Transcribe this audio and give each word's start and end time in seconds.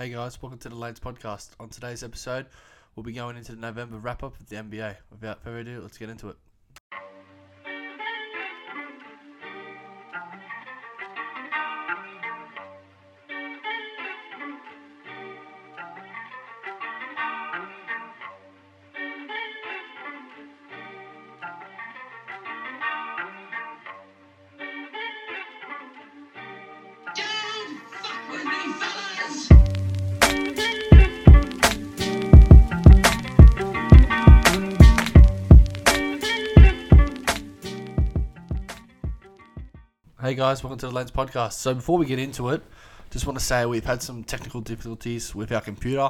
Hey 0.00 0.08
guys, 0.08 0.40
welcome 0.40 0.58
to 0.60 0.70
the 0.70 0.76
Lanes 0.76 0.98
podcast. 0.98 1.50
On 1.60 1.68
today's 1.68 2.02
episode, 2.02 2.46
we'll 2.96 3.04
be 3.04 3.12
going 3.12 3.36
into 3.36 3.52
the 3.52 3.60
November 3.60 3.98
wrap 3.98 4.22
up 4.22 4.40
of 4.40 4.48
the 4.48 4.56
NBA. 4.56 4.96
Without 5.10 5.42
further 5.42 5.58
ado, 5.58 5.80
let's 5.82 5.98
get 5.98 6.08
into 6.08 6.30
it. 6.30 6.36
Guys, 40.40 40.64
welcome 40.64 40.78
to 40.78 40.86
the 40.86 40.94
Lanes 40.94 41.10
podcast. 41.10 41.52
So 41.52 41.74
before 41.74 41.98
we 41.98 42.06
get 42.06 42.18
into 42.18 42.48
it, 42.48 42.62
just 43.10 43.26
want 43.26 43.38
to 43.38 43.44
say 43.44 43.66
we've 43.66 43.84
had 43.84 44.00
some 44.00 44.24
technical 44.24 44.62
difficulties 44.62 45.34
with 45.34 45.52
our 45.52 45.60
computer. 45.60 46.08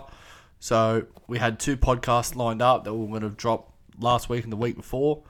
So 0.61 1.07
we 1.27 1.41
had 1.41 1.59
two 1.59 1.77
podcasts 1.77 2.37
lined 2.37 2.63
up 2.63 2.85
that 2.85 2.95
we 2.95 3.01
were 3.01 3.09
going 3.09 3.23
to 3.23 3.31
drop 3.31 3.73
last 3.99 4.29
week 4.29 4.45
and 4.45 4.53
the 4.53 4.57
week 4.57 4.77
before. 4.77 5.25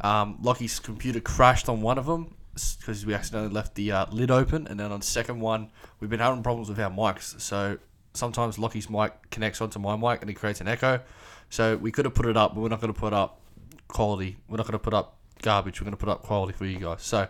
Um, 0.00 0.38
Lockie's 0.40 0.78
computer 0.78 1.20
crashed 1.20 1.68
on 1.68 1.82
one 1.82 1.98
of 1.98 2.06
them 2.06 2.34
because 2.78 3.04
we 3.04 3.12
accidentally 3.12 3.52
left 3.52 3.74
the 3.74 3.92
uh, 3.92 4.06
lid 4.10 4.30
open, 4.30 4.66
and 4.68 4.80
then 4.80 4.90
on 4.90 5.00
the 5.00 5.06
second 5.06 5.40
one, 5.40 5.68
we've 6.00 6.08
been 6.08 6.20
having 6.20 6.42
problems 6.42 6.70
with 6.70 6.80
our 6.80 6.90
mics. 6.90 7.38
So 7.42 7.76
sometimes 8.14 8.58
Lockie's 8.58 8.88
mic 8.88 9.12
connects 9.30 9.60
onto 9.60 9.78
my 9.78 9.96
mic 9.96 10.22
and 10.22 10.30
it 10.30 10.34
creates 10.34 10.62
an 10.62 10.68
echo. 10.68 11.02
So 11.50 11.76
we 11.76 11.92
could 11.92 12.06
have 12.06 12.14
put 12.14 12.24
it 12.24 12.38
up, 12.38 12.54
but 12.54 12.62
we're 12.62 12.70
not 12.70 12.80
going 12.80 12.94
to 12.94 12.98
put 12.98 13.12
up 13.12 13.38
quality. 13.86 14.38
We're 14.48 14.56
not 14.56 14.64
going 14.64 14.78
to 14.78 14.82
put 14.82 14.94
up 14.94 15.18
garbage. 15.42 15.78
We're 15.78 15.84
going 15.84 15.98
to 15.98 16.02
put 16.02 16.08
up 16.08 16.22
quality 16.22 16.54
for 16.54 16.64
you 16.64 16.78
guys. 16.78 17.02
So 17.02 17.28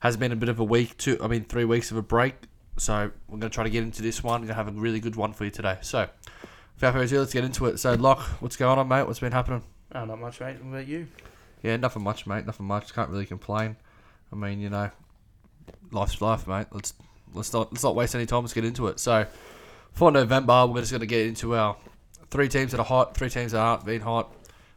has 0.00 0.16
been 0.16 0.32
a 0.32 0.36
bit 0.36 0.48
of 0.48 0.58
a 0.58 0.64
week, 0.64 0.96
two, 0.98 1.18
I 1.22 1.28
mean, 1.28 1.44
three 1.44 1.64
weeks 1.64 1.90
of 1.90 1.96
a 1.96 2.02
break. 2.02 2.34
So 2.78 3.10
we're 3.28 3.38
going 3.38 3.50
to 3.50 3.54
try 3.54 3.64
to 3.64 3.70
get 3.70 3.82
into 3.82 4.02
this 4.02 4.22
one. 4.22 4.42
We're 4.42 4.48
going 4.48 4.58
to 4.58 4.64
have 4.64 4.68
a 4.68 4.72
really 4.72 5.00
good 5.00 5.16
one 5.16 5.32
for 5.32 5.44
you 5.44 5.50
today. 5.50 5.78
So 5.80 6.08
without 6.76 6.92
further 6.92 7.04
ado, 7.04 7.18
let's 7.20 7.32
get 7.32 7.44
into 7.44 7.66
it. 7.66 7.78
So, 7.78 7.94
Lock, 7.94 8.20
what's 8.40 8.56
going 8.56 8.78
on, 8.78 8.88
mate? 8.88 9.06
What's 9.06 9.20
been 9.20 9.32
happening? 9.32 9.62
Oh, 9.94 10.04
not 10.04 10.20
much, 10.20 10.40
mate. 10.40 10.62
What 10.62 10.74
about 10.74 10.86
you? 10.86 11.06
Yeah, 11.62 11.76
nothing 11.76 12.02
much, 12.02 12.26
mate. 12.26 12.46
Nothing 12.46 12.66
much. 12.66 12.92
Can't 12.94 13.10
really 13.10 13.26
complain. 13.26 13.76
I 14.32 14.36
mean, 14.36 14.60
you 14.60 14.70
know, 14.70 14.90
life's 15.90 16.20
life, 16.20 16.46
mate. 16.46 16.66
Let's 16.70 16.94
let's 17.32 17.52
not 17.52 17.72
let's 17.72 17.82
not 17.82 17.94
waste 17.94 18.14
any 18.14 18.26
time. 18.26 18.42
Let's 18.42 18.52
get 18.52 18.64
into 18.64 18.88
it. 18.88 19.00
So, 19.00 19.26
for 19.92 20.10
November, 20.10 20.66
we're 20.66 20.80
just 20.80 20.92
going 20.92 21.00
to 21.00 21.06
get 21.06 21.26
into 21.26 21.56
our 21.56 21.76
three 22.30 22.48
teams 22.48 22.72
that 22.72 22.80
are 22.80 22.84
hot, 22.84 23.16
three 23.16 23.30
teams 23.30 23.52
that 23.52 23.58
aren't 23.58 23.84
being 23.84 24.00
hot. 24.00 24.32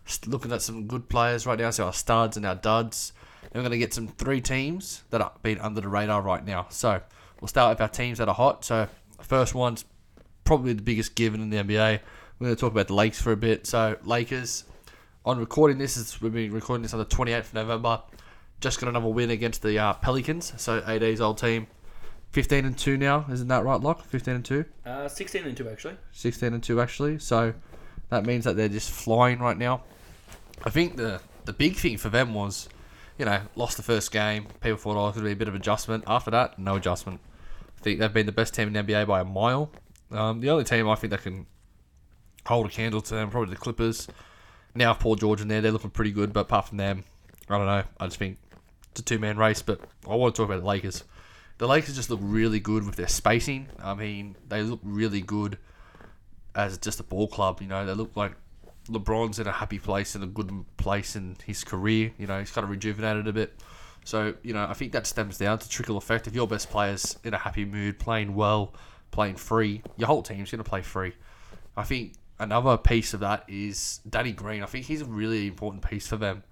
Just 0.06 0.28
looking 0.28 0.52
at 0.52 0.62
some 0.62 0.88
good 0.88 1.09
players 1.09 1.45
right 1.45 1.59
now, 1.59 1.70
so 1.70 1.86
our 1.86 1.94
studs 1.94 2.38
and 2.38 2.45
our 2.45 2.56
duds. 2.56 3.14
And 3.52 3.61
we're 3.64 3.69
going 3.69 3.72
to 3.72 3.78
get 3.78 3.94
some 3.94 4.08
three 4.08 4.42
teams 4.42 5.03
that 5.09 5.22
are 5.22 5.31
being 5.42 5.59
under 5.59 5.81
the 5.81 5.88
radar 5.88 6.22
right 6.22 6.45
now. 6.45 6.67
So, 6.69 7.02
we'll 7.42 7.47
start 7.47 7.72
with 7.72 7.81
our 7.81 7.88
teams 7.88 8.19
that 8.19 8.28
are 8.28 8.36
hot. 8.36 8.64
So, 8.64 8.88
first 9.22 9.56
one's 9.56 9.86
probably 10.44 10.73
the 10.73 10.81
biggest 10.81 11.16
given 11.16 11.41
in 11.41 11.50
the 11.50 11.58
NBA. 11.58 12.00
We're 12.39 12.45
going 12.45 12.56
to 12.56 12.59
talk 12.59 12.72
about 12.72 12.88
the 12.88 12.95
Lakers 12.95 13.22
for 13.22 13.31
a 13.31 13.38
bit. 13.38 13.66
So, 13.66 13.97
Lakers, 14.03 14.66
on 15.25 15.39
recording 15.39 15.78
this, 15.78 15.97
is 15.97 16.22
we've 16.22 16.33
been 16.33 16.52
recording 16.52 16.83
this 16.83 16.94
on 16.94 17.00
the 17.00 17.06
28th 17.06 17.39
of 17.39 17.53
November. 17.56 18.02
Just 18.61 18.80
got 18.80 18.89
another 18.89 19.08
win 19.08 19.30
against 19.30 19.61
the 19.61 19.80
uh, 19.80 19.94
Pelicans. 19.94 20.53
So, 20.58 20.84
AD's 20.86 21.22
old 21.22 21.38
team. 21.38 21.67
15 22.31 22.66
and 22.66 22.78
2 22.78 22.97
now, 22.97 23.25
isn't 23.31 23.47
that 23.47 23.63
right, 23.63 23.81
Lock? 23.81 24.06
15 24.06 24.36
and 24.36 24.45
2? 24.45 24.66
Uh, 24.86 25.08
16 25.08 25.45
and 25.45 25.58
2, 25.58 25.69
actually. 25.69 25.97
16 26.11 26.53
and 26.53 26.63
2 26.63 26.80
actually. 26.80 27.19
So 27.19 27.53
that 28.09 28.25
means 28.25 28.44
that 28.45 28.56
they're 28.56 28.69
just 28.69 28.91
flying 28.91 29.39
right 29.39 29.58
now. 29.58 29.84
I 30.63 30.69
think 30.69 30.97
the 30.97 31.22
the 31.45 31.53
big 31.53 31.75
thing 31.75 31.97
for 31.97 32.09
them 32.09 32.34
was, 32.34 32.69
you 33.19 33.25
know, 33.25 33.41
lost 33.56 33.78
the 33.78 33.84
first 33.84 34.12
game. 34.12 34.47
People 34.62 34.78
thought 34.78 34.97
oh, 34.97 35.09
it 35.09 35.13
could 35.13 35.25
be 35.25 35.34
a 35.34 35.35
bit 35.35 35.50
of 35.50 35.53
adjustment. 35.53 36.06
After 36.07 36.31
that, 36.31 36.57
no 36.57 36.78
adjustment. 36.78 37.19
I 37.78 37.81
think 37.81 38.00
they've 38.00 38.12
been 38.12 38.25
the 38.25 38.31
best 38.31 38.53
team 38.53 38.74
in 38.74 38.74
the 38.74 38.81
NBA 38.81 39.06
by 39.06 39.19
a 39.19 39.25
mile. 39.25 39.72
Um, 40.09 40.40
the 40.40 40.50
only 40.50 40.63
team 40.63 40.88
I 40.90 40.96
think 40.96 41.12
that 41.12 41.22
can 41.22 41.46
hold 42.46 42.66
a 42.66 42.69
candle 42.69 43.02
to 43.02 43.13
them 43.13 43.30
probably 43.30 43.53
the 43.53 43.59
Clippers. 43.59 44.07
Now 44.74 44.94
Paul 44.94 45.16
George 45.16 45.41
in 45.41 45.50
there, 45.50 45.59
they're 45.59 45.74
looking 45.74 45.90
pretty 45.90 46.12
good. 46.12 46.31
But 46.31 46.41
apart 46.41 46.69
from 46.69 46.78
them, 46.78 47.03
I 47.50 47.57
don't 47.57 47.68
know. 47.68 47.84
I 48.00 48.06
just 48.06 48.18
think 48.18 48.38
it's 48.91 49.02
a 49.02 49.03
two 49.03 49.19
man 49.19 49.38
race. 49.38 49.62
But 49.62 49.81
I 50.09 50.16
want 50.16 50.34
to 50.34 50.41
talk 50.41 50.50
about 50.50 50.62
the 50.62 50.68
Lakers. 50.68 51.03
The 51.57 51.68
Lakers 51.68 51.97
just 51.97 52.09
look 52.09 52.22
really 52.24 52.62
good 52.62 52.86
with 52.86 52.96
their 52.96 53.09
spacing. 53.09 53.68
I 53.84 53.96
mean, 53.96 54.38
they 54.47 54.63
look 54.63 54.80
really 54.81 55.19
good 55.19 55.57
as 56.56 56.78
just 56.78 57.01
a 57.01 57.03
ball 57.03 57.28
club. 57.28 57.62
You 57.62 57.68
know, 57.68 57.86
they 57.86 57.94
look 57.94 58.16
like 58.16 58.31
LeBron's 58.89 59.39
in 59.39 59.47
a 59.47 59.51
happy 59.51 59.79
place, 59.79 60.16
in 60.16 60.23
a 60.23 60.27
good 60.27 60.51
place 60.77 61.16
in 61.16 61.38
his 61.45 61.63
career. 61.63 62.11
You 62.17 62.27
know, 62.27 62.39
he's 62.39 62.51
kind 62.51 62.63
of 62.63 62.69
rejuvenated 62.69 63.27
a 63.27 63.33
bit. 63.33 63.59
So, 64.03 64.33
you 64.44 64.53
know, 64.53 64.66
I 64.66 64.73
think 64.73 64.91
that 64.94 65.05
stems 65.05 65.38
down 65.38 65.59
to 65.59 65.69
trickle 65.69 65.97
effect. 65.97 66.27
If 66.27 66.33
your 66.33 66.47
best 66.47 66.69
player's 66.69 67.17
in 67.23 67.33
a 67.33 67.38
happy 67.38 67.66
mood, 67.66 68.00
playing 68.00 68.33
well, 68.33 68.73
playing 69.11 69.35
free, 69.35 69.83
your 69.97 70.07
whole 70.07 70.23
team's 70.23 70.51
going 70.51 70.63
to 70.63 70.69
play 70.69 70.81
free. 70.81 71.13
I 71.77 71.83
think 71.83 72.13
another 72.39 72.77
piece 72.77 73.13
of 73.13 73.19
that 73.19 73.44
is 73.47 74.00
Danny 74.09 74.31
Green. 74.31 74.63
I 74.63 74.66
think 74.66 74.85
he's 74.85 75.01
a 75.01 75.06
really 75.06 75.47
important 75.47 75.88
piece 75.88 76.07
for 76.07 76.17
them. 76.17 76.44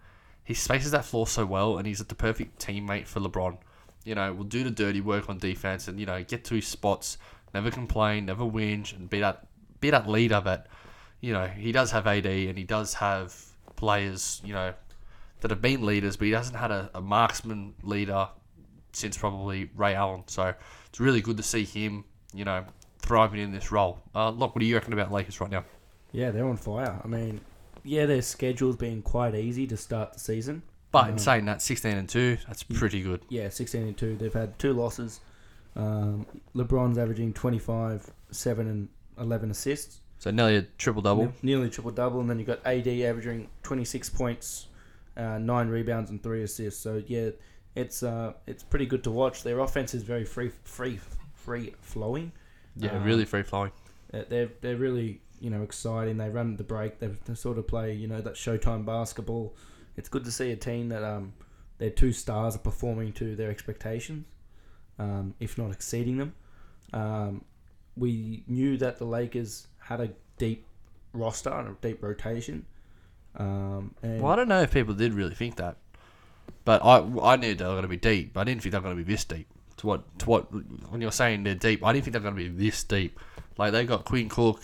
He 0.44 0.54
spaces 0.54 0.92
that 0.92 1.06
floor 1.06 1.28
so 1.28 1.46
well, 1.46 1.78
and 1.78 1.88
he's 1.88 2.00
the 2.00 2.16
perfect 2.16 2.60
teammate 2.60 3.08
for 3.08 3.20
LeBron. 3.20 3.58
You 4.06 4.16
know, 4.16 4.34
will 4.34 4.46
do 4.46 4.64
the 4.64 4.72
dirty 4.72 5.02
work 5.02 5.30
on 5.30 5.38
defense, 5.38 5.88
and 5.88 6.00
you 6.00 6.06
know, 6.06 6.24
get 6.24 6.46
to 6.46 6.56
his 6.56 6.68
spots, 6.68 7.18
never 7.54 7.70
complain, 7.70 8.26
never 8.26 8.46
whinge, 8.46 8.96
and 8.96 9.10
be 9.10 9.20
that 9.20 9.46
be 9.82 9.90
that 9.90 10.08
leader 10.08 10.42
that 10.46 10.68
you 11.22 11.34
know 11.34 11.48
he 11.48 11.72
does 11.72 11.92
have 11.92 12.08
AD, 12.08 12.26
and 12.26 12.58
he 12.58 12.64
does 12.64 12.94
have 12.96 13.36
players, 13.76 14.42
you 14.44 14.54
know, 14.54 14.74
that 15.42 15.52
have 15.52 15.62
been 15.62 15.86
leaders, 15.86 16.18
but 16.18 16.26
he 16.26 16.32
hasn't 16.32 16.58
had 16.58 16.72
a, 16.72 16.90
a 16.94 17.02
marksman 17.02 17.74
leader 17.84 18.28
since 18.94 19.18
probably 19.18 19.70
Ray 19.76 19.94
Allen. 19.96 20.24
So 20.28 20.54
it's 20.88 21.00
really 21.00 21.22
good 21.22 21.38
to 21.38 21.44
see 21.44 21.64
him, 21.64 22.04
you 22.34 22.44
know, 22.46 22.66
thriving 23.00 23.40
in 23.40 23.52
this 23.52 23.72
role. 23.72 24.00
Uh, 24.16 24.32
look, 24.32 24.56
what 24.56 24.62
are 24.62 24.66
you 24.66 24.76
reckon 24.76 24.94
about 24.94 25.12
Lakers 25.12 25.40
right 25.40 25.52
now? 25.52 25.64
Yeah, 26.12 26.32
they're 26.32 26.48
on 26.48 26.58
fire. 26.58 27.00
I 27.04 27.08
mean, 27.08 27.40
yeah, 27.84 28.06
their 28.06 28.22
schedule's 28.24 28.76
been 28.76 29.02
quite 29.02 29.36
easy 29.36 29.68
to 29.68 29.78
start 29.78 30.14
the 30.14 30.20
season. 30.20 30.64
But 30.92 31.08
in 31.08 31.12
Um, 31.14 31.18
saying 31.20 31.46
that, 31.46 31.62
16 31.62 31.96
and 31.98 32.10
2, 32.10 32.38
that's 32.48 32.64
pretty 32.64 33.02
good. 33.02 33.22
Yeah, 33.30 33.50
16 33.50 33.84
and 33.84 33.98
2. 33.98 34.16
They've 34.16 34.34
had 34.34 34.58
two 34.58 34.74
losses. 34.74 35.20
Um, 35.76 36.26
LeBron's 36.56 36.98
averaging 36.98 37.34
25, 37.34 38.10
7 38.32 38.68
and 38.68 38.88
11 39.20 39.52
assists. 39.52 40.00
So 40.20 40.32
nearly 40.32 40.56
a 40.58 40.62
triple 40.78 41.02
double. 41.02 41.26
Ne- 41.26 41.32
Nearly 41.44 41.70
triple 41.70 41.92
double. 41.92 42.20
And 42.22 42.30
then 42.30 42.40
you've 42.40 42.48
got 42.48 42.66
AD 42.66 42.88
averaging 42.88 43.50
26 43.64 44.10
points, 44.10 44.68
uh, 45.16 45.38
9 45.38 45.68
rebounds, 45.70 46.10
and 46.10 46.22
3 46.22 46.44
assists. 46.44 46.82
So, 46.82 47.04
yeah, 47.08 47.30
it's 47.76 48.02
uh, 48.02 48.34
it's 48.48 48.64
pretty 48.64 48.86
good 48.88 49.04
to 49.04 49.12
watch. 49.12 49.44
Their 49.44 49.60
offense 49.60 49.94
is 49.94 50.04
very 50.04 50.26
free, 50.26 50.52
free, 50.64 51.00
free 51.34 51.74
flowing. 51.82 52.32
Yeah, 52.76 52.92
Um, 52.98 53.04
really 53.04 53.26
free 53.26 53.44
flowing. 53.44 53.72
Uh, 54.14 54.22
They're 54.30 54.50
they're 54.62 54.78
really 54.78 55.22
you 55.40 55.50
know 55.52 55.62
exciting. 55.62 56.18
They 56.18 56.30
run 56.30 56.56
the 56.58 56.64
break. 56.64 56.98
They, 57.00 57.08
they 57.26 57.36
sort 57.36 57.58
of 57.60 57.68
play 57.68 57.94
you 57.94 58.08
know 58.08 58.22
that 58.22 58.34
Showtime 58.34 58.86
basketball. 58.86 59.56
It's 59.98 60.10
good 60.10 60.24
to 60.26 60.32
see 60.32 60.52
a 60.52 60.56
team 60.56 60.90
that 60.90 61.04
um 61.04 61.34
their 61.78 61.90
two 61.92 62.12
stars 62.14 62.56
are 62.56 62.60
performing 62.60 63.14
to 63.14 63.36
their 63.36 63.52
expectations, 63.52 64.26
um, 64.98 65.36
if 65.40 65.58
not 65.60 65.72
exceeding 65.72 66.18
them. 66.18 66.34
Um, 66.94 67.44
we 67.96 68.44
knew 68.48 68.78
that 68.78 68.98
the 68.98 69.06
Lakers 69.06 69.68
had 69.88 70.02
a 70.02 70.10
deep 70.38 70.66
roster 71.14 71.50
and 71.50 71.70
a 71.70 71.76
deep 71.82 72.02
rotation. 72.04 72.66
Um, 73.36 73.94
and 74.02 74.22
Well, 74.22 74.32
I 74.32 74.36
don't 74.36 74.48
know 74.48 74.62
if 74.62 74.72
people 74.72 74.94
did 74.94 75.14
really 75.14 75.36
think 75.36 75.56
that, 75.58 75.78
but 76.66 76.84
I 76.84 76.98
I 77.22 77.36
knew 77.36 77.56
they 77.56 77.64
were 77.64 77.72
going 77.72 77.84
to 77.84 77.88
be 77.88 77.98
deep. 77.98 78.34
But 78.34 78.42
I 78.42 78.44
didn't 78.46 78.64
think 78.64 78.72
they 78.72 78.78
were 78.78 78.84
going 78.84 78.98
to 78.98 79.04
be 79.04 79.12
this 79.12 79.26
deep. 79.26 79.48
To 79.78 79.88
what 79.88 80.20
to 80.20 80.30
what 80.30 80.52
when 80.92 81.02
you're 81.02 81.12
saying 81.12 81.44
they're 81.44 81.56
deep, 81.56 81.86
I 81.86 81.94
didn't 81.94 82.06
think 82.06 82.14
they're 82.14 82.22
going 82.22 82.36
to 82.36 82.50
be 82.50 82.50
this 82.50 82.84
deep. 82.84 83.20
Like 83.58 83.72
they've 83.72 83.88
got 83.88 84.06
Quinn 84.06 84.30
Cook, 84.30 84.62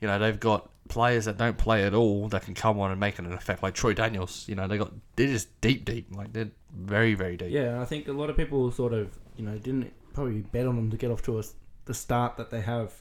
you 0.00 0.08
know, 0.08 0.18
they've 0.18 0.38
got 0.38 0.70
players 0.88 1.26
that 1.26 1.36
don't 1.36 1.58
play 1.58 1.84
at 1.84 1.94
all 1.94 2.28
that 2.28 2.42
can 2.42 2.54
come 2.54 2.80
on 2.80 2.90
and 2.90 2.98
make 2.98 3.18
an 3.18 3.30
effect. 3.32 3.62
Like 3.62 3.74
Troy 3.74 3.92
Daniels, 3.92 4.46
you 4.48 4.54
know, 4.54 4.66
they 4.66 4.78
got 4.78 4.92
they're 5.16 5.26
just 5.26 5.60
deep, 5.60 5.84
deep. 5.84 6.14
Like 6.14 6.32
they're 6.32 6.50
very, 6.74 7.14
very 7.14 7.36
deep. 7.36 7.50
Yeah, 7.50 7.80
I 7.80 7.84
think 7.84 8.08
a 8.08 8.12
lot 8.12 8.30
of 8.30 8.36
people 8.36 8.70
sort 8.70 8.92
of, 8.92 9.10
you 9.36 9.44
know, 9.44 9.58
didn't 9.58 9.92
probably 10.14 10.40
bet 10.40 10.66
on 10.66 10.76
them 10.76 10.90
to 10.90 10.96
get 10.96 11.10
off 11.10 11.22
to 11.22 11.38
a, 11.38 11.42
the 11.84 11.94
start 11.94 12.36
that 12.36 12.50
they 12.50 12.60
have 12.60 12.92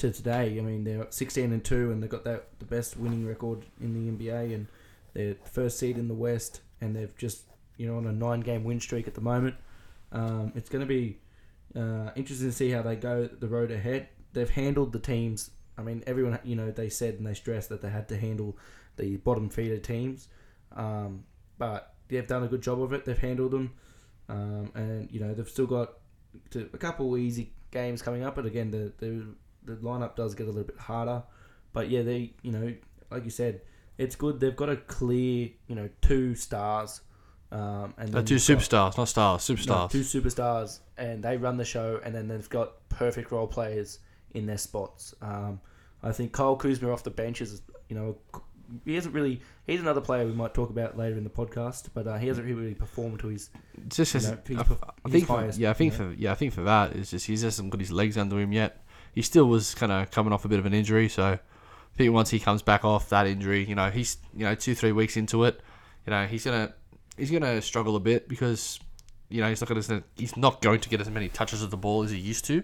to 0.00 0.10
today. 0.10 0.58
I 0.58 0.62
mean, 0.62 0.84
they're 0.84 1.06
16 1.08 1.52
and 1.52 1.64
2 1.64 1.92
and 1.92 2.02
they've 2.02 2.10
got 2.10 2.24
that 2.24 2.48
the 2.58 2.64
best 2.64 2.96
winning 2.96 3.26
record 3.26 3.64
in 3.80 3.94
the 3.94 4.12
NBA 4.12 4.54
and 4.54 4.66
they're 5.14 5.36
first 5.44 5.78
seed 5.78 5.98
in 5.98 6.08
the 6.08 6.14
West 6.14 6.60
and 6.80 6.94
they've 6.94 7.16
just, 7.16 7.42
you 7.76 7.86
know, 7.86 7.96
on 7.96 8.06
a 8.06 8.12
nine 8.12 8.40
game 8.40 8.64
win 8.64 8.80
streak 8.80 9.06
at 9.06 9.14
the 9.14 9.20
moment. 9.20 9.54
Um, 10.12 10.52
it's 10.54 10.68
going 10.68 10.80
to 10.80 10.86
be 10.86 11.18
uh, 11.76 12.10
interesting 12.16 12.48
to 12.48 12.52
see 12.52 12.70
how 12.70 12.82
they 12.82 12.96
go 12.96 13.26
the 13.26 13.48
road 13.48 13.70
ahead. 13.70 14.08
They've 14.32 14.50
handled 14.50 14.92
the 14.92 14.98
teams. 14.98 15.50
I 15.78 15.82
mean, 15.82 16.02
everyone, 16.06 16.38
you 16.44 16.56
know, 16.56 16.70
they 16.70 16.88
said 16.88 17.14
and 17.14 17.26
they 17.26 17.34
stressed 17.34 17.68
that 17.68 17.80
they 17.80 17.90
had 17.90 18.08
to 18.08 18.16
handle 18.16 18.56
the 18.96 19.16
bottom 19.18 19.48
feeder 19.48 19.78
teams. 19.78 20.28
Um, 20.74 21.24
but 21.58 21.94
they've 22.08 22.26
done 22.26 22.42
a 22.42 22.48
good 22.48 22.62
job 22.62 22.82
of 22.82 22.92
it. 22.92 23.04
They've 23.04 23.18
handled 23.18 23.52
them, 23.52 23.72
um, 24.28 24.70
and 24.74 25.10
you 25.10 25.20
know 25.20 25.34
they've 25.34 25.48
still 25.48 25.66
got 25.66 25.94
to, 26.50 26.68
a 26.72 26.78
couple 26.78 27.16
easy 27.16 27.52
games 27.70 28.02
coming 28.02 28.22
up. 28.22 28.36
But 28.36 28.46
again, 28.46 28.70
the 28.70 28.92
the 28.98 29.26
the 29.64 29.74
lineup 29.76 30.16
does 30.16 30.34
get 30.34 30.44
a 30.44 30.50
little 30.50 30.64
bit 30.64 30.78
harder, 30.78 31.22
but 31.72 31.88
yeah, 31.90 32.02
they 32.02 32.32
you 32.42 32.52
know 32.52 32.74
like 33.10 33.24
you 33.24 33.30
said, 33.30 33.60
it's 33.98 34.16
good. 34.16 34.40
They've 34.40 34.54
got 34.56 34.68
a 34.70 34.76
clear 34.76 35.50
you 35.66 35.74
know 35.74 35.88
two 36.00 36.34
stars, 36.34 37.00
um, 37.52 37.94
and 37.98 38.14
Uh, 38.14 38.22
two 38.22 38.34
you've 38.34 38.46
got- 38.46 38.58
superstars, 38.58 38.96
not 38.98 39.08
stars, 39.08 39.48
no, 39.48 39.54
superstars. 39.56 39.90
two 39.90 40.00
superstars, 40.02 40.80
and 40.96 41.22
they 41.24 41.36
run 41.36 41.56
the 41.56 41.64
show, 41.64 42.00
and 42.04 42.14
then 42.14 42.28
they've 42.28 42.48
got 42.48 42.88
perfect 42.88 43.30
role 43.32 43.46
players 43.46 43.98
in 44.34 44.46
their 44.46 44.58
spots. 44.58 45.14
Um, 45.20 45.60
I 46.02 46.12
think 46.12 46.32
Kyle 46.32 46.56
Kuzma 46.56 46.90
off 46.92 47.02
the 47.02 47.10
bench 47.10 47.40
is, 47.42 47.60
you 47.88 47.96
know, 47.96 48.16
he 48.84 48.94
hasn't 48.94 49.14
really. 49.14 49.40
He's 49.66 49.80
another 49.80 50.00
player 50.00 50.24
we 50.24 50.32
might 50.32 50.54
talk 50.54 50.70
about 50.70 50.96
later 50.96 51.16
in 51.16 51.24
the 51.24 51.30
podcast, 51.30 51.88
but 51.92 52.06
uh, 52.06 52.16
he 52.18 52.28
hasn't 52.28 52.46
really 52.46 52.74
performed 52.74 53.18
to 53.20 53.26
his. 53.28 53.50
It's 53.86 53.96
just, 53.96 54.14
You 54.14 54.20
his- 54.20 54.30
know, 54.30 54.38
he's 54.46 54.58
I, 54.58 54.62
perf- 54.62 54.90
I 55.04 55.08
think, 55.10 55.26
for, 55.26 55.36
highest, 55.38 55.58
yeah, 55.58 55.70
I 55.70 55.72
think 55.74 55.92
you 55.92 55.98
know. 55.98 56.10
for 56.12 56.16
yeah, 56.16 56.32
I 56.32 56.34
think 56.36 56.52
for 56.54 56.62
that 56.62 56.94
it's 56.96 57.10
just 57.10 57.26
he 57.26 57.34
just 57.34 57.44
hasn't 57.44 57.70
got 57.70 57.80
his 57.80 57.90
legs 57.92 58.16
under 58.16 58.38
him 58.38 58.52
yet. 58.52 58.82
He 59.14 59.22
still 59.22 59.46
was 59.46 59.74
kind 59.74 59.92
of 59.92 60.10
coming 60.10 60.32
off 60.32 60.44
a 60.44 60.48
bit 60.48 60.58
of 60.58 60.66
an 60.66 60.74
injury, 60.74 61.08
so 61.08 61.24
I 61.24 61.40
think 61.96 62.12
once 62.12 62.30
he 62.30 62.38
comes 62.38 62.62
back 62.62 62.84
off 62.84 63.08
that 63.10 63.26
injury, 63.26 63.64
you 63.64 63.74
know, 63.74 63.90
he's 63.90 64.18
you 64.34 64.44
know 64.44 64.54
two 64.54 64.74
three 64.74 64.92
weeks 64.92 65.16
into 65.16 65.44
it, 65.44 65.60
you 66.06 66.10
know, 66.10 66.26
he's 66.26 66.44
gonna 66.44 66.74
he's 67.16 67.30
gonna 67.30 67.60
struggle 67.60 67.96
a 67.96 68.00
bit 68.00 68.28
because 68.28 68.80
you 69.28 69.40
know 69.40 69.48
he's 69.48 69.60
not 69.60 69.68
gonna 69.68 70.02
he's 70.16 70.36
not 70.36 70.60
going 70.60 70.80
to 70.80 70.88
get 70.88 71.00
as 71.00 71.10
many 71.10 71.28
touches 71.28 71.62
of 71.62 71.70
the 71.70 71.76
ball 71.76 72.02
as 72.02 72.10
he 72.10 72.18
used 72.18 72.44
to, 72.46 72.62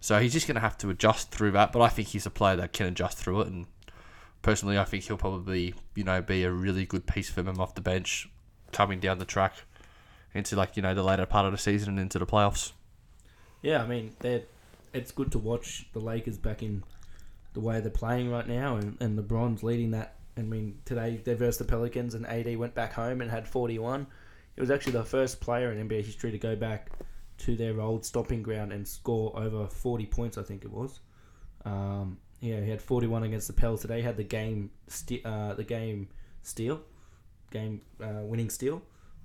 so 0.00 0.18
he's 0.18 0.32
just 0.32 0.46
gonna 0.46 0.60
have 0.60 0.78
to 0.78 0.90
adjust 0.90 1.30
through 1.30 1.52
that. 1.52 1.72
But 1.72 1.82
I 1.82 1.88
think 1.88 2.08
he's 2.08 2.26
a 2.26 2.30
player 2.30 2.56
that 2.56 2.72
can 2.72 2.86
adjust 2.86 3.18
through 3.18 3.42
it, 3.42 3.48
and 3.48 3.66
personally, 4.42 4.78
I 4.78 4.84
think 4.84 5.04
he'll 5.04 5.16
probably 5.16 5.74
you 5.94 6.04
know 6.04 6.22
be 6.22 6.44
a 6.44 6.50
really 6.50 6.86
good 6.86 7.06
piece 7.06 7.30
for 7.30 7.40
him 7.40 7.60
off 7.60 7.74
the 7.74 7.80
bench, 7.80 8.28
coming 8.72 9.00
down 9.00 9.18
the 9.18 9.24
track 9.24 9.54
into 10.34 10.56
like 10.56 10.76
you 10.76 10.82
know 10.82 10.94
the 10.94 11.02
later 11.02 11.26
part 11.26 11.46
of 11.46 11.52
the 11.52 11.58
season 11.58 11.90
and 11.90 11.98
into 12.00 12.18
the 12.18 12.26
playoffs. 12.26 12.72
Yeah, 13.62 13.82
I 13.82 13.86
mean, 13.86 14.12
they're, 14.18 14.42
it's 14.94 15.12
good 15.12 15.32
to 15.32 15.38
watch 15.38 15.86
the 15.92 16.00
Lakers 16.00 16.38
back 16.38 16.62
in 16.62 16.82
the 17.52 17.60
way 17.60 17.80
they're 17.80 17.90
playing 17.90 18.30
right 18.30 18.46
now, 18.46 18.76
and, 18.76 18.96
and 19.00 19.18
LeBron's 19.18 19.62
leading 19.62 19.90
that. 19.92 20.16
I 20.36 20.42
mean, 20.42 20.78
today 20.84 21.20
they 21.22 21.34
versed 21.34 21.58
the 21.58 21.64
Pelicans, 21.64 22.14
and 22.14 22.26
AD 22.26 22.56
went 22.56 22.74
back 22.74 22.92
home 22.92 23.20
and 23.20 23.30
had 23.30 23.46
41. 23.46 24.06
It 24.56 24.60
was 24.60 24.70
actually 24.70 24.92
the 24.92 25.04
first 25.04 25.40
player 25.40 25.72
in 25.72 25.88
NBA 25.88 26.04
history 26.04 26.30
to 26.30 26.38
go 26.38 26.56
back 26.56 26.90
to 27.38 27.56
their 27.56 27.80
old 27.80 28.04
stomping 28.04 28.42
ground 28.42 28.72
and 28.72 28.86
score 28.86 29.36
over 29.36 29.66
40 29.66 30.06
points, 30.06 30.38
I 30.38 30.42
think 30.42 30.64
it 30.64 30.70
was. 30.70 31.00
Um, 31.64 32.18
yeah, 32.40 32.60
he 32.60 32.70
had 32.70 32.82
41 32.82 33.24
against 33.24 33.46
the 33.46 33.52
Pels 33.52 33.82
today. 33.82 33.98
He 33.98 34.02
had 34.02 34.16
the 34.16 34.24
game, 34.24 34.70
sti- 34.88 35.22
uh, 35.24 35.54
the 35.54 35.64
game 35.64 36.08
steal, 36.42 36.82
game 37.50 37.80
uh, 38.02 38.22
winning 38.22 38.50
steal. 38.50 38.82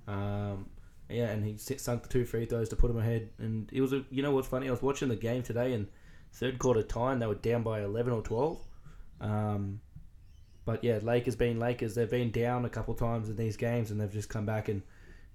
Um, 0.08 0.66
yeah, 1.10 1.30
and 1.30 1.44
he 1.44 1.56
sunk 1.58 2.02
the 2.02 2.08
two 2.08 2.24
free 2.24 2.46
throws 2.46 2.68
to 2.70 2.76
put 2.76 2.90
him 2.90 2.98
ahead. 2.98 3.30
And 3.38 3.68
it 3.72 3.80
was 3.80 3.92
a, 3.92 4.04
you 4.10 4.22
know 4.22 4.32
what's 4.32 4.48
funny? 4.48 4.68
I 4.68 4.70
was 4.70 4.82
watching 4.82 5.08
the 5.08 5.16
game 5.16 5.42
today, 5.42 5.72
and 5.72 5.86
third 6.32 6.58
quarter 6.58 6.82
time 6.82 7.18
they 7.18 7.26
were 7.26 7.34
down 7.34 7.62
by 7.62 7.82
11 7.82 8.12
or 8.12 8.22
12. 8.22 8.60
Um, 9.20 9.80
but 10.64 10.84
yeah, 10.84 10.98
Lakers 11.02 11.36
being 11.36 11.58
Lakers, 11.58 11.94
they've 11.94 12.10
been 12.10 12.30
down 12.30 12.64
a 12.64 12.70
couple 12.70 12.94
times 12.94 13.28
in 13.28 13.36
these 13.36 13.56
games, 13.56 13.90
and 13.90 14.00
they've 14.00 14.12
just 14.12 14.28
come 14.28 14.46
back 14.46 14.68
and 14.68 14.82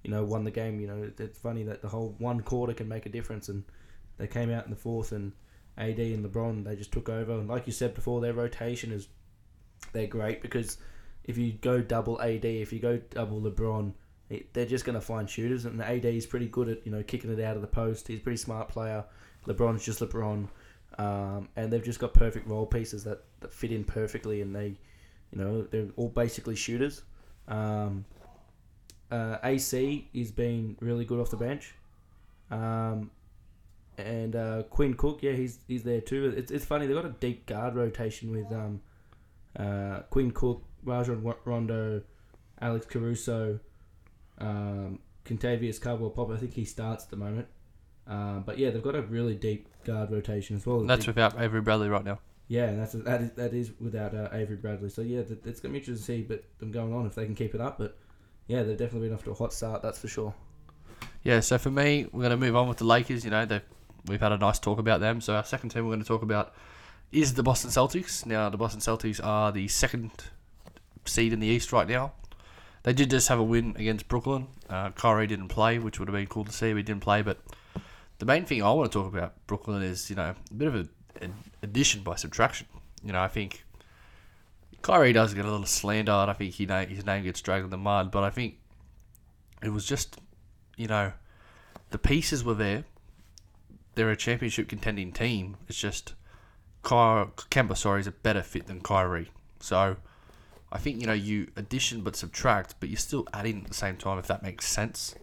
you 0.04 0.12
know 0.12 0.24
won 0.24 0.44
the 0.44 0.51
game. 0.51 0.80
You 0.80 0.88
know, 0.88 1.12
it's 1.18 1.39
funny 1.39 1.63
that 1.63 1.81
the 1.81 1.89
whole 1.89 2.16
one 2.19 2.42
quarter 2.42 2.74
can 2.74 2.88
make 2.88 3.06
a 3.06 3.10
difference, 3.10 3.50
and 3.50 3.63
they 4.18 4.27
came 4.27 4.51
out 4.51 4.66
in 4.66 4.69
the 4.69 4.77
fourth, 4.77 5.12
and 5.12 5.33
AD 5.77 6.00
and 6.00 6.25
LeBron 6.25 6.63
they 6.63 6.75
just 6.75 6.92
took 6.92 7.10
over. 7.10 7.33
And 7.33 7.50
like 7.50 7.68
you 7.68 7.74
said 7.74 7.94
before, 7.94 8.22
their 8.22 8.33
rotation 8.33 8.92
is 8.92 9.07
they're 9.92 10.07
great 10.07 10.42
because 10.42 10.77
if 11.24 11.38
you 11.38 11.54
go 11.54 11.81
double 11.81 12.22
AD, 12.22 12.45
if 12.45 12.72
you 12.72 12.80
go 12.80 12.98
double 13.10 13.42
LeBron, 13.42 13.94
they're 14.54 14.66
just 14.66 14.86
going 14.86 14.95
to 14.95 15.01
find 15.01 15.30
shooters. 15.30 15.66
And 15.66 15.81
AD 15.81 16.06
is 16.06 16.25
pretty 16.25 16.48
good 16.48 16.69
at 16.69 16.86
you 16.86 16.92
know 16.92 17.04
kicking 17.04 17.31
it 17.31 17.39
out 17.44 17.56
of 17.56 17.62
the 17.62 17.68
post. 17.68 18.07
He's 18.07 18.19
a 18.19 18.24
pretty 18.24 18.38
smart 18.38 18.69
player. 18.69 19.04
LeBron's 19.48 19.86
just 19.86 20.00
LeBron, 20.00 20.48
um, 20.98 21.50
and 21.56 21.72
they've 21.72 21.83
just 21.83 22.00
got 22.00 22.13
perfect 22.13 22.48
role 22.48 22.66
pieces 22.66 23.04
that, 23.04 23.24
that 23.42 23.54
fit 23.54 23.72
in 23.72 23.83
perfectly, 23.83 24.42
and 24.42 24.56
they, 24.56 24.75
you 25.31 25.38
know, 25.38 25.62
they're 25.63 25.88
all 25.98 26.10
basically 26.10 26.56
shooters. 26.56 27.04
Um, 27.48 28.06
uh, 29.12 29.38
AC 29.44 30.10
is 30.13 30.31
being 30.31 30.75
really 30.80 31.06
good 31.06 31.19
off 31.19 31.30
the 31.30 31.38
bench. 31.38 31.75
Um, 32.50 33.12
and 33.98 34.36
uh, 34.36 34.63
Quinn 34.63 34.94
Cook, 34.95 35.19
yeah, 35.22 35.33
he's 35.33 35.60
he's 35.68 35.83
there 35.83 36.01
too. 36.01 36.33
It's, 36.36 36.51
it's 36.51 36.66
funny 36.66 36.86
they've 36.88 36.95
got 36.95 37.06
a 37.06 37.16
deep 37.19 37.45
guard 37.45 37.75
rotation 37.75 38.31
with 38.31 38.51
um, 38.51 38.81
uh, 39.57 40.01
Quinn 40.10 40.31
Cook, 40.31 40.63
Rajon 40.83 41.33
Rondo, 41.45 42.01
Alex 42.60 42.86
Caruso, 42.88 43.60
um, 44.40 45.00
Kentavious 45.26 45.80
Caldwell 45.82 46.10
Pope. 46.12 46.32
I 46.32 46.38
think 46.38 46.54
he 46.54 46.66
starts 46.66 47.06
at 47.06 47.10
the 47.10 47.18
moment. 47.18 47.48
Um, 48.08 48.44
but 48.46 48.58
yeah, 48.58 48.70
they've 48.70 48.84
got 48.84 48.96
a 48.96 49.02
really 49.02 49.36
deep 49.36 49.68
guard 49.84 50.12
rotation 50.12 50.56
as 50.56 50.66
well. 50.66 50.82
That's 50.82 51.06
Big- 51.06 51.16
without 51.16 51.40
Avery 51.42 51.62
Bradley 51.62 51.90
right 51.90 52.06
now. 52.06 52.20
yeah, 52.48 52.66
and 52.66 52.80
that's 52.80 52.94
that 52.94 53.22
is 53.22 53.32
that 53.32 53.54
is 53.54 53.72
without 53.80 54.14
uh, 54.14 54.30
Avery 54.32 54.58
Bradley. 54.58 54.90
So 54.90 55.02
yeah, 55.02 55.24
th- 55.24 55.40
it's 55.46 55.60
gonna 55.60 55.72
be 55.72 55.80
interesting 55.80 56.18
to 56.18 56.22
see, 56.22 56.22
but 56.22 56.44
them 56.60 56.72
going 56.72 56.94
on 56.94 57.06
if 57.08 57.16
they 57.16 57.26
can 57.26 57.34
keep 57.36 57.56
it 57.56 57.62
up. 57.62 57.80
But 57.80 57.98
yeah, 58.48 58.62
they've 58.62 58.78
definitely 58.78 59.08
been 59.08 59.16
off 59.18 59.24
to 59.24 59.32
a 59.32 59.34
hot 59.34 59.54
start. 59.54 59.82
That's 59.82 59.98
for 59.98 60.08
sure. 60.08 60.34
Yeah, 61.24 61.40
so 61.40 61.58
for 61.58 61.72
me, 61.72 62.06
we're 62.12 62.22
going 62.22 62.30
to 62.30 62.38
move 62.38 62.56
on 62.56 62.68
with 62.70 62.78
the 62.78 62.84
Lakers. 62.84 63.26
You 63.26 63.32
know, 63.32 63.44
they've, 63.48 63.64
we've 64.06 64.22
had 64.22 64.32
a 64.32 64.38
nice 64.38 64.60
talk 64.60 64.78
about 64.78 65.00
them. 65.00 65.20
So 65.20 65.34
our 65.34 65.44
second 65.44 65.70
team 65.70 65.84
we're 65.86 65.90
going 65.90 66.04
to 66.04 66.08
talk 66.08 66.22
about 66.22 66.54
is 67.12 67.34
the 67.34 67.42
Boston 67.42 67.72
Celtics. 67.72 68.24
Now, 68.28 68.50
the 68.52 68.58
Boston 68.58 68.80
Celtics 68.80 69.20
are 69.24 69.52
the 69.52 69.68
second 69.68 70.12
seed 71.06 71.34
in 71.34 71.40
the 71.40 71.48
East 71.48 71.72
right 71.74 71.88
now. 71.88 72.14
They 72.86 72.94
did 72.94 73.10
just 73.10 73.30
have 73.30 73.40
a 73.40 73.44
win 73.44 73.76
against 73.80 74.08
Brooklyn. 74.08 74.46
Uh, 74.70 74.92
Kyrie 74.92 75.26
didn't 75.26 75.48
play, 75.48 75.80
which 75.80 75.98
would 75.98 76.08
have 76.08 76.14
been 76.14 76.28
cool 76.28 76.46
to 76.46 76.52
see. 76.52 76.68
He 76.68 76.84
didn't 76.84 77.02
play. 77.02 77.24
But 77.24 77.40
the 78.20 78.28
main 78.28 78.46
thing 78.46 78.62
I 78.62 78.72
want 78.74 78.92
to 78.92 78.96
talk 78.96 79.12
about 79.12 79.34
Brooklyn 79.48 79.82
is, 79.82 80.08
you 80.08 80.16
know, 80.16 80.36
a 80.52 80.54
bit 80.54 80.68
of 80.68 80.76
a, 80.76 80.88
an 81.20 81.34
addition 81.64 82.04
by 82.04 82.16
subtraction. 82.16 82.68
You 83.04 83.14
know, 83.14 83.22
I 83.22 83.28
think 83.28 83.66
Kyrie 84.84 85.14
does 85.14 85.34
get 85.34 85.46
a 85.46 85.50
little 85.50 85.66
slander, 85.66 86.12
and 86.12 86.30
I 86.30 86.36
think 86.36 86.54
he 86.54 86.68
his 86.68 87.04
name 87.04 87.24
gets 87.24 87.42
dragged 87.42 87.64
in 87.64 87.72
the 87.72 87.78
mud. 87.78 88.12
But 88.12 88.24
I 88.24 88.30
think 88.30 88.60
it 89.64 89.70
was 89.70 89.84
just, 89.84 90.22
you 90.78 90.86
know, 90.86 91.12
the 91.90 91.98
pieces 91.98 92.44
were 92.44 92.54
there. 92.54 92.84
They're 93.96 94.12
a 94.12 94.16
championship 94.16 94.70
contending 94.70 95.12
team. 95.12 95.58
It's 95.68 95.80
just 95.80 96.14
Ky- 96.84 97.32
Kemba, 97.50 97.76
sorry, 97.76 98.02
is 98.02 98.08
a 98.08 98.12
better 98.12 98.44
fit 98.44 98.68
than 98.68 98.82
Kyrie. 98.82 99.32
So 99.60 99.98
I 100.75 100.77
think 100.77 101.00
you 101.00 101.07
know 101.07 101.13
you 101.13 101.48
addition 101.56 102.01
but 102.01 102.18
subtract, 102.18 102.75
but 102.81 102.89
you're 102.89 102.98
still 102.98 103.25
adding 103.33 103.62
at 103.62 103.69
the 103.69 103.74
same 103.74 103.95
time. 103.95 104.19
If 104.19 104.27
that 104.27 104.44
makes 104.44 104.68
sense, 104.68 105.16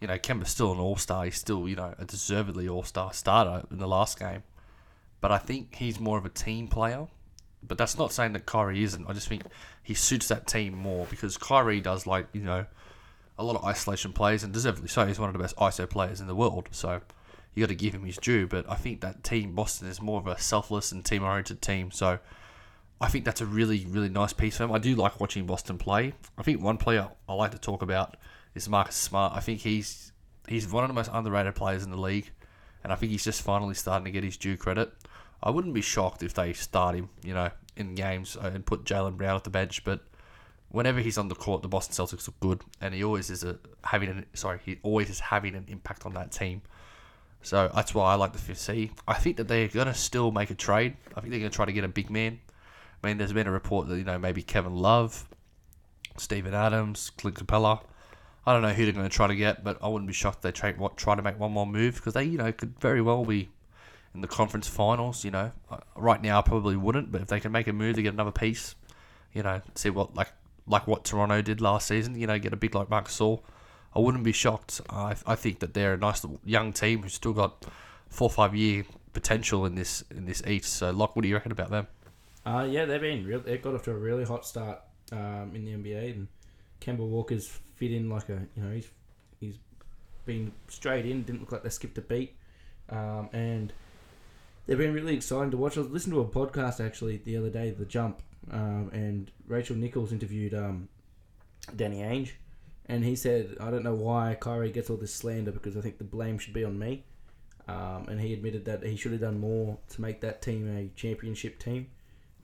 you 0.00 0.06
know 0.06 0.16
Kemba's 0.16 0.50
still 0.50 0.70
an 0.70 0.78
all 0.78 0.94
star. 0.94 1.24
He's 1.24 1.36
still 1.36 1.68
you 1.68 1.74
know 1.74 1.92
a 1.98 2.04
deservedly 2.04 2.68
all 2.68 2.84
star 2.84 3.12
starter 3.12 3.66
in 3.68 3.78
the 3.78 3.88
last 3.88 4.16
game. 4.16 4.44
But 5.20 5.32
I 5.32 5.38
think 5.38 5.74
he's 5.74 5.98
more 5.98 6.18
of 6.18 6.24
a 6.24 6.28
team 6.28 6.68
player. 6.68 7.08
But 7.66 7.78
that's 7.78 7.98
not 7.98 8.12
saying 8.12 8.34
that 8.34 8.46
Kyrie 8.46 8.84
isn't. 8.84 9.08
I 9.08 9.12
just 9.12 9.26
think 9.26 9.42
he 9.82 9.92
suits 9.92 10.28
that 10.28 10.46
team 10.46 10.74
more 10.78 11.06
because 11.10 11.36
Kyrie 11.36 11.80
does 11.80 12.06
like 12.06 12.28
you 12.32 12.42
know 12.42 12.64
a 13.40 13.42
lot 13.42 13.56
of 13.56 13.64
isolation 13.64 14.12
plays, 14.12 14.44
and 14.44 14.52
deservedly 14.52 14.86
so. 14.86 15.04
He's 15.04 15.18
one 15.18 15.28
of 15.28 15.32
the 15.32 15.40
best 15.40 15.56
ISO 15.56 15.90
players 15.90 16.20
in 16.20 16.28
the 16.28 16.36
world, 16.36 16.68
so 16.70 17.00
you 17.56 17.64
got 17.64 17.70
to 17.70 17.74
give 17.74 17.92
him 17.92 18.04
his 18.04 18.18
due. 18.18 18.46
But 18.46 18.70
I 18.70 18.76
think 18.76 19.00
that 19.00 19.24
team 19.24 19.56
Boston 19.56 19.88
is 19.88 20.00
more 20.00 20.20
of 20.20 20.28
a 20.28 20.38
selfless 20.38 20.92
and 20.92 21.04
team-oriented 21.04 21.60
team, 21.60 21.90
so 21.90 22.20
I 23.00 23.08
think 23.08 23.24
that's 23.24 23.40
a 23.40 23.46
really, 23.46 23.86
really 23.88 24.08
nice 24.08 24.32
piece 24.32 24.56
for 24.56 24.64
him. 24.64 24.72
I 24.72 24.78
do 24.78 24.94
like 24.94 25.20
watching 25.20 25.44
Boston 25.46 25.76
play. 25.76 26.14
I 26.38 26.42
think 26.42 26.62
one 26.62 26.78
player 26.78 27.08
I 27.28 27.34
like 27.34 27.50
to 27.50 27.58
talk 27.58 27.82
about 27.82 28.16
is 28.54 28.68
Marcus 28.68 28.96
Smart. 28.96 29.34
I 29.34 29.40
think 29.40 29.60
he's 29.60 30.12
he's 30.48 30.70
one 30.70 30.84
of 30.84 30.88
the 30.88 30.94
most 30.94 31.10
underrated 31.12 31.54
players 31.54 31.84
in 31.84 31.90
the 31.90 32.00
league, 32.00 32.30
and 32.82 32.92
I 32.92 32.96
think 32.96 33.12
he's 33.12 33.24
just 33.24 33.42
finally 33.42 33.74
starting 33.74 34.06
to 34.06 34.10
get 34.10 34.24
his 34.24 34.36
due 34.36 34.56
credit. 34.56 34.92
I 35.42 35.50
wouldn't 35.50 35.74
be 35.74 35.82
shocked 35.82 36.22
if 36.22 36.32
they 36.32 36.54
start 36.54 36.94
him, 36.94 37.10
you 37.22 37.34
know, 37.34 37.50
in 37.76 37.94
games 37.94 38.36
uh, 38.36 38.50
and 38.54 38.64
put 38.64 38.84
Jaylen 38.84 39.18
Brown 39.18 39.36
at 39.36 39.44
the 39.44 39.50
bench, 39.50 39.84
but 39.84 40.00
whenever 40.70 41.00
he's 41.00 41.18
on 41.18 41.28
the 41.28 41.34
court, 41.34 41.62
the 41.62 41.68
Boston 41.68 41.94
Celtics 41.94 42.26
look 42.26 42.40
good, 42.40 42.62
and 42.80 42.94
he 42.94 43.04
always 43.04 43.30
is 43.30 43.44
a, 43.44 43.58
having 43.84 44.08
an 44.08 44.26
sorry, 44.34 44.58
he 44.64 44.78
always 44.82 45.10
is 45.10 45.20
having 45.20 45.54
an 45.54 45.66
impact 45.68 46.06
on 46.06 46.14
that 46.14 46.32
team. 46.32 46.62
So 47.42 47.70
that's 47.74 47.94
why 47.94 48.12
I 48.12 48.14
like 48.14 48.32
the 48.32 48.38
fifth 48.38 48.58
C. 48.58 48.90
I 49.06 49.14
think 49.14 49.36
that 49.36 49.48
they're 49.48 49.68
gonna 49.68 49.94
still 49.94 50.32
make 50.32 50.50
a 50.50 50.54
trade. 50.54 50.96
I 51.14 51.20
think 51.20 51.30
they're 51.30 51.40
gonna 51.40 51.50
try 51.50 51.66
to 51.66 51.72
get 51.72 51.84
a 51.84 51.88
big 51.88 52.10
man. 52.10 52.40
I 53.02 53.06
mean, 53.06 53.18
there's 53.18 53.32
been 53.32 53.46
a 53.46 53.52
report 53.52 53.88
that 53.88 53.96
you 53.96 54.04
know 54.04 54.18
maybe 54.18 54.42
Kevin 54.42 54.74
Love, 54.76 55.28
Steven 56.16 56.54
Adams, 56.54 57.10
Clint 57.16 57.36
Capela. 57.36 57.80
I 58.46 58.52
don't 58.52 58.62
know 58.62 58.72
who 58.72 58.84
they're 58.84 58.92
going 58.92 59.08
to 59.08 59.14
try 59.14 59.26
to 59.26 59.34
get, 59.34 59.64
but 59.64 59.76
I 59.82 59.88
wouldn't 59.88 60.06
be 60.06 60.14
shocked 60.14 60.42
they 60.42 60.52
try, 60.52 60.72
try 60.94 61.16
to 61.16 61.22
make 61.22 61.38
one 61.38 61.50
more 61.50 61.66
move 61.66 61.96
because 61.96 62.14
they, 62.14 62.22
you 62.22 62.38
know, 62.38 62.52
could 62.52 62.78
very 62.78 63.02
well 63.02 63.24
be 63.24 63.48
in 64.14 64.20
the 64.20 64.28
conference 64.28 64.68
finals. 64.68 65.24
You 65.24 65.32
know, 65.32 65.52
Uh, 65.70 65.78
right 65.96 66.22
now 66.22 66.38
I 66.38 66.42
probably 66.42 66.76
wouldn't, 66.76 67.10
but 67.10 67.22
if 67.22 67.28
they 67.28 67.40
can 67.40 67.50
make 67.50 67.66
a 67.66 67.72
move 67.72 67.96
to 67.96 68.02
get 68.02 68.14
another 68.14 68.30
piece, 68.30 68.76
you 69.32 69.42
know, 69.42 69.60
see 69.74 69.90
what 69.90 70.14
like 70.14 70.32
like 70.66 70.86
what 70.86 71.04
Toronto 71.04 71.42
did 71.42 71.60
last 71.60 71.88
season, 71.88 72.18
you 72.18 72.26
know, 72.26 72.38
get 72.38 72.52
a 72.52 72.56
big 72.56 72.74
like 72.74 72.88
Marcus 72.88 73.18
Gasol, 73.18 73.42
I 73.94 73.98
wouldn't 73.98 74.24
be 74.24 74.32
shocked. 74.32 74.80
I, 74.90 75.16
I 75.26 75.34
think 75.36 75.60
that 75.60 75.74
they're 75.74 75.94
a 75.94 75.98
nice 75.98 76.24
young 76.44 76.72
team 76.72 77.02
who's 77.02 77.14
still 77.14 77.32
got 77.32 77.64
four 78.08 78.26
or 78.26 78.32
five 78.32 78.54
year 78.54 78.84
potential 79.12 79.64
in 79.66 79.74
this 79.74 80.04
in 80.10 80.26
this 80.26 80.42
East. 80.46 80.72
So, 80.74 80.90
Lock, 80.90 81.16
what 81.16 81.22
do 81.22 81.28
you 81.28 81.34
reckon 81.34 81.52
about 81.52 81.70
them? 81.70 81.86
Uh, 82.46 82.62
yeah, 82.62 82.84
they've 82.84 83.00
been 83.00 83.26
real. 83.26 83.40
They 83.40 83.58
got 83.58 83.74
off 83.74 83.82
to 83.84 83.90
a 83.90 83.94
really 83.94 84.24
hot 84.24 84.46
start 84.46 84.78
um, 85.10 85.50
in 85.54 85.64
the 85.64 85.72
NBA, 85.72 86.12
and 86.12 86.28
Kemba 86.80 86.98
Walker's 86.98 87.48
fit 87.74 87.90
in 87.90 88.08
like 88.08 88.28
a 88.28 88.46
you 88.54 88.62
know 88.62 88.72
he's 88.72 88.88
he's 89.40 89.58
been 90.24 90.52
straight 90.68 91.06
in. 91.06 91.24
Didn't 91.24 91.40
look 91.40 91.50
like 91.50 91.64
they 91.64 91.70
skipped 91.70 91.98
a 91.98 92.02
beat, 92.02 92.36
um, 92.88 93.28
and 93.32 93.72
they've 94.66 94.78
been 94.78 94.94
really 94.94 95.16
exciting 95.16 95.50
to 95.50 95.56
watch. 95.56 95.76
I 95.76 95.80
was 95.80 95.90
listening 95.90 96.14
to 96.14 96.20
a 96.20 96.24
podcast 96.24 96.84
actually 96.84 97.16
the 97.16 97.36
other 97.36 97.50
day, 97.50 97.72
The 97.72 97.84
Jump, 97.84 98.22
um, 98.52 98.90
and 98.92 99.28
Rachel 99.48 99.74
Nichols 99.74 100.12
interviewed 100.12 100.54
um, 100.54 100.88
Danny 101.74 101.98
Ainge, 101.98 102.30
and 102.86 103.04
he 103.04 103.16
said, 103.16 103.56
"I 103.58 103.72
don't 103.72 103.82
know 103.82 103.94
why 103.94 104.36
Kyrie 104.38 104.70
gets 104.70 104.88
all 104.88 104.96
this 104.96 105.12
slander 105.12 105.50
because 105.50 105.76
I 105.76 105.80
think 105.80 105.98
the 105.98 106.04
blame 106.04 106.38
should 106.38 106.54
be 106.54 106.64
on 106.64 106.78
me." 106.78 107.06
Um, 107.66 108.06
and 108.08 108.20
he 108.20 108.32
admitted 108.32 108.66
that 108.66 108.84
he 108.84 108.94
should 108.94 109.10
have 109.10 109.20
done 109.20 109.40
more 109.40 109.78
to 109.88 110.00
make 110.00 110.20
that 110.20 110.40
team 110.40 110.68
a 110.78 110.88
championship 110.94 111.58
team. 111.58 111.88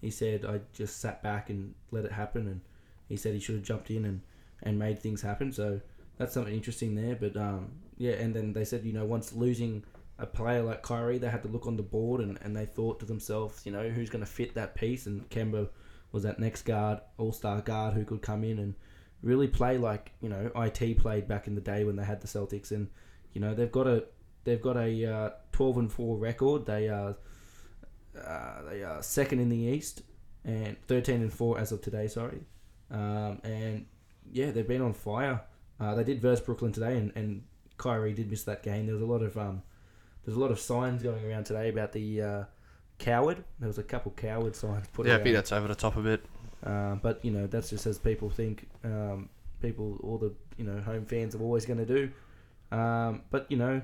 He 0.02 0.10
said, 0.10 0.44
"I 0.44 0.60
just 0.74 1.00
sat 1.00 1.22
back 1.22 1.48
and 1.48 1.74
let 1.90 2.04
it 2.04 2.12
happen," 2.12 2.46
and 2.46 2.60
he 3.08 3.16
said 3.16 3.32
he 3.32 3.40
should 3.40 3.54
have 3.54 3.64
jumped 3.64 3.90
in 3.90 4.04
and, 4.04 4.20
and 4.62 4.78
made 4.78 4.98
things 4.98 5.22
happen. 5.22 5.52
So 5.52 5.80
that's 6.18 6.34
something 6.34 6.52
interesting 6.54 6.94
there. 6.94 7.16
But 7.16 7.36
um, 7.36 7.72
yeah, 7.96 8.12
and 8.12 8.34
then 8.34 8.52
they 8.52 8.64
said, 8.64 8.84
you 8.84 8.92
know, 8.92 9.06
once 9.06 9.32
losing 9.32 9.84
a 10.18 10.26
player 10.26 10.62
like 10.62 10.82
Kyrie, 10.82 11.18
they 11.18 11.30
had 11.30 11.42
to 11.44 11.48
look 11.48 11.66
on 11.66 11.76
the 11.76 11.82
board 11.82 12.20
and, 12.20 12.38
and 12.42 12.54
they 12.54 12.66
thought 12.66 13.00
to 13.00 13.06
themselves, 13.06 13.62
you 13.64 13.72
know, 13.72 13.88
who's 13.88 14.10
going 14.10 14.24
to 14.24 14.30
fit 14.30 14.54
that 14.54 14.74
piece? 14.74 15.06
And 15.06 15.28
Kemba 15.30 15.68
was 16.12 16.22
that 16.24 16.38
next 16.38 16.62
guard, 16.62 17.00
all 17.16 17.32
star 17.32 17.62
guard 17.62 17.94
who 17.94 18.04
could 18.04 18.22
come 18.22 18.44
in 18.44 18.58
and 18.58 18.74
really 19.22 19.48
play 19.48 19.78
like 19.78 20.12
you 20.20 20.28
know 20.28 20.50
IT 20.56 20.98
played 20.98 21.28
back 21.28 21.46
in 21.46 21.54
the 21.54 21.60
day 21.60 21.84
when 21.84 21.96
they 21.96 22.04
had 22.04 22.20
the 22.20 22.26
Celtics, 22.28 22.70
and 22.70 22.88
you 23.32 23.40
know 23.40 23.54
they've 23.54 23.72
got 23.72 23.86
a 23.86 24.04
they've 24.44 24.62
got 24.62 24.76
a 24.76 25.04
uh, 25.04 25.30
twelve 25.52 25.78
and 25.78 25.90
four 25.90 26.16
record. 26.16 26.66
They 26.66 26.88
are 26.88 27.16
uh, 28.18 28.62
they 28.68 28.82
are 28.82 29.02
second 29.02 29.40
in 29.40 29.48
the 29.48 29.56
East 29.56 30.02
and 30.44 30.76
thirteen 30.86 31.22
and 31.22 31.32
four 31.32 31.58
as 31.58 31.72
of 31.72 31.80
today. 31.80 32.08
Sorry, 32.08 32.40
um, 32.90 33.40
and 33.44 33.86
yeah, 34.30 34.50
they've 34.50 34.66
been 34.66 34.82
on 34.82 34.92
fire. 34.92 35.40
Uh, 35.80 35.94
they 35.94 36.04
did 36.04 36.20
verse 36.20 36.40
Brooklyn 36.40 36.72
today, 36.72 36.96
and, 36.96 37.12
and 37.16 37.42
Kyrie 37.76 38.12
did 38.12 38.30
miss 38.30 38.44
that 38.44 38.62
game. 38.62 38.86
There 38.86 38.94
was 38.94 39.02
a 39.02 39.06
lot 39.06 39.22
of 39.22 39.36
um, 39.36 39.62
there's 40.24 40.36
a 40.36 40.40
lot 40.40 40.50
of 40.50 40.60
signs 40.60 41.02
going 41.02 41.24
around 41.24 41.44
today 41.44 41.68
about 41.68 41.92
the 41.92 42.22
uh, 42.22 42.44
coward. 42.98 43.44
There 43.58 43.68
was 43.68 43.78
a 43.78 43.82
couple 43.82 44.12
coward 44.12 44.54
signs 44.54 44.86
put 44.92 45.06
out. 45.06 45.10
Yeah, 45.10 45.16
I 45.16 45.22
think 45.22 45.34
that's 45.34 45.52
over 45.52 45.68
the 45.68 45.74
top 45.74 45.96
a 45.96 46.00
bit. 46.00 46.24
Uh, 46.64 46.94
but 46.96 47.24
you 47.24 47.32
know 47.32 47.46
that's 47.46 47.70
just 47.70 47.86
as 47.86 47.98
people 47.98 48.30
think. 48.30 48.68
Um, 48.84 49.28
people, 49.60 49.98
all 50.02 50.18
the 50.18 50.32
you 50.56 50.64
know 50.64 50.80
home 50.82 51.06
fans 51.06 51.34
are 51.34 51.40
always 51.40 51.66
going 51.66 51.78
to 51.78 51.86
do. 51.86 52.10
Um, 52.76 53.22
but 53.30 53.46
you 53.50 53.56
know, 53.56 53.82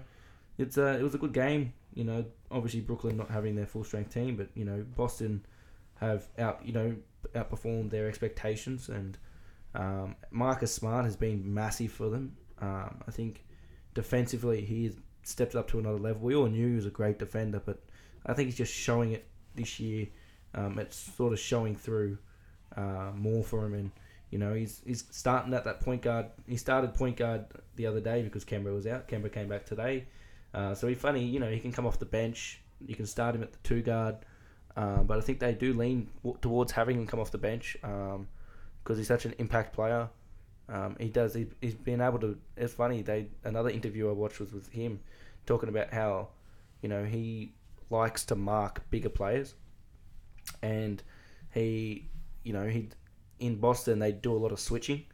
it's 0.58 0.78
a, 0.78 0.98
it 0.98 1.02
was 1.02 1.14
a 1.14 1.18
good 1.18 1.32
game. 1.32 1.72
You 1.98 2.04
know, 2.04 2.24
obviously 2.52 2.80
Brooklyn 2.80 3.16
not 3.16 3.28
having 3.28 3.56
their 3.56 3.66
full 3.66 3.82
strength 3.82 4.14
team, 4.14 4.36
but 4.36 4.48
you 4.54 4.64
know 4.64 4.84
Boston 4.94 5.44
have 5.96 6.28
out 6.38 6.60
you 6.64 6.72
know 6.72 6.96
outperformed 7.34 7.90
their 7.90 8.06
expectations, 8.06 8.88
and 8.88 9.18
um, 9.74 10.14
Marcus 10.30 10.72
Smart 10.72 11.04
has 11.04 11.16
been 11.16 11.52
massive 11.52 11.90
for 11.90 12.08
them. 12.08 12.36
Um, 12.60 13.02
I 13.08 13.10
think 13.10 13.44
defensively 13.94 14.60
he 14.60 14.92
stepped 15.24 15.56
up 15.56 15.66
to 15.70 15.80
another 15.80 15.98
level. 15.98 16.22
We 16.22 16.36
all 16.36 16.46
knew 16.46 16.68
he 16.68 16.76
was 16.76 16.86
a 16.86 16.90
great 16.90 17.18
defender, 17.18 17.60
but 17.64 17.82
I 18.24 18.32
think 18.32 18.46
he's 18.46 18.56
just 18.56 18.72
showing 18.72 19.10
it 19.10 19.26
this 19.56 19.80
year. 19.80 20.06
Um, 20.54 20.78
it's 20.78 20.96
sort 20.96 21.32
of 21.32 21.40
showing 21.40 21.74
through 21.74 22.18
uh, 22.76 23.10
more 23.14 23.42
for 23.42 23.66
him, 23.66 23.74
and 23.74 23.90
you 24.30 24.38
know 24.38 24.54
he's 24.54 24.82
he's 24.86 25.04
starting 25.10 25.52
at 25.52 25.64
that 25.64 25.80
point 25.80 26.02
guard. 26.02 26.26
He 26.46 26.56
started 26.56 26.94
point 26.94 27.16
guard 27.16 27.46
the 27.74 27.86
other 27.86 28.00
day 28.00 28.22
because 28.22 28.44
Kemba 28.44 28.72
was 28.72 28.86
out. 28.86 29.08
Kemba 29.08 29.32
came 29.32 29.48
back 29.48 29.66
today, 29.66 30.06
uh, 30.54 30.74
so 30.74 30.86
he's 30.88 30.98
funny. 30.98 31.24
You 31.24 31.40
know 31.40 31.50
he 31.50 31.60
can 31.60 31.72
come 31.72 31.86
off 31.86 31.98
the 31.98 32.06
bench. 32.06 32.60
You 32.86 32.94
can 32.94 33.06
start 33.06 33.34
him 33.34 33.42
at 33.42 33.52
the 33.52 33.58
two 33.62 33.82
guard, 33.82 34.16
um, 34.76 35.06
but 35.06 35.18
I 35.18 35.20
think 35.20 35.40
they 35.40 35.52
do 35.52 35.72
lean 35.72 36.08
w- 36.22 36.38
towards 36.40 36.72
having 36.72 36.98
him 36.98 37.06
come 37.06 37.20
off 37.20 37.30
the 37.30 37.38
bench 37.38 37.76
because 37.80 38.98
he's 38.98 39.08
such 39.08 39.24
an 39.24 39.34
impact 39.38 39.74
player. 39.74 40.08
Um, 40.68 40.96
he 41.00 41.08
does. 41.08 41.34
He, 41.34 41.46
he's 41.60 41.74
been 41.74 42.00
able 42.00 42.18
to. 42.20 42.38
It's 42.56 42.74
funny. 42.74 43.02
They 43.02 43.28
another 43.44 43.70
interview 43.70 44.08
I 44.08 44.12
watched 44.12 44.38
was 44.40 44.52
with 44.52 44.68
him 44.68 45.00
talking 45.46 45.68
about 45.68 45.92
how, 45.92 46.28
you 46.82 46.88
know, 46.88 47.04
he 47.04 47.52
likes 47.90 48.24
to 48.26 48.36
mark 48.36 48.88
bigger 48.90 49.08
players, 49.08 49.54
and 50.62 51.02
he, 51.52 52.08
you 52.44 52.52
know, 52.52 52.66
he 52.66 52.90
in 53.38 53.56
Boston 53.56 53.98
they 53.98 54.12
do 54.12 54.32
a 54.32 54.36
lot 54.36 54.52
of 54.52 54.60
switching, 54.60 55.04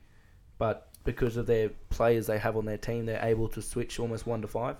but 0.59 0.89
because 1.05 1.37
of 1.37 1.47
their 1.47 1.69
players 1.91 2.27
they 2.27 2.39
have 2.39 2.57
on 2.57 2.65
their 2.65 2.79
team, 2.79 3.07
they're 3.07 3.25
able 3.25 3.49
to 3.49 3.63
switch 3.63 4.01
almost 4.01 4.27
one 4.27 4.43
to 4.43 4.49
five, 4.49 4.77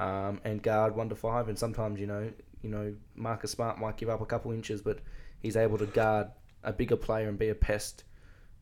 um, 0.00 0.40
and 0.44 0.62
guard 0.62 0.96
one 0.96 1.10
to 1.10 1.14
five, 1.14 1.48
and 1.48 1.58
sometimes 1.58 2.00
you 2.00 2.06
know, 2.06 2.32
you 2.62 2.70
know, 2.70 2.94
Marcus 3.14 3.52
Smart 3.52 3.78
might 3.78 3.98
give 3.98 4.08
up 4.08 4.22
a 4.22 4.26
couple 4.26 4.50
inches, 4.50 4.80
but 4.80 4.98
he's 5.40 5.56
able 5.56 5.76
to 5.78 5.86
guard 5.86 6.28
a 6.64 6.72
bigger 6.72 6.96
player 6.96 7.28
and 7.28 7.38
be 7.38 7.50
a 7.50 7.54
pest 7.54 8.04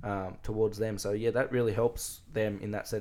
um, 0.03 0.37
towards 0.43 0.79
them. 0.79 0.99
So 0.99 1.13
yeah, 1.13 1.31
that 1.31 1.53
really 1.53 1.73
helps 1.73 2.23
them 2.33 2.59
in 2.61 2.73
that 2.73 2.93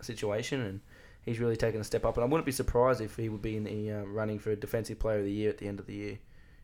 situation, 0.00 0.60
and 0.60 0.80
he's 1.22 1.40
really 1.40 1.56
taken 1.56 1.80
a 1.80 1.84
step 1.84 2.04
up. 2.04 2.16
And 2.16 2.24
I 2.24 2.28
wouldn't 2.28 2.46
be 2.46 2.52
surprised 2.52 3.00
if 3.00 3.16
he 3.16 3.28
would 3.28 3.42
be 3.42 3.56
in 3.56 3.64
the 3.64 3.90
uh, 3.90 4.02
running 4.04 4.38
for 4.38 4.54
defensive 4.54 5.00
player 5.00 5.18
of 5.18 5.24
the 5.24 5.32
year 5.32 5.50
at 5.50 5.58
the 5.58 5.66
end 5.66 5.80
of 5.80 5.86
the 5.86 5.94
year. 5.94 6.18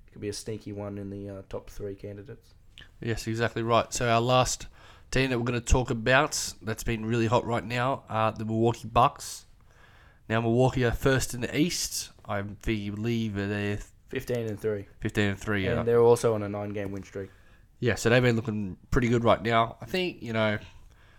He 0.04 0.12
could 0.12 0.22
be 0.22 0.28
a 0.28 0.32
sneaky 0.32 0.72
one 0.72 0.98
in 0.98 1.10
the 1.10 1.28
uh, 1.28 1.42
top 1.48 1.68
three 1.68 1.96
candidates. 1.96 2.54
Yes, 3.00 3.26
exactly 3.26 3.64
right. 3.64 3.92
So 3.92 4.08
our 4.08 4.20
last 4.20 4.68
team 5.10 5.30
that 5.30 5.38
we're 5.38 5.44
going 5.44 5.60
to 5.60 5.72
talk 5.72 5.90
about 5.90 6.54
that's 6.62 6.84
been 6.84 7.04
really 7.04 7.26
hot 7.26 7.44
right 7.44 7.64
now 7.64 8.04
are 8.08 8.30
the 8.30 8.44
Milwaukee 8.44 8.86
Bucks. 8.86 9.45
Now 10.28 10.40
Milwaukee 10.40 10.84
are 10.84 10.90
first 10.92 11.34
in 11.34 11.40
the 11.42 11.56
East. 11.58 12.10
I 12.24 12.42
believe 12.42 13.34
they're 13.34 13.78
Fifteen 14.08 14.46
and 14.46 14.58
3. 14.60 14.86
15 15.00 15.24
and 15.30 15.38
three. 15.38 15.64
Yeah, 15.64 15.78
and 15.80 15.88
they're 15.88 16.00
also 16.00 16.34
on 16.34 16.42
a 16.44 16.48
nine-game 16.48 16.92
win 16.92 17.02
streak. 17.02 17.28
yeah. 17.80 17.96
So 17.96 18.08
they've 18.08 18.22
been 18.22 18.36
looking 18.36 18.76
pretty 18.90 19.08
good 19.08 19.24
right 19.24 19.42
now. 19.42 19.76
I 19.80 19.86
think 19.86 20.22
you 20.22 20.32
know 20.32 20.58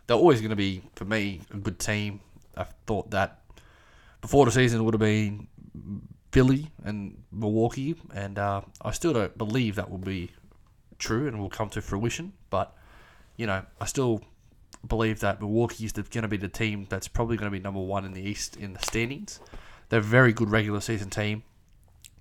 they're 0.07 0.17
always 0.17 0.39
going 0.39 0.51
to 0.51 0.55
be 0.55 0.81
for 0.95 1.05
me 1.05 1.41
a 1.53 1.57
good 1.57 1.79
team. 1.79 2.21
I 2.55 2.65
thought 2.85 3.11
that 3.11 3.41
before 4.21 4.45
the 4.45 4.51
season 4.51 4.79
it 4.79 4.83
would 4.83 4.93
have 4.93 5.01
been 5.01 5.47
Philly 6.31 6.71
and 6.83 7.21
Milwaukee, 7.31 7.95
and 8.13 8.39
uh, 8.39 8.61
I 8.81 8.91
still 8.91 9.13
don't 9.13 9.37
believe 9.37 9.75
that 9.75 9.89
will 9.89 9.97
be 9.97 10.31
true 10.97 11.27
and 11.27 11.39
will 11.39 11.49
come 11.49 11.69
to 11.71 11.81
fruition. 11.81 12.33
But 12.49 12.73
you 13.35 13.47
know, 13.47 13.63
I 13.81 13.85
still 13.85 14.21
believe 14.87 15.19
that 15.21 15.39
Milwaukee 15.39 15.85
is 15.85 15.91
going 15.91 16.21
to 16.21 16.27
be 16.27 16.37
the 16.37 16.47
team 16.47 16.85
that's 16.89 17.07
probably 17.07 17.37
going 17.37 17.51
to 17.51 17.57
be 17.57 17.61
number 17.61 17.79
one 17.79 18.05
in 18.05 18.13
the 18.13 18.21
East 18.21 18.55
in 18.57 18.73
the 18.73 18.79
standings. 18.79 19.39
They're 19.89 19.99
a 19.99 20.03
very 20.03 20.33
good 20.33 20.49
regular 20.49 20.81
season 20.81 21.09
team. 21.09 21.43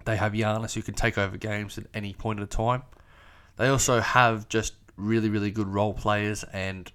They 0.05 0.17
have 0.17 0.33
Giannis 0.33 0.75
who 0.75 0.83
can 0.83 0.95
take 0.95 1.19
over 1.19 1.37
games 1.37 1.79
at 1.79 1.87
any 1.93 2.15
point 2.15 2.41
of 2.41 2.49
time. 2.49 2.83
They 3.57 3.69
also 3.69 4.01
have 4.01 4.49
just 4.49 4.75
really, 4.97 5.29
really 5.29 5.51
good 5.51 5.69
role 5.69 5.95
players, 5.95 6.45
and 6.53 6.91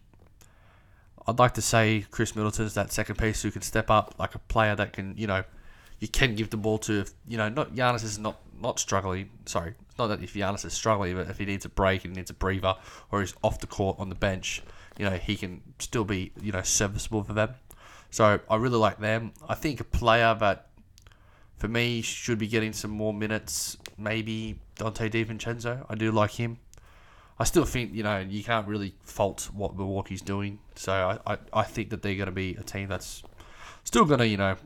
I'd 1.28 1.40
like 1.40 1.54
to 1.56 1.62
say 1.62 2.06
Khris 2.10 2.36
Middleton's 2.36 2.74
that 2.76 2.92
second 2.92 3.18
piece 3.18 3.42
who 3.42 3.52
can 3.52 3.62
step 3.62 3.90
up, 3.90 4.16
like 4.18 4.36
a 4.36 4.40
player 4.40 4.76
that 4.76 4.94
can, 4.94 5.16
you 5.18 5.28
know, 5.28 5.44
you 6.00 6.08
can 6.08 6.36
give 6.36 6.50
the 6.50 6.58
ball 6.58 6.78
to. 6.80 7.02
If, 7.02 7.12
you 7.28 7.38
know, 7.38 7.50
not 7.50 7.76
Giannis 7.76 8.04
is 8.04 8.18
not 8.18 8.40
not 8.60 8.80
struggling. 8.80 9.30
Sorry, 9.46 9.74
not 9.98 10.08
that 10.08 10.24
if 10.24 10.34
Giannis 10.34 10.66
is 10.66 10.74
struggling, 10.74 11.16
but 11.16 11.30
if 11.30 11.38
he 11.38 11.46
needs 11.46 11.66
a 11.66 11.70
break 11.70 12.06
and 12.06 12.16
needs 12.16 12.30
a 12.30 12.34
breather, 12.34 12.76
or 13.12 13.22
he's 13.22 13.34
off 13.44 13.60
the 13.60 13.68
court 13.68 13.98
on 14.00 14.10
the 14.10 14.16
bench, 14.16 14.62
you 14.98 15.10
know, 15.10 15.18
he 15.18 15.36
can 15.36 15.62
still 15.80 16.04
be, 16.04 16.32
you 16.42 16.52
know, 16.52 16.62
serviceable 16.62 17.24
for 17.24 17.34
them. 17.34 17.56
So 18.10 18.40
I 18.50 18.56
really 18.58 18.78
like 18.78 19.00
them. 19.00 19.32
I 19.48 19.56
think 19.56 19.80
a 19.80 19.86
player 19.86 20.36
that 20.40 20.68
for 21.58 21.68
me 21.68 22.02
should 22.02 22.40
be 22.40 22.48
getting 22.48 22.74
some 22.74 22.92
more 22.92 23.14
minutes, 23.14 23.78
maybe 23.98 24.60
Donte 24.78 25.10
DiVincenzo. 25.10 25.86
I 25.90 25.96
do 25.96 26.12
like 26.12 26.32
him. 26.32 26.58
I 27.40 27.44
still 27.44 27.66
think 27.66 27.94
you 27.94 28.04
know 28.04 28.20
you 28.20 28.44
can't 28.44 28.68
really 28.68 28.94
fault 29.04 29.50
what 29.54 29.76
Milwaukee's 29.76 30.22
doing. 30.22 30.60
So 30.76 30.92
I, 30.92 31.34
I, 31.34 31.38
I 31.54 31.64
think 31.64 31.90
that 31.90 32.02
they're 32.02 32.16
going 32.16 32.28
to 32.28 32.32
be 32.32 32.56
a 32.56 32.64
team 32.64 32.90
that's 32.90 33.24
still 33.84 34.06
going 34.06 34.20
to 34.20 34.28
you 34.28 34.38
know 34.38 34.58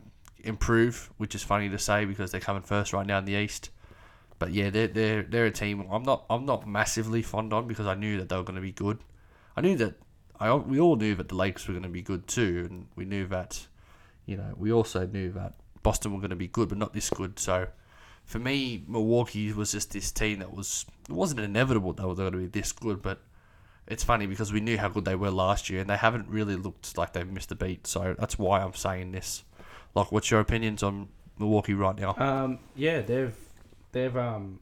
improve, 0.44 1.10
which 1.18 1.36
is 1.36 1.44
funny 1.44 1.70
to 1.70 1.80
say 1.80 2.06
because 2.06 2.32
they're 2.32 2.42
coming 2.42 2.64
first 2.64 2.94
right 2.94 3.06
now 3.06 3.20
in 3.20 3.26
the 3.26 3.34
East. 3.34 3.70
But 4.38 4.52
yeah, 4.52 4.70
they're 4.70 4.88
they're 4.88 5.24
they're 5.24 5.46
a 5.46 5.52
team 5.52 5.88
I'm 5.92 6.04
not 6.04 6.26
I'm 6.30 6.46
not 6.46 6.68
massively 6.68 7.22
fond 7.22 7.54
on 7.54 7.68
because 7.68 7.88
I 7.88 7.96
knew 7.96 8.18
that 8.18 8.30
they 8.30 8.36
were 8.36 8.44
going 8.44 8.56
to 8.56 8.62
be 8.62 8.72
good. 8.72 9.00
I 9.56 9.62
knew 9.62 9.78
that 9.78 9.96
I 10.40 10.54
we 10.54 10.80
all 10.80 10.96
knew 10.96 11.16
that 11.16 11.30
the 11.30 11.36
Lakers 11.36 11.68
were 11.68 11.74
going 11.74 11.84
to 11.84 11.90
be 11.90 12.02
good 12.02 12.28
too, 12.28 12.68
and 12.70 12.88
we 12.96 13.06
knew 13.06 13.28
that 13.28 13.66
you 14.26 14.38
know 14.38 14.54
we 14.58 14.72
also 14.72 15.06
knew 15.06 15.32
that 15.32 15.54
Boston 15.84 16.14
were 16.14 16.20
going 16.20 16.32
to 16.32 16.36
be 16.36 16.48
good, 16.48 16.70
but 16.70 16.78
not 16.78 16.94
this 16.94 17.10
good. 17.10 17.40
So 17.40 17.68
for 18.26 18.40
me, 18.40 18.84
Milwaukee 18.88 19.54
was 19.54 19.72
just 19.72 19.92
this 19.92 20.12
team 20.12 20.40
that 20.40 20.54
was 20.54 20.86
it 21.08 21.14
wasn't 21.14 21.40
inevitable 21.40 21.94
they 21.94 22.04
were 22.04 22.16
going 22.16 22.34
to 22.34 22.38
be 22.40 22.48
this 22.48 22.72
good, 22.72 23.02
but 23.02 23.22
it's 23.88 24.04
funny 24.04 24.26
because 24.26 24.52
we 24.52 24.60
knew 24.60 24.78
how 24.78 24.90
good 24.90 25.06
they 25.06 25.16
were 25.16 25.32
last 25.32 25.70
year, 25.70 25.80
and 25.80 25.90
they 25.90 25.98
haven't 25.98 26.28
really 26.28 26.56
looked 26.56 26.98
like 26.98 27.14
they've 27.14 27.30
missed 27.32 27.52
a 27.52 27.56
beat. 27.56 27.88
So 27.88 28.16
that's 28.18 28.38
why 28.38 28.62
I'm 28.62 28.74
saying 28.74 29.12
this. 29.12 29.44
Like, 29.94 30.12
what's 30.12 30.30
your 30.30 30.40
opinions 30.42 30.84
on 30.84 31.08
Milwaukee 31.40 31.74
right 31.74 31.98
now? 31.98 32.16
Um, 32.18 32.60
yeah, 32.76 33.02
they've 33.02 33.34
they've 33.96 34.18
um 34.18 34.60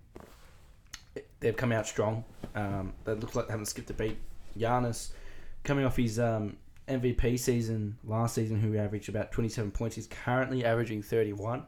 they've 1.39 1.57
come 1.57 1.71
out 1.71 1.87
strong. 1.87 2.23
Um, 2.55 2.93
they 3.03 3.13
look 3.15 3.35
like 3.35 3.47
they 3.47 3.51
haven't 3.51 3.65
skipped 3.65 3.89
a 3.89 3.93
beat. 3.93 4.17
Giannis 4.57 5.09
coming 5.63 5.85
off 5.85 5.97
his 5.97 6.19
um, 6.19 6.55
MVP 6.87 7.39
season 7.39 7.97
last 8.05 8.35
season, 8.35 8.59
who 8.59 8.77
averaged 8.77 9.09
about 9.09 9.31
27 9.31 9.71
points. 9.71 9.95
He's 9.95 10.07
currently 10.07 10.63
averaging 10.63 11.01
31. 11.01 11.65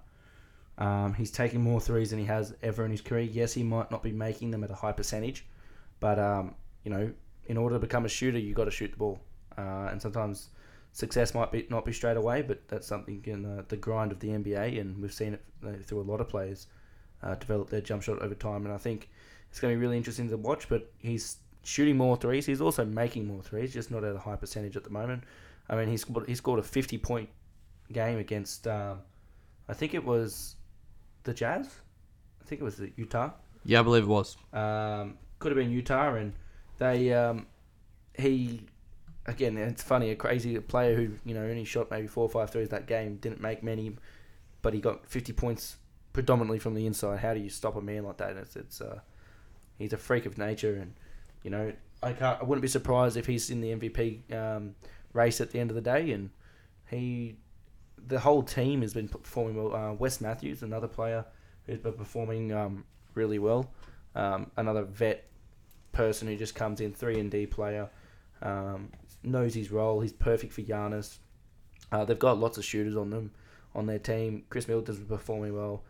Um, 0.78 1.14
he's 1.16 1.32
taking 1.32 1.62
more 1.62 1.82
threes 1.82 2.12
than 2.12 2.20
he 2.20 2.26
has 2.26 2.54
ever 2.62 2.86
in 2.86 2.92
his 2.92 3.02
career. 3.02 3.24
Yes, 3.24 3.54
he 3.54 3.64
might 3.64 3.90
not 3.90 4.04
be 4.04 4.12
making 4.12 4.52
them 4.52 4.64
at 4.64 4.70
a 4.70 4.76
high 4.76 4.92
percentage, 4.92 5.48
but 6.00 6.20
um, 6.20 6.54
you 6.84 6.92
know, 6.92 7.12
in 7.48 7.58
order 7.58 7.76
to 7.76 7.80
become 7.80 8.06
a 8.06 8.10
shooter, 8.10 8.38
you 8.38 8.54
got 8.54 8.66
to 8.66 8.72
shoot 8.72 8.92
the 8.92 8.98
ball. 8.98 9.20
Uh, 9.58 9.88
and 9.90 10.00
sometimes 10.00 10.50
success 10.92 11.34
might 11.34 11.52
be 11.52 11.66
not 11.72 11.84
be 11.84 11.94
straight 11.94 12.18
away, 12.18 12.44
but 12.44 12.68
that's 12.68 12.86
something 12.86 13.24
in 13.26 13.46
uh, 13.46 13.64
the 13.70 13.78
grind 13.78 14.12
of 14.12 14.20
the 14.20 14.28
NBA, 14.28 14.80
and 14.80 15.02
we've 15.02 15.14
seen 15.14 15.34
it 15.34 15.44
uh, 15.66 15.72
through 15.84 16.02
a 16.02 16.04
lot 16.04 16.22
of 16.22 16.30
players. 16.30 16.68
Uh, 17.25 17.36
develop 17.36 17.70
their 17.70 17.82
jump 17.82 18.03
shot 18.03 18.22
over 18.22 18.36
time. 18.36 18.65
And 18.65 18.74
I 18.74 18.77
think 18.77 19.10
it's 19.50 19.60
going 19.60 19.74
to 19.74 19.77
be 19.77 19.82
really 19.82 19.98
interesting 19.98 20.29
to 20.29 20.38
watch. 20.38 20.70
But 20.70 20.91
he's 21.00 21.38
shooting 21.63 21.98
more 21.98 22.15
threes. 22.15 22.46
He's 22.46 22.62
also 22.62 22.86
making 22.86 23.27
more 23.27 23.41
threes, 23.41 23.74
just 23.74 23.91
not 23.91 24.03
at 24.03 24.15
a 24.15 24.20
high 24.20 24.36
percentage 24.36 24.77
at 24.77 24.84
the 24.84 24.89
moment. 24.89 25.24
I 25.67 25.75
mean, 25.75 25.88
he's 25.88 26.05
he 26.27 26.36
scored 26.36 26.60
a 26.60 26.63
50 26.63 26.98
point 27.00 27.29
game 27.91 28.17
against, 28.20 28.67
um, 28.67 29.00
I 29.67 29.74
think 29.74 29.94
it 29.94 30.03
was 30.03 30.55
the 31.24 31.34
Jazz. 31.34 31.67
I 32.41 32.46
think 32.46 32.62
it 32.62 32.63
was 32.63 32.77
the 32.77 32.91
Utah. 32.96 33.32
Yeah, 33.65 33.79
I 33.79 33.84
believe 33.84 34.03
it 34.03 34.08
was. 34.08 34.38
Um, 34.53 35.17
could 35.39 35.51
have 35.51 35.58
been 35.58 35.72
Utah, 35.72 36.13
and 36.13 36.34
they 36.77 37.12
um, 37.13 37.48
he 38.17 38.62
again. 39.25 39.58
It's 39.58 39.82
funny, 39.82 40.12
a 40.12 40.15
crazy 40.15 40.60
player 40.60 40.96
who 40.96 41.13
you 41.25 41.34
know 41.34 41.41
only 41.41 41.65
shot 41.65 41.89
maybe 41.89 42.05
four 42.05 42.24
or 42.24 42.29
five 42.29 42.51
threes 42.51 42.70
that 42.70 42.86
game, 42.86 43.17
didn't 43.17 43.41
make 43.41 43.63
many, 43.63 43.96
but 44.62 44.75
he 44.75 44.79
got 44.79 45.08
fifty 45.08 45.34
points 45.34 45.77
predominantly 46.16 46.60
from 46.60 46.76
the 46.76 46.88
inside. 46.88 47.20
How 47.20 47.34
do 47.34 47.42
you 47.42 47.50
stop 47.50 47.76
a 47.76 47.82
man 47.82 48.06
like 48.06 48.18
that? 48.18 48.38
It's 48.38 48.56
it's 48.56 48.80
uh, 48.80 49.00
he's 49.78 49.92
a 49.92 49.98
freak 49.98 50.26
of 50.26 50.38
nature, 50.38 50.76
and 50.76 50.94
you 51.44 51.52
know 51.52 51.74
I 52.02 52.14
can't. 52.14 52.42
I 52.42 52.44
wouldn't 52.46 52.62
be 52.62 52.70
surprised 52.70 53.18
if 53.18 53.26
he's 53.26 53.50
in 53.50 53.60
the 53.60 53.76
MVP 53.76 54.34
um, 54.34 54.76
race 55.12 55.42
at 55.42 55.52
the 55.52 55.60
end 55.60 55.70
of 55.70 55.76
the 55.76 55.82
day, 55.82 56.12
and 56.12 56.32
he. 56.90 57.36
The 58.08 58.20
whole 58.20 58.44
team 58.44 58.82
has 58.82 58.94
been 58.94 59.10
performing 59.10 59.62
well. 59.62 59.76
Uh, 59.76 59.94
Wes 59.94 60.22
Matthews, 60.22 60.64
another 60.64 60.88
player 60.88 61.26
who's 61.66 61.80
been 61.80 61.94
performing 61.94 62.54
um, 62.54 62.86
really 63.14 63.40
well. 63.40 63.72
Um, 64.14 64.52
another 64.58 64.84
vet 64.84 65.26
person 65.92 66.28
who 66.28 66.38
just 66.38 66.56
comes 66.56 66.80
in, 66.82 66.94
three 66.94 67.20
and 67.20 67.30
D 67.32 67.46
player, 67.46 67.90
um, 68.42 68.92
knows 69.24 69.54
his 69.54 69.70
role. 69.70 70.00
He's 70.00 70.14
perfect 70.14 70.54
for 70.54 70.62
Giannis. 70.62 71.18
Uh, 71.92 72.06
they've 72.06 72.20
got 72.20 72.38
lots 72.38 72.58
of 72.58 72.64
shooters 72.64 72.96
on 72.96 73.10
them 73.10 73.32
on 73.74 73.86
their 73.86 74.00
team. 74.00 74.44
Khris 74.50 74.68
Middleton's 74.68 75.00
performing 75.00 75.56
well. 75.56 75.84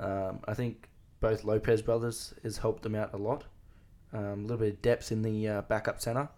Um, 0.00 0.40
I 0.46 0.54
think 0.54 0.88
both 1.20 1.44
Lopez 1.44 1.82
brothers 1.82 2.34
has 2.42 2.56
helped 2.58 2.82
them 2.82 2.94
out 2.94 3.12
a 3.12 3.18
lot. 3.18 3.44
Um, 4.12 4.22
a 4.22 4.42
little 4.42 4.56
bit 4.56 4.72
of 4.74 4.82
depth 4.82 5.12
in 5.12 5.22
the 5.22 5.46
uh, 5.46 5.62
backup 5.62 6.00
center 6.00 6.28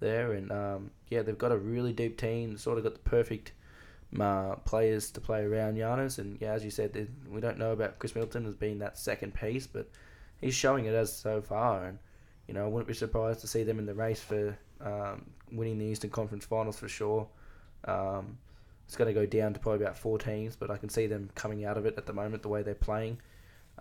there, 0.00 0.32
and 0.32 0.52
um, 0.52 0.90
yeah, 1.08 1.22
they've 1.22 1.36
got 1.38 1.50
a 1.50 1.56
really 1.56 1.92
deep 1.92 2.18
team. 2.18 2.56
Sort 2.56 2.78
of 2.78 2.84
got 2.84 2.92
the 2.92 3.00
perfect 3.00 3.52
uh, 4.20 4.54
players 4.64 5.10
to 5.12 5.20
play 5.20 5.42
around 5.42 5.76
Giannis, 5.76 6.18
and 6.18 6.38
yeah, 6.40 6.52
as 6.52 6.64
you 6.64 6.70
said, 6.70 6.92
they- 6.92 7.08
we 7.28 7.40
don't 7.40 7.58
know 7.58 7.72
about 7.72 7.98
Khris 7.98 8.14
Middleton 8.14 8.46
as 8.46 8.54
being 8.54 8.78
that 8.78 8.96
second 8.96 9.34
piece, 9.34 9.66
but 9.66 9.88
he's 10.40 10.54
showing 10.54 10.84
it 10.84 10.94
as 10.94 11.12
so 11.12 11.40
far, 11.40 11.86
and 11.86 11.98
you 12.46 12.54
know, 12.54 12.64
I 12.64 12.68
wouldn't 12.68 12.86
be 12.86 12.94
surprised 12.94 13.40
to 13.40 13.48
see 13.48 13.64
them 13.64 13.78
in 13.78 13.86
the 13.86 13.94
race 13.94 14.20
for 14.20 14.56
um, 14.80 15.24
winning 15.50 15.78
the 15.78 15.86
Eastern 15.86 16.10
Conference 16.10 16.44
Finals 16.44 16.78
for 16.78 16.88
sure. 16.88 17.26
Um, 17.86 18.38
it's 18.86 18.96
going 18.96 19.12
to 19.12 19.18
go 19.18 19.26
down 19.26 19.54
to 19.54 19.60
probably 19.60 19.84
about 19.84 19.96
four 19.96 20.18
teams, 20.18 20.56
but 20.56 20.70
I 20.70 20.76
can 20.76 20.88
see 20.88 21.06
them 21.06 21.30
coming 21.34 21.64
out 21.64 21.78
of 21.78 21.86
it 21.86 21.94
at 21.96 22.06
the 22.06 22.12
moment 22.12 22.42
the 22.42 22.48
way 22.48 22.62
they're 22.62 22.74
playing. 22.74 23.18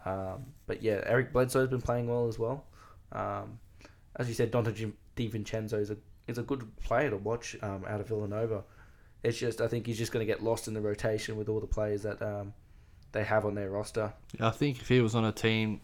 Um, 0.05 0.45
but 0.65 0.81
yeah, 0.81 1.01
Eric 1.05 1.33
Bledsoe's 1.33 1.69
been 1.69 1.81
playing 1.81 2.07
well 2.07 2.27
as 2.27 2.39
well. 2.39 2.65
Um, 3.11 3.59
as 4.15 4.27
you 4.27 4.33
said, 4.33 4.51
Donte 4.51 4.75
Di- 4.75 5.29
DiVincenzo 5.29 5.79
is 5.79 5.91
a 5.91 5.97
is 6.27 6.37
a 6.37 6.43
good 6.43 6.65
player 6.77 7.09
to 7.09 7.17
watch 7.17 7.55
um, 7.61 7.83
out 7.87 7.99
of 7.99 8.07
Villanova. 8.07 8.63
It's 9.23 9.37
just 9.37 9.61
I 9.61 9.67
think 9.67 9.85
he's 9.87 9.97
just 9.97 10.11
going 10.11 10.25
to 10.25 10.31
get 10.31 10.43
lost 10.43 10.67
in 10.67 10.73
the 10.73 10.81
rotation 10.81 11.37
with 11.37 11.49
all 11.49 11.59
the 11.59 11.67
players 11.67 12.03
that 12.03 12.21
um, 12.21 12.53
they 13.11 13.23
have 13.23 13.45
on 13.45 13.55
their 13.55 13.69
roster. 13.69 14.13
I 14.39 14.49
think 14.49 14.81
if 14.81 14.87
he 14.87 15.01
was 15.01 15.15
on 15.15 15.25
a 15.25 15.31
team 15.31 15.81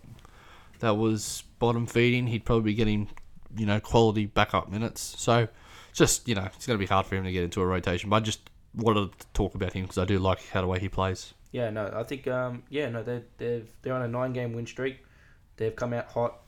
that 0.80 0.96
was 0.96 1.44
bottom 1.60 1.86
feeding, 1.86 2.28
he'd 2.28 2.46
probably 2.46 2.72
be 2.72 2.76
getting, 2.76 3.10
you 3.56 3.66
know, 3.66 3.80
quality 3.80 4.26
backup 4.26 4.70
minutes. 4.70 5.16
So, 5.18 5.48
just 5.94 6.28
you 6.28 6.36
know, 6.36 6.46
it's 6.46 6.66
going 6.66 6.78
to 6.78 6.84
be 6.84 6.88
hard 6.88 7.06
for 7.06 7.16
him 7.16 7.24
to 7.24 7.32
get 7.32 7.44
into 7.44 7.62
a 7.62 7.66
rotation. 7.66 8.10
But 8.10 8.24
just 8.24 8.50
wanted 8.80 9.18
to 9.18 9.28
talk 9.34 9.56
about 9.56 9.74
him 9.74 9.84
because 9.84 9.98
I 9.98 10.06
do 10.06 10.20
like 10.20 10.48
how 10.50 10.62
the 10.62 10.68
way 10.68 10.80
he 10.80 10.90
plays. 10.90 11.34
Yeah, 11.52 11.70
no, 11.70 11.92
I 11.94 12.04
think 12.04 12.28
um, 12.28 12.64
yeah, 12.70 12.90
no, 12.90 13.04
they 13.04 13.24
they've 13.38 13.68
they're 13.82 13.94
on 13.94 14.04
a 14.04 14.08
nine 14.08 14.34
game 14.34 14.54
win 14.54 14.66
streak. 14.66 14.98
They've 15.58 15.76
come 15.76 15.94
out 15.94 16.08
hot. 16.08 16.40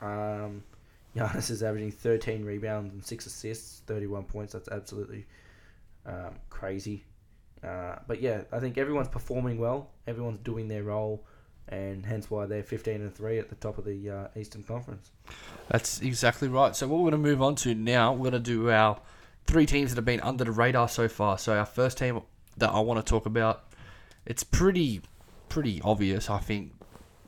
Um, 0.00 0.62
Giannis 1.16 1.50
is 1.50 1.62
averaging 1.62 1.92
thirteen 1.92 2.44
rebounds 2.44 2.92
and 2.92 3.04
six 3.04 3.26
assists, 3.26 3.80
thirty 3.86 4.06
one 4.06 4.24
points. 4.24 4.52
That's 4.52 4.68
absolutely 4.68 5.26
um, 6.06 6.34
crazy. 6.50 7.04
Uh, 7.64 7.96
but 8.06 8.20
yeah, 8.20 8.42
I 8.52 8.58
think 8.58 8.78
everyone's 8.78 9.08
performing 9.08 9.58
well. 9.58 9.90
Everyone's 10.06 10.38
doing 10.40 10.68
their 10.68 10.82
role, 10.82 11.24
and 11.68 12.04
hence 12.06 12.30
why 12.30 12.46
they're 12.46 12.62
fifteen 12.62 13.00
and 13.02 13.14
three 13.14 13.38
at 13.38 13.48
the 13.48 13.56
top 13.56 13.78
of 13.78 13.84
the 13.84 14.10
uh, 14.10 14.26
Eastern 14.36 14.62
Conference. 14.62 15.10
That's 15.68 16.00
exactly 16.00 16.48
right. 16.48 16.76
So 16.76 16.86
what 16.86 16.98
we're 17.00 17.10
going 17.10 17.22
to 17.22 17.28
move 17.28 17.42
on 17.42 17.54
to 17.56 17.74
now, 17.74 18.12
we're 18.12 18.30
going 18.30 18.42
to 18.42 18.50
do 18.50 18.70
our 18.70 19.00
three 19.46 19.66
teams 19.66 19.90
that 19.90 19.96
have 19.96 20.04
been 20.04 20.20
under 20.20 20.44
the 20.44 20.52
radar 20.52 20.88
so 20.88 21.08
far. 21.08 21.38
So 21.38 21.56
our 21.56 21.66
first 21.66 21.98
team 21.98 22.20
that 22.58 22.70
I 22.70 22.80
want 22.80 23.04
to 23.04 23.08
talk 23.08 23.26
about, 23.26 23.64
it's 24.26 24.44
pretty 24.44 25.02
pretty 25.48 25.80
obvious, 25.82 26.30
I 26.30 26.38
think, 26.38 26.72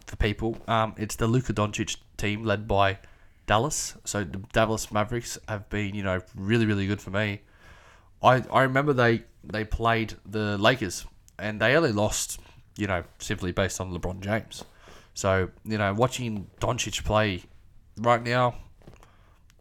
for 0.06 0.16
people. 0.16 0.56
Um, 0.68 0.94
it's 0.96 1.16
the 1.16 1.26
Luka 1.26 1.52
Doncic 1.52 1.96
team 2.16 2.44
led 2.44 2.68
by 2.68 2.98
Dallas. 3.46 3.96
So 4.04 4.24
the 4.24 4.38
Dallas 4.52 4.92
Mavericks 4.92 5.38
have 5.48 5.68
been, 5.68 5.94
you 5.94 6.02
know, 6.02 6.20
really 6.34 6.66
really 6.66 6.86
good 6.86 7.00
for 7.00 7.10
me. 7.10 7.42
I 8.22 8.44
I 8.52 8.62
remember 8.62 8.92
they 8.92 9.24
they 9.44 9.64
played 9.64 10.14
the 10.24 10.56
Lakers 10.58 11.04
and 11.38 11.60
they 11.60 11.74
only 11.76 11.92
lost, 11.92 12.40
you 12.76 12.86
know, 12.86 13.02
simply 13.18 13.52
based 13.52 13.80
on 13.80 13.92
LeBron 13.92 14.20
James. 14.20 14.64
So 15.14 15.50
you 15.64 15.78
know, 15.78 15.92
watching 15.92 16.48
Doncic 16.60 17.04
play 17.04 17.42
right 17.98 18.22
now, 18.22 18.54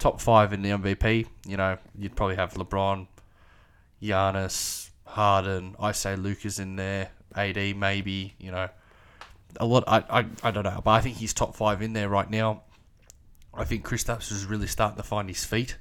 top 0.02 0.20
five 0.20 0.52
in 0.52 0.64
the 0.64 0.72
MVP. 0.72 1.28
You 1.46 1.58
know, 1.58 1.78
you'd 1.98 2.16
probably 2.16 2.36
have 2.36 2.54
LeBron, 2.56 3.08
Giannis, 4.02 4.90
Harden. 5.06 5.76
I 5.80 5.92
say 5.94 6.16
Luka's 6.16 6.60
in 6.60 6.76
there. 6.76 7.12
AD 7.36 7.78
maybe. 7.78 8.34
You 8.40 8.52
know, 8.52 8.70
a 9.60 9.66
lot. 9.66 9.84
I, 9.88 10.04
I 10.10 10.26
I 10.44 10.52
don't 10.52 10.64
know, 10.64 10.82
but 10.84 10.92
I 10.92 11.02
think 11.02 11.18
he's 11.18 11.34
top 11.34 11.56
five 11.56 11.82
in 11.82 11.94
there 11.94 12.10
right 12.10 12.30
now. 12.30 12.64
I 13.54 13.64
think 13.64 13.86
Kristaps 13.86 14.32
is 14.32 14.46
really 14.46 14.68
starting 14.68 14.98
to 14.98 15.04
find 15.04 15.30
his 15.30 15.46
feet, 15.46 15.78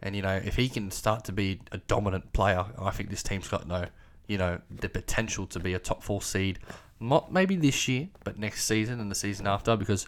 and 0.00 0.14
you 0.16 0.22
know, 0.22 0.40
if 0.42 0.56
he 0.56 0.68
can 0.68 0.90
start 0.90 1.24
to 1.24 1.32
be 1.32 1.60
a 1.72 1.78
dominant 1.78 2.32
player, 2.32 2.64
I 2.78 2.90
think 2.90 3.10
this 3.10 3.22
team's 3.22 3.48
got 3.48 3.66
no, 3.66 3.86
you 4.28 4.38
know, 4.38 4.60
the 4.70 4.88
potential 4.88 5.46
to 5.48 5.60
be 5.60 5.74
a 5.74 5.78
top 5.78 6.02
four 6.02 6.22
seed. 6.22 6.58
Not 7.00 7.32
maybe 7.32 7.56
this 7.56 7.86
year, 7.86 8.08
but 8.24 8.38
next 8.38 8.64
season 8.64 9.00
and 9.00 9.10
the 9.10 9.14
season 9.14 9.46
after, 9.46 9.76
because 9.76 10.06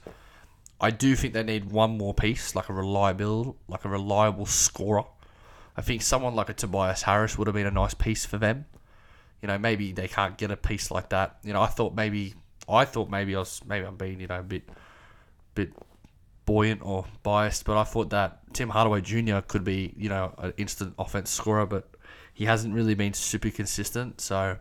I 0.81 0.91
do 0.91 1.15
think 1.15 1.35
they 1.35 1.43
need 1.43 1.71
one 1.71 1.99
more 1.99 2.15
piece, 2.15 2.55
like 2.55 2.69
a 2.69 2.73
reliable, 2.73 3.57
like 3.69 3.85
a 3.85 3.89
reliable 3.89 4.47
scorer. 4.47 5.05
I 5.77 5.83
think 5.83 6.03
someone 6.03 6.35
like 6.35 6.49
a 6.49 6.55
Tobias 6.55 7.03
Harris 7.03 7.37
would 7.37 7.47
have 7.47 7.55
been 7.55 7.67
a 7.67 7.71
nice 7.71 7.95
piece 7.95 8.25
for 8.25 8.39
them. 8.39 8.65
You 9.43 9.49
know, 9.49 9.59
maybe 9.59 9.93
they 9.93 10.09
can't 10.09 10.37
get 10.37 10.51
a 10.51 10.57
piece 10.57 10.91
like 10.91 11.11
that. 11.11 11.39
You 11.43 11.53
know, 11.53 11.61
I 11.63 11.67
thought 11.67 11.95
maybe, 11.95 12.35
I 12.69 12.85
thought 12.85 13.11
maybe 13.11 13.37
I 13.37 13.41
was, 13.41 13.61
maybe 13.67 13.87
I'm 13.87 13.97
being, 13.97 14.21
you 14.21 14.27
know, 14.27 14.41
a 14.41 14.43
bit, 14.43 14.69
bit 15.55 15.73
buoyant 16.47 16.81
or 16.83 17.05
biased, 17.23 17.65
but 17.65 17.77
I 17.77 17.85
thought 17.85 18.11
that 18.11 18.41
Tim 18.55 18.71
Hardaway 18.71 19.03
Jr. 19.03 19.41
could 19.47 19.65
be, 19.65 19.95
you 19.97 20.09
know, 20.09 20.35
an 20.39 20.53
instant 20.57 20.95
offense 20.99 21.31
scorer, 21.31 21.67
but 21.67 21.89
he 22.35 22.47
hasn't 22.47 22.75
really 22.75 22.95
been 22.95 23.13
super 23.13 23.51
consistent. 23.51 24.21
So 24.21 24.59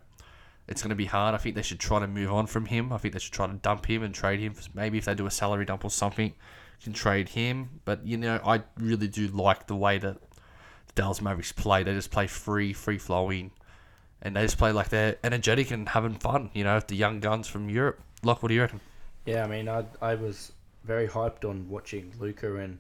it's 0.70 0.82
going 0.82 0.90
to 0.90 0.96
be 0.96 1.06
hard. 1.06 1.36
I 1.36 1.38
think 1.38 1.56
they 1.56 1.62
should 1.62 1.80
try 1.80 2.00
to 2.00 2.08
move 2.08 2.32
on 2.32 2.48
from 2.48 2.66
him. 2.66 2.94
I 2.94 2.98
think 2.98 3.14
they 3.14 3.20
should 3.20 3.34
try 3.34 3.48
to 3.48 3.54
dump 3.54 3.86
him 3.86 4.04
and 4.04 4.14
trade 4.14 4.40
him. 4.40 4.54
Maybe 4.74 4.98
if 4.98 5.06
they 5.06 5.16
do 5.16 5.26
a 5.26 5.32
salary 5.32 5.66
dump 5.66 5.84
or 5.84 5.90
something, 5.90 6.34
can 6.84 6.94
trade 6.94 7.30
him. 7.30 7.82
But 7.86 8.06
you 8.06 8.18
know, 8.18 8.40
I 8.46 8.64
really 8.78 9.08
do 9.08 9.28
like 9.28 9.68
the 9.68 9.76
way 9.76 9.98
that 9.98 10.18
the 10.88 10.94
Dallas 10.94 11.22
Mavericks 11.22 11.52
play. 11.52 11.84
They 11.84 11.94
just 11.94 12.12
play 12.12 12.28
free, 12.28 12.74
free 12.74 12.98
flowing, 12.98 13.52
and 14.22 14.36
they 14.36 14.44
just 14.44 14.58
play 14.58 14.72
like 14.72 14.90
they're 14.90 15.18
energetic 15.24 15.72
and 15.72 15.90
having 15.90 16.16
fun. 16.16 16.52
You 16.54 16.64
know, 16.64 16.80
the 16.80 16.96
young 16.96 17.20
guns 17.20 17.48
from 17.48 17.70
Europe. 17.70 18.00
Lock, 18.24 18.44
what 18.44 18.50
do 18.50 18.56
you 18.56 18.62
reckon? 18.62 18.80
Yeah, 19.26 19.44
I 19.44 19.48
mean, 19.48 19.68
I 19.68 19.86
I 20.02 20.16
was 20.16 20.52
very 20.84 21.08
hyped 21.08 21.48
on 21.48 21.68
watching 21.70 22.14
Luka 22.20 22.56
and 22.58 22.78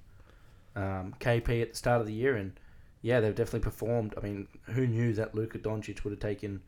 um, 0.75 1.13
KP 1.19 1.61
at 1.61 1.71
the 1.71 1.75
start 1.75 2.01
of 2.01 2.07
the 2.07 2.13
year, 2.13 2.35
and 2.35 2.53
yeah, 3.01 3.19
they've 3.19 3.35
definitely 3.35 3.61
performed. 3.61 4.13
I 4.17 4.21
mean, 4.21 4.47
who 4.63 4.87
knew 4.87 5.13
that 5.13 5.35
Luka 5.35 5.59
Doncic 5.59 6.03
would 6.03 6.11
have 6.11 6.19
taken, 6.19 6.61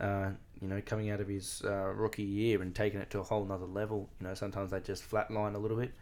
uh, 0.00 0.30
you 0.64 0.70
know, 0.74 0.82
coming 0.84 1.10
out 1.10 1.20
of 1.20 1.28
his 1.28 1.62
uh, 1.64 1.92
rookie 1.94 2.22
year 2.22 2.62
and 2.62 2.74
taking 2.74 3.00
it 3.00 3.10
to 3.10 3.20
a 3.20 3.22
whole 3.22 3.44
nother 3.44 3.66
level. 3.66 4.08
You 4.20 4.26
know, 4.28 4.34
sometimes 4.34 4.70
they 4.70 4.80
just 4.80 5.08
flatline 5.08 5.54
a 5.54 5.58
little 5.58 5.76
bit, 5.76 5.92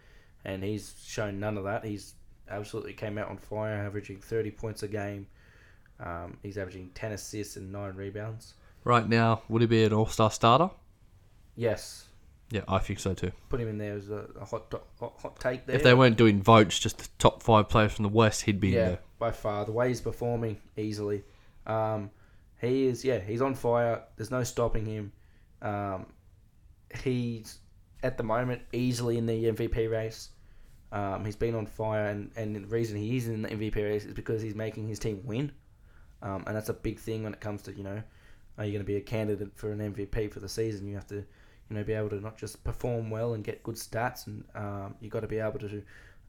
and 0.44 0.62
he's 0.64 0.94
shown 1.04 1.38
none 1.40 1.58
of 1.58 1.64
that. 1.64 1.84
He's 1.84 2.14
absolutely 2.48 2.92
came 2.94 3.18
out 3.18 3.28
on 3.28 3.36
fire, 3.38 3.74
averaging 3.74 4.18
thirty 4.20 4.50
points 4.50 4.82
a 4.82 4.88
game. 4.88 5.26
Um, 6.00 6.38
he's 6.42 6.58
averaging 6.58 6.90
ten 6.94 7.12
assists 7.12 7.56
and 7.56 7.70
nine 7.72 7.94
rebounds. 7.94 8.54
Right 8.84 9.08
now, 9.08 9.42
would 9.48 9.62
he 9.62 9.66
be 9.66 9.84
an 9.84 9.92
All 9.92 10.06
Star 10.06 10.30
starter? 10.30 10.70
Yes, 11.54 12.06
Yeah, 12.50 12.62
I 12.66 12.78
think 12.78 12.98
so 12.98 13.14
too. 13.14 13.30
put 13.48 13.60
him 13.60 13.68
in 13.68 13.78
there 13.78 13.94
as 13.94 14.08
a, 14.10 14.26
a 14.40 14.44
hot, 14.44 14.70
to- 14.70 14.80
hot 14.98 15.14
hot 15.20 15.38
take 15.38 15.66
there. 15.66 15.76
If 15.76 15.82
they 15.82 15.94
weren't 15.94 16.16
doing 16.16 16.42
votes, 16.42 16.78
just 16.78 16.98
the 16.98 17.08
top 17.18 17.42
five 17.42 17.68
players 17.68 17.92
from 17.92 18.04
the 18.04 18.08
West, 18.08 18.42
he'd 18.42 18.58
be 18.60 18.68
in 18.68 18.74
yeah, 18.74 18.84
there. 18.88 18.98
by 19.18 19.30
far 19.30 19.64
the 19.64 19.72
way 19.72 19.88
he's 19.88 20.00
performing 20.00 20.56
easily. 20.76 21.24
Um, 21.66 22.10
he 22.62 22.86
is 22.86 23.04
yeah, 23.04 23.18
he's 23.18 23.42
on 23.42 23.54
fire. 23.54 24.02
There's 24.16 24.30
no 24.30 24.44
stopping 24.44 24.86
him. 24.86 25.12
Um, 25.60 26.06
he's 27.02 27.58
at 28.02 28.16
the 28.16 28.22
moment 28.22 28.62
easily 28.72 29.18
in 29.18 29.26
the 29.26 29.44
MVP 29.46 29.90
race. 29.90 30.30
Um, 30.92 31.24
he's 31.24 31.36
been 31.36 31.54
on 31.54 31.66
fire, 31.66 32.06
and, 32.06 32.30
and 32.36 32.54
the 32.54 32.60
reason 32.66 32.96
he 32.96 33.16
is 33.16 33.26
in 33.26 33.42
the 33.42 33.48
MVP 33.48 33.76
race 33.76 34.04
is 34.04 34.14
because 34.14 34.42
he's 34.42 34.54
making 34.54 34.88
his 34.88 34.98
team 34.98 35.22
win. 35.24 35.50
Um, 36.22 36.44
and 36.46 36.56
that's 36.56 36.68
a 36.68 36.74
big 36.74 37.00
thing 37.00 37.24
when 37.24 37.32
it 37.32 37.40
comes 37.40 37.62
to 37.62 37.72
you 37.72 37.82
know, 37.82 38.00
are 38.58 38.64
you 38.64 38.70
going 38.70 38.84
to 38.84 38.86
be 38.86 38.96
a 38.96 39.00
candidate 39.00 39.50
for 39.54 39.72
an 39.72 39.78
MVP 39.78 40.30
for 40.30 40.40
the 40.40 40.48
season? 40.48 40.86
You 40.86 40.94
have 40.94 41.06
to, 41.08 41.16
you 41.16 41.76
know 41.76 41.82
be 41.82 41.94
able 41.94 42.10
to 42.10 42.20
not 42.20 42.36
just 42.36 42.62
perform 42.62 43.10
well 43.10 43.34
and 43.34 43.42
get 43.42 43.62
good 43.64 43.74
stats, 43.74 44.28
and 44.28 44.44
um, 44.54 44.94
you 45.00 45.08
got 45.08 45.20
to 45.20 45.26
be 45.26 45.38
able 45.38 45.58
to 45.58 45.82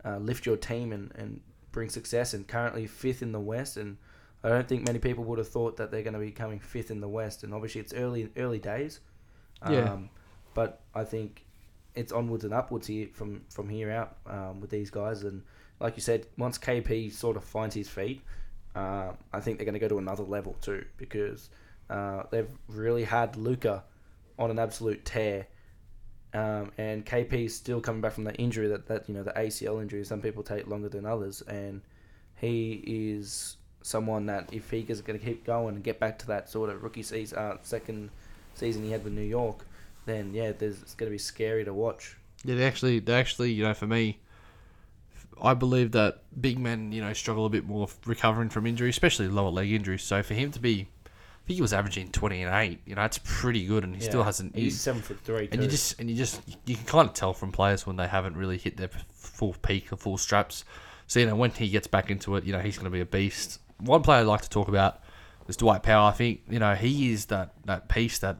uh, 0.04 0.18
lift 0.18 0.46
your 0.46 0.58
team 0.58 0.94
and, 0.94 1.12
and 1.16 1.42
bring 1.72 1.90
success. 1.90 2.34
And 2.34 2.48
currently 2.48 2.88
fifth 2.88 3.22
in 3.22 3.34
the 3.34 3.40
West, 3.40 3.78
and 3.78 3.98
I 4.44 4.50
don't 4.50 4.68
think 4.68 4.86
many 4.86 5.00
people 5.00 5.24
would 5.26 5.38
have 5.38 5.48
thought 5.48 5.78
that 5.78 5.90
they're 5.92 6.04
going 6.04 6.16
to 6.16 6.20
be 6.20 6.32
coming 6.32 6.60
fifth 6.60 6.92
in 6.92 7.00
the 7.00 7.08
West. 7.08 7.44
And 7.44 7.54
obviously 7.54 7.82
it's 7.82 7.94
early 7.94 8.30
early 8.36 8.60
days, 8.60 9.00
Yeah. 9.70 9.94
um, 9.94 10.10
but 10.54 10.82
I 10.94 11.04
think 11.06 11.46
it's 11.96 12.12
onwards 12.12 12.44
and 12.44 12.54
upwards 12.54 12.88
here 12.88 13.08
from 13.14 13.44
from 13.50 13.70
here 13.70 13.92
out 13.92 14.18
um, 14.26 14.60
with 14.60 14.70
these 14.70 14.90
guys. 14.90 15.24
And 15.24 15.44
like 15.80 15.96
you 15.96 16.02
said, 16.02 16.28
once 16.38 16.58
KP 16.58 17.12
sort 17.12 17.38
of 17.38 17.44
finds 17.44 17.74
his 17.76 17.88
feet, 17.88 18.22
uh, 18.76 19.12
I 19.32 19.40
think 19.40 19.58
they're 19.58 19.66
going 19.66 19.74
to 19.74 19.80
go 19.80 19.88
to 19.88 19.98
another 19.98 20.24
level 20.24 20.56
too 20.62 20.84
because 20.98 21.50
uh, 21.90 22.24
they've 22.32 22.50
really 22.68 23.04
had 23.04 23.38
Luka 23.38 23.84
on 24.38 24.52
an 24.52 24.60
absolute 24.60 25.06
tear. 25.06 25.48
Um, 26.34 26.72
and 26.80 27.06
KP 27.06 27.46
is 27.46 27.56
still 27.56 27.80
coming 27.80 28.02
back 28.02 28.14
from 28.14 28.24
that 28.24 28.40
injury 28.40 28.68
that, 28.70 28.88
that 28.88 29.08
you 29.08 29.14
know 29.14 29.22
the 29.24 29.32
ACL 29.34 29.82
injury. 29.82 30.04
Some 30.04 30.20
people 30.20 30.42
take 30.44 30.68
longer 30.68 30.90
than 30.90 31.06
others, 31.06 31.42
and 31.44 31.82
he 32.36 32.84
is 32.86 33.58
someone 33.84 34.26
that 34.26 34.50
if 34.52 34.72
he 34.72 34.84
is 34.88 35.02
going 35.02 35.20
to 35.20 35.24
keep 35.24 35.46
going 35.46 35.76
and 35.76 35.84
get 35.84 36.00
back 36.00 36.18
to 36.20 36.28
that 36.28 36.50
sort 36.50 36.70
of 36.72 36.82
rookie 36.82 37.04
season, 37.04 37.38
uh, 37.38 37.58
second 37.62 38.10
season 38.56 38.84
he 38.84 38.90
had 38.92 39.04
with 39.04 39.14
New 39.14 39.22
York, 39.22 39.66
then 40.06 40.34
yeah, 40.34 40.52
there's, 40.58 40.82
it's 40.82 40.96
going 40.96 41.10
to 41.10 41.14
be 41.14 41.20
scary 41.20 41.64
to 41.66 41.74
watch. 41.74 42.18
Yeah, 42.44 42.56
they 42.56 42.66
actually, 42.66 43.00
they 43.00 43.14
actually, 43.14 43.52
you 43.52 43.64
know, 43.64 43.74
for 43.74 43.88
me, 43.88 44.20
I 45.42 45.54
believe 45.54 45.92
that 45.92 46.22
big 46.40 46.60
men, 46.60 46.92
you 46.92 47.02
know, 47.02 47.14
struggle 47.14 47.46
a 47.46 47.50
bit 47.50 47.66
more 47.66 47.88
recovering 48.06 48.50
from 48.50 48.66
injury, 48.66 48.90
especially 48.90 49.28
lower 49.28 49.50
leg 49.50 49.72
injuries. 49.72 50.04
So 50.04 50.24
for 50.24 50.34
him 50.34 50.52
to 50.52 50.60
be, 50.60 50.88
I 51.06 51.48
think 51.48 51.56
he 51.56 51.62
was 51.62 51.74
averaging 51.74 52.10
twenty 52.12 52.42
and 52.42 52.54
eight. 52.56 52.80
You 52.86 52.96
know, 52.96 53.02
that's 53.02 53.20
pretty 53.24 53.66
good, 53.66 53.84
and 53.84 53.94
he 53.96 54.02
still 54.02 54.24
hasn't. 54.24 54.56
He's 54.56 54.74
he- 54.74 54.78
seven 54.78 55.02
foot 55.02 55.20
three. 55.26 55.50
and 55.52 55.62
you 55.62 55.68
just 55.70 56.00
and 56.00 56.10
you 56.10 56.16
just 56.16 56.42
you 56.66 56.76
can 56.76 56.86
kind 56.86 57.10
of 57.10 57.14
tell 57.14 57.34
from 57.34 57.52
players 57.52 57.86
when 57.86 57.98
they 57.98 58.08
haven't 58.08 58.38
really 58.38 58.58
hit 58.58 58.78
their 58.78 58.90
full 59.12 59.54
peak 59.62 59.92
or 59.92 59.98
full 59.98 60.18
straps. 60.18 60.64
So 61.08 61.20
you 61.20 61.26
know 61.26 61.36
when 61.36 61.52
he 61.52 61.68
gets 61.68 61.88
back 61.88 62.10
into 62.10 62.36
it, 62.38 62.46
you 62.46 62.54
know 62.54 62.60
he's 62.60 62.78
going 62.78 62.86
to 62.86 62.92
be 62.92 63.02
a 63.02 63.06
beast. 63.06 63.60
One 63.80 64.02
player 64.02 64.22
I'd 64.22 64.28
like 64.28 64.42
to 64.42 64.50
talk 64.50 64.68
about 64.68 65.02
is 65.48 65.58
Dwight 65.58 65.84
Powell. 65.84 66.06
I 66.06 66.12
think 66.12 66.42
you 66.50 66.60
know 66.60 66.76
he 66.76 67.12
is 67.12 67.26
that 67.28 67.54
that 67.66 67.90
piece 67.90 68.20
that 68.20 68.38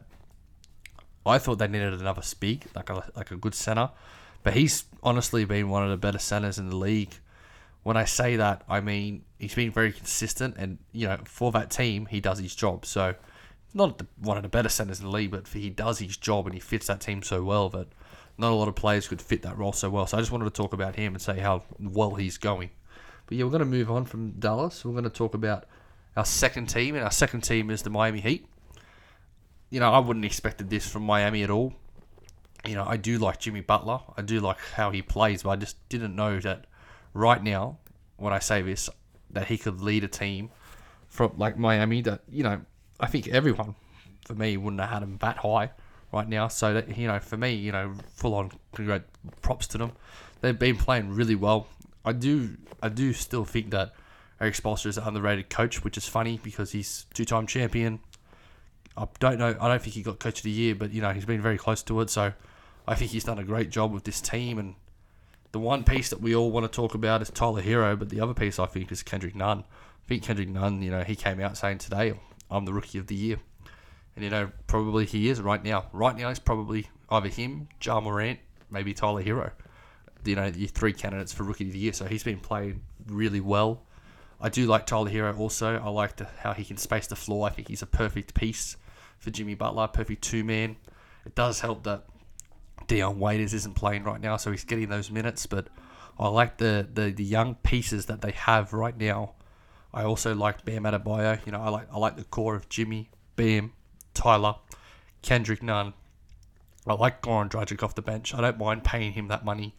I 1.26 1.38
thought 1.38 1.58
they 1.58 1.68
needed 1.68 1.94
another 1.94 2.22
speak 2.22 2.66
like 2.74 2.90
a 2.90 3.04
like 3.16 3.30
a 3.30 3.36
good 3.36 3.54
center, 3.54 3.90
but 4.42 4.54
he's 4.54 4.84
honestly 5.02 5.44
been 5.44 5.68
one 5.68 5.84
of 5.84 5.90
the 5.90 5.96
better 5.96 6.18
centers 6.18 6.58
in 6.58 6.70
the 6.70 6.76
league. 6.76 7.14
When 7.82 7.96
I 7.96 8.04
say 8.04 8.36
that, 8.36 8.62
I 8.68 8.80
mean 8.80 9.24
he's 9.38 9.54
been 9.54 9.70
very 9.70 9.92
consistent, 9.92 10.56
and 10.58 10.78
you 10.92 11.06
know 11.06 11.18
for 11.24 11.52
that 11.52 11.70
team 11.70 12.06
he 12.06 12.20
does 12.20 12.38
his 12.38 12.54
job. 12.54 12.86
So 12.86 13.14
not 13.74 13.98
the, 13.98 14.06
one 14.20 14.36
of 14.36 14.42
the 14.42 14.48
better 14.48 14.68
centers 14.68 15.00
in 15.00 15.06
the 15.06 15.12
league, 15.12 15.32
but 15.32 15.48
he 15.48 15.68
does 15.68 15.98
his 15.98 16.16
job 16.16 16.46
and 16.46 16.54
he 16.54 16.60
fits 16.60 16.86
that 16.86 17.00
team 17.00 17.22
so 17.22 17.42
well 17.42 17.68
that 17.70 17.88
not 18.38 18.52
a 18.52 18.54
lot 18.54 18.68
of 18.68 18.74
players 18.74 19.08
could 19.08 19.20
fit 19.20 19.42
that 19.42 19.58
role 19.58 19.72
so 19.72 19.90
well. 19.90 20.06
So 20.06 20.16
I 20.16 20.20
just 20.20 20.32
wanted 20.32 20.44
to 20.44 20.50
talk 20.50 20.72
about 20.72 20.96
him 20.96 21.14
and 21.14 21.22
say 21.22 21.40
how 21.40 21.64
well 21.78 22.14
he's 22.14 22.38
going. 22.38 22.70
But 23.26 23.38
yeah, 23.38 23.44
we're 23.44 23.50
going 23.50 23.60
to 23.60 23.66
move 23.66 23.90
on 23.90 24.04
from 24.04 24.32
Dallas. 24.32 24.84
We're 24.84 24.92
going 24.92 25.04
to 25.04 25.10
talk 25.10 25.34
about 25.34 25.64
our 26.16 26.24
second 26.24 26.66
team, 26.66 26.94
and 26.94 27.04
our 27.04 27.10
second 27.10 27.42
team 27.42 27.70
is 27.70 27.82
the 27.82 27.90
Miami 27.90 28.20
Heat. 28.20 28.46
You 29.70 29.80
know, 29.80 29.90
I 29.90 29.98
wouldn't 29.98 30.24
expected 30.24 30.70
this 30.70 30.86
from 30.88 31.02
Miami 31.02 31.42
at 31.42 31.50
all. 31.50 31.74
You 32.64 32.76
know, 32.76 32.84
I 32.86 32.96
do 32.96 33.18
like 33.18 33.40
Jimmy 33.40 33.60
Butler. 33.60 34.00
I 34.16 34.22
do 34.22 34.40
like 34.40 34.58
how 34.74 34.90
he 34.90 35.02
plays, 35.02 35.42
but 35.42 35.50
I 35.50 35.56
just 35.56 35.76
didn't 35.88 36.14
know 36.14 36.38
that 36.40 36.66
right 37.12 37.42
now, 37.42 37.78
when 38.16 38.32
I 38.32 38.38
say 38.38 38.62
this, 38.62 38.88
that 39.30 39.48
he 39.48 39.58
could 39.58 39.80
lead 39.80 40.04
a 40.04 40.08
team 40.08 40.50
from 41.08 41.32
like 41.36 41.58
Miami. 41.58 42.02
That 42.02 42.22
you 42.28 42.42
know, 42.42 42.60
I 43.00 43.06
think 43.06 43.28
everyone 43.28 43.74
for 44.24 44.34
me 44.34 44.56
wouldn't 44.56 44.80
have 44.80 44.90
had 44.90 45.02
him 45.02 45.18
that 45.20 45.38
high 45.38 45.70
right 46.12 46.28
now. 46.28 46.48
So 46.48 46.74
that 46.74 46.96
you 46.96 47.06
know, 47.06 47.18
for 47.18 47.36
me, 47.36 47.54
you 47.54 47.72
know, 47.72 47.94
full 48.14 48.34
on 48.34 48.52
props 49.42 49.66
to 49.68 49.78
them. 49.78 49.92
They've 50.40 50.58
been 50.58 50.76
playing 50.76 51.10
really 51.10 51.34
well. 51.34 51.66
I 52.04 52.12
do, 52.12 52.56
I 52.82 52.88
do 52.88 53.12
still 53.12 53.44
think 53.44 53.70
that 53.70 53.94
Erik 54.40 54.54
Spoelstra 54.54 54.86
is 54.86 54.98
an 54.98 55.04
underrated 55.04 55.48
coach, 55.48 55.84
which 55.84 55.96
is 55.96 56.06
funny 56.06 56.40
because 56.42 56.72
he's 56.72 57.06
two-time 57.14 57.46
champion. 57.46 58.00
I 58.96 59.06
don't 59.18 59.38
know. 59.38 59.56
I 59.60 59.68
don't 59.68 59.82
think 59.82 59.94
he 59.94 60.02
got 60.02 60.18
coach 60.18 60.38
of 60.38 60.44
the 60.44 60.50
year, 60.50 60.74
but 60.74 60.92
you 60.92 61.02
know 61.02 61.10
he's 61.10 61.24
been 61.24 61.40
very 61.40 61.58
close 61.58 61.82
to 61.84 62.00
it. 62.00 62.10
So 62.10 62.32
I 62.86 62.94
think 62.94 63.10
he's 63.10 63.24
done 63.24 63.38
a 63.38 63.44
great 63.44 63.70
job 63.70 63.92
with 63.92 64.04
this 64.04 64.20
team. 64.20 64.58
And 64.58 64.74
the 65.52 65.58
one 65.58 65.82
piece 65.84 66.10
that 66.10 66.20
we 66.20 66.34
all 66.34 66.50
want 66.50 66.70
to 66.70 66.74
talk 66.74 66.94
about 66.94 67.22
is 67.22 67.30
Tyler 67.30 67.62
Herro, 67.62 67.98
but 67.98 68.10
the 68.10 68.20
other 68.20 68.34
piece 68.34 68.58
I 68.58 68.66
think 68.66 68.92
is 68.92 69.02
Kendrick 69.02 69.34
Nunn. 69.34 69.60
I 69.60 70.08
think 70.08 70.22
Kendrick 70.22 70.48
Nunn, 70.48 70.82
you 70.82 70.90
know, 70.90 71.02
he 71.02 71.16
came 71.16 71.40
out 71.40 71.56
saying 71.56 71.78
today, 71.78 72.14
"I'm 72.50 72.64
the 72.66 72.72
rookie 72.72 72.98
of 72.98 73.06
the 73.06 73.14
year," 73.14 73.38
and 74.14 74.24
you 74.24 74.30
know 74.30 74.50
probably 74.66 75.06
he 75.06 75.28
is 75.28 75.40
right 75.40 75.62
now. 75.64 75.86
Right 75.92 76.16
now, 76.16 76.28
it's 76.28 76.38
probably 76.38 76.88
either 77.10 77.28
him, 77.28 77.68
Ja 77.82 78.00
Morant, 78.00 78.38
maybe 78.70 78.94
Tyler 78.94 79.22
Herro. 79.22 79.50
You 80.24 80.36
know, 80.36 80.46
your 80.46 80.68
three 80.68 80.92
candidates 80.92 81.32
for 81.32 81.44
rookie 81.44 81.66
of 81.66 81.72
the 81.72 81.78
year. 81.78 81.92
So 81.92 82.06
he's 82.06 82.24
been 82.24 82.40
playing 82.40 82.82
really 83.06 83.40
well. 83.40 83.82
I 84.40 84.48
do 84.48 84.66
like 84.66 84.86
Tyler 84.86 85.10
Herro 85.10 85.38
also. 85.38 85.78
I 85.78 85.88
like 85.88 86.16
the, 86.16 86.26
how 86.40 86.52
he 86.52 86.64
can 86.64 86.76
space 86.76 87.06
the 87.06 87.16
floor. 87.16 87.46
I 87.46 87.50
think 87.50 87.68
he's 87.68 87.82
a 87.82 87.86
perfect 87.86 88.34
piece 88.34 88.76
for 89.18 89.30
Jimmy 89.30 89.54
Butler, 89.54 89.88
perfect 89.88 90.22
two 90.22 90.44
man. 90.44 90.76
It 91.24 91.34
does 91.34 91.60
help 91.60 91.84
that 91.84 92.04
Dion 92.86 93.18
Waiters 93.18 93.54
isn't 93.54 93.74
playing 93.74 94.04
right 94.04 94.20
now, 94.20 94.36
so 94.36 94.50
he's 94.50 94.64
getting 94.64 94.88
those 94.88 95.10
minutes. 95.10 95.46
But 95.46 95.68
I 96.18 96.28
like 96.28 96.58
the, 96.58 96.86
the, 96.92 97.10
the 97.10 97.24
young 97.24 97.54
pieces 97.56 98.06
that 98.06 98.20
they 98.20 98.32
have 98.32 98.72
right 98.72 98.96
now. 98.96 99.34
I 99.92 100.04
also 100.04 100.34
like 100.34 100.64
Bam 100.64 100.82
Adebayo. 100.82 101.44
You 101.46 101.52
know, 101.52 101.62
I 101.62 101.68
like 101.68 101.88
I 101.92 101.98
like 101.98 102.16
the 102.16 102.24
core 102.24 102.56
of 102.56 102.68
Jimmy, 102.68 103.10
Bam, 103.36 103.72
Tyler, 104.12 104.56
Kendrick 105.22 105.62
Nunn. 105.62 105.94
I 106.86 106.94
like 106.94 107.22
Goran 107.22 107.48
Dragic 107.48 107.82
off 107.82 107.94
the 107.94 108.02
bench. 108.02 108.34
I 108.34 108.40
don't 108.40 108.58
mind 108.58 108.84
paying 108.84 109.12
him 109.12 109.28
that 109.28 109.44
money. 109.44 109.74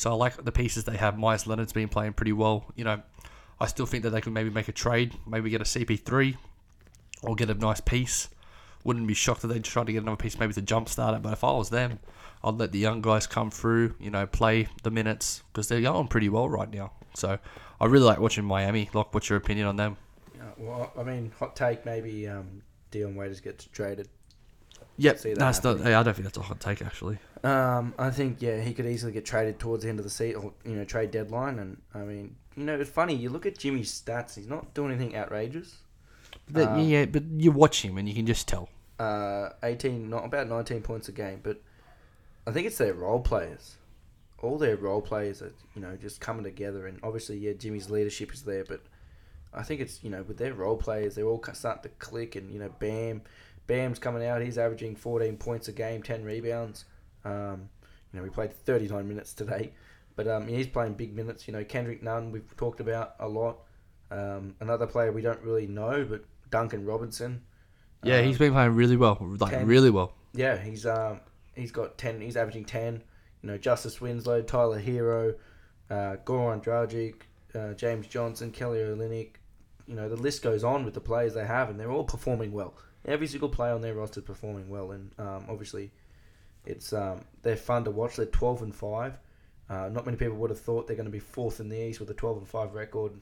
So 0.00 0.10
I 0.10 0.14
like 0.14 0.42
the 0.42 0.50
pieces 0.50 0.84
they 0.84 0.96
have. 0.96 1.18
Meyers 1.18 1.46
Leonard's 1.46 1.74
been 1.74 1.90
playing 1.90 2.14
pretty 2.14 2.32
well. 2.32 2.64
You 2.74 2.84
know, 2.84 3.02
I 3.60 3.66
still 3.66 3.84
think 3.84 4.02
that 4.04 4.10
they 4.10 4.22
could 4.22 4.32
maybe 4.32 4.48
make 4.48 4.66
a 4.66 4.72
trade, 4.72 5.14
maybe 5.26 5.50
get 5.50 5.60
a 5.60 5.64
CP3 5.64 6.38
or 7.22 7.34
get 7.34 7.50
a 7.50 7.54
nice 7.54 7.82
piece. 7.82 8.30
Wouldn't 8.82 9.06
be 9.06 9.12
shocked 9.12 9.44
if 9.44 9.50
they 9.50 9.58
try 9.58 9.84
to 9.84 9.92
get 9.92 10.00
another 10.00 10.16
piece, 10.16 10.38
maybe 10.38 10.54
to 10.54 10.62
jumpstart 10.62 11.16
it. 11.16 11.22
But 11.22 11.34
if 11.34 11.44
I 11.44 11.52
was 11.52 11.68
them, 11.68 11.98
I'd 12.42 12.54
let 12.54 12.72
the 12.72 12.78
young 12.78 13.02
guys 13.02 13.26
come 13.26 13.50
through, 13.50 13.94
you 14.00 14.10
know, 14.10 14.26
play 14.26 14.68
the 14.84 14.90
minutes 14.90 15.42
because 15.52 15.68
they're 15.68 15.82
going 15.82 16.08
pretty 16.08 16.30
well 16.30 16.48
right 16.48 16.70
now. 16.70 16.92
So 17.12 17.38
I 17.78 17.84
really 17.84 18.06
like 18.06 18.20
watching 18.20 18.46
Miami. 18.46 18.88
Like, 18.94 19.12
what's 19.12 19.28
your 19.28 19.36
opinion 19.36 19.66
on 19.66 19.76
them? 19.76 19.98
Yeah, 20.34 20.44
well, 20.56 20.94
I 20.98 21.02
mean, 21.02 21.30
hot 21.38 21.54
take 21.54 21.84
maybe 21.84 22.26
um, 22.26 22.62
Dion 22.90 23.14
Waiters 23.16 23.40
gets 23.40 23.66
traded. 23.66 24.08
Yep, 24.96 25.18
See 25.18 25.28
that 25.34 25.38
that's 25.38 25.62
not. 25.62 25.80
Hey, 25.80 25.92
I 25.92 26.02
don't 26.02 26.14
think 26.14 26.24
that's 26.24 26.38
a 26.38 26.42
hot 26.42 26.58
take 26.58 26.80
actually. 26.80 27.18
Um, 27.42 27.94
I 27.98 28.10
think 28.10 28.42
yeah, 28.42 28.60
he 28.60 28.74
could 28.74 28.86
easily 28.86 29.12
get 29.12 29.24
traded 29.24 29.58
towards 29.58 29.82
the 29.84 29.88
end 29.88 29.98
of 29.98 30.04
the 30.04 30.10
season, 30.10 30.42
or 30.42 30.52
you 30.64 30.76
know, 30.76 30.84
trade 30.84 31.10
deadline. 31.10 31.58
And 31.58 31.80
I 31.94 32.00
mean, 32.00 32.36
you 32.56 32.64
know, 32.64 32.78
it's 32.78 32.90
funny. 32.90 33.14
You 33.14 33.30
look 33.30 33.46
at 33.46 33.58
Jimmy's 33.58 33.90
stats; 33.90 34.34
he's 34.34 34.48
not 34.48 34.74
doing 34.74 34.92
anything 34.92 35.16
outrageous. 35.16 35.76
But, 36.48 36.68
Um, 36.68 36.80
yeah, 36.80 37.06
but 37.06 37.24
you 37.24 37.52
watch 37.52 37.82
him 37.84 37.96
and 37.96 38.08
you 38.08 38.14
can 38.14 38.26
just 38.26 38.46
tell. 38.48 38.68
Uh, 38.98 39.50
eighteen, 39.62 40.10
not 40.10 40.24
about 40.24 40.48
nineteen 40.48 40.82
points 40.82 41.08
a 41.08 41.12
game, 41.12 41.40
but 41.42 41.60
I 42.46 42.50
think 42.50 42.66
it's 42.66 42.78
their 42.78 42.94
role 42.94 43.20
players. 43.20 43.76
All 44.42 44.58
their 44.58 44.76
role 44.76 45.00
players 45.00 45.42
are 45.42 45.52
you 45.74 45.80
know 45.80 45.96
just 45.96 46.20
coming 46.20 46.44
together, 46.44 46.86
and 46.86 46.98
obviously 47.02 47.38
yeah, 47.38 47.52
Jimmy's 47.54 47.88
leadership 47.88 48.34
is 48.34 48.42
there, 48.42 48.64
but 48.64 48.82
I 49.54 49.62
think 49.62 49.80
it's 49.80 50.02
you 50.04 50.10
know 50.10 50.22
with 50.22 50.36
their 50.38 50.52
role 50.54 50.76
players, 50.76 51.14
they're 51.14 51.26
all 51.26 51.42
starting 51.54 51.82
to 51.84 51.88
click, 51.98 52.36
and 52.36 52.50
you 52.50 52.58
know, 52.58 52.70
Bam, 52.78 53.22
Bam's 53.66 53.98
coming 53.98 54.24
out. 54.26 54.42
He's 54.42 54.58
averaging 54.58 54.96
fourteen 54.96 55.36
points 55.36 55.68
a 55.68 55.72
game, 55.72 56.02
ten 56.02 56.24
rebounds. 56.24 56.84
Um, 57.24 57.68
you 58.12 58.18
know, 58.18 58.22
we 58.22 58.30
played 58.30 58.52
thirty 58.52 58.88
nine 58.88 59.06
minutes 59.08 59.34
today, 59.34 59.72
but 60.16 60.26
um, 60.28 60.46
he's 60.48 60.66
playing 60.66 60.94
big 60.94 61.14
minutes. 61.14 61.46
You 61.46 61.52
know, 61.52 61.64
Kendrick 61.64 62.02
Nunn, 62.02 62.32
we've 62.32 62.56
talked 62.56 62.80
about 62.80 63.14
a 63.20 63.28
lot. 63.28 63.58
Um, 64.10 64.54
another 64.60 64.86
player 64.86 65.12
we 65.12 65.22
don't 65.22 65.40
really 65.42 65.66
know, 65.68 66.04
but 66.08 66.24
Duncan 66.50 66.84
Robinson. 66.84 67.42
Yeah, 68.02 68.18
Um, 68.18 68.24
he's 68.24 68.38
been 68.38 68.52
playing 68.52 68.74
really 68.74 68.96
well, 68.96 69.18
like 69.38 69.52
Ken- 69.52 69.66
really 69.66 69.90
well. 69.90 70.14
yeah, 70.32 70.56
he's 70.56 70.86
um 70.86 71.20
he's 71.54 71.70
got 71.72 71.98
ten. 71.98 72.20
He's 72.20 72.36
averaging 72.36 72.64
ten. 72.64 73.02
You 73.42 73.50
know, 73.50 73.58
Justice 73.58 74.00
Winslow, 74.00 74.42
Tyler 74.42 74.80
Herro, 74.80 75.34
uh, 75.90 76.16
Goran 76.24 76.62
Dragic, 76.62 77.22
uh, 77.54 77.74
James 77.74 78.06
Johnson, 78.06 78.50
Kelly 78.50 78.78
Olynyk. 78.80 79.36
You 79.86 79.96
know, 79.96 80.08
the 80.08 80.16
list 80.16 80.42
goes 80.42 80.62
on 80.64 80.84
with 80.84 80.94
the 80.94 81.00
players 81.00 81.34
they 81.34 81.44
have, 81.46 81.70
and 81.70 81.78
they're 81.80 81.90
all 81.90 82.04
performing 82.04 82.52
well. 82.52 82.74
Every 83.04 83.26
single 83.26 83.48
player 83.48 83.72
on 83.72 83.80
their 83.80 83.94
roster 83.94 84.20
is 84.20 84.26
performing 84.26 84.68
well, 84.68 84.92
and 84.92 85.10
um, 85.18 85.44
obviously, 85.48 85.90
it's 86.64 86.92
um, 86.92 87.24
they're 87.42 87.56
fun 87.56 87.84
to 87.84 87.90
watch. 87.90 88.16
They're 88.16 88.26
twelve 88.26 88.62
and 88.62 88.74
five. 88.74 89.18
Uh, 89.68 89.88
not 89.88 90.04
many 90.04 90.16
people 90.16 90.36
would 90.36 90.50
have 90.50 90.60
thought 90.60 90.86
they're 90.86 90.96
going 90.96 91.06
to 91.06 91.12
be 91.12 91.20
fourth 91.20 91.60
in 91.60 91.68
the 91.68 91.80
East 91.80 92.00
with 92.00 92.10
a 92.10 92.14
twelve 92.14 92.38
and 92.38 92.48
five 92.48 92.74
record. 92.74 93.12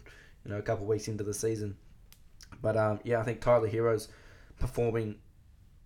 You 0.44 0.52
know, 0.52 0.58
a 0.58 0.62
couple 0.62 0.84
of 0.84 0.88
weeks 0.88 1.08
into 1.08 1.24
the 1.24 1.34
season, 1.34 1.76
but 2.62 2.76
um, 2.76 3.00
yeah, 3.04 3.20
I 3.20 3.22
think 3.22 3.40
Tyler 3.40 3.68
Herro's 3.68 4.08
performing 4.58 5.16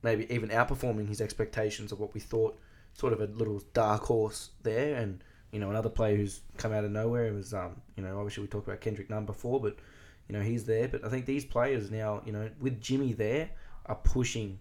maybe 0.02 0.32
even 0.32 0.50
outperforming 0.50 1.08
his 1.08 1.20
expectations 1.20 1.92
of 1.92 2.00
what 2.00 2.14
we 2.14 2.20
thought. 2.20 2.58
Sort 2.94 3.12
of 3.12 3.20
a 3.20 3.26
little 3.26 3.62
dark 3.72 4.02
horse 4.04 4.50
there, 4.62 4.96
and 4.96 5.24
you 5.50 5.58
know 5.58 5.70
another 5.70 5.88
player 5.88 6.16
who's 6.16 6.40
come 6.58 6.72
out 6.72 6.84
of 6.84 6.90
nowhere 6.90 7.32
was 7.32 7.54
um 7.54 7.80
you 7.96 8.02
know 8.02 8.18
obviously 8.18 8.42
we 8.42 8.48
talked 8.48 8.66
about 8.66 8.80
Kendrick 8.80 9.10
Nunn 9.10 9.24
before, 9.24 9.60
but 9.60 9.76
you 10.28 10.34
know 10.34 10.42
he's 10.42 10.64
there. 10.64 10.88
But 10.88 11.04
I 11.04 11.08
think 11.08 11.26
these 11.26 11.44
players 11.44 11.90
now 11.90 12.22
you 12.24 12.32
know 12.32 12.50
with 12.60 12.80
Jimmy 12.80 13.12
there 13.12 13.50
are 13.86 13.96
pushing 13.96 14.60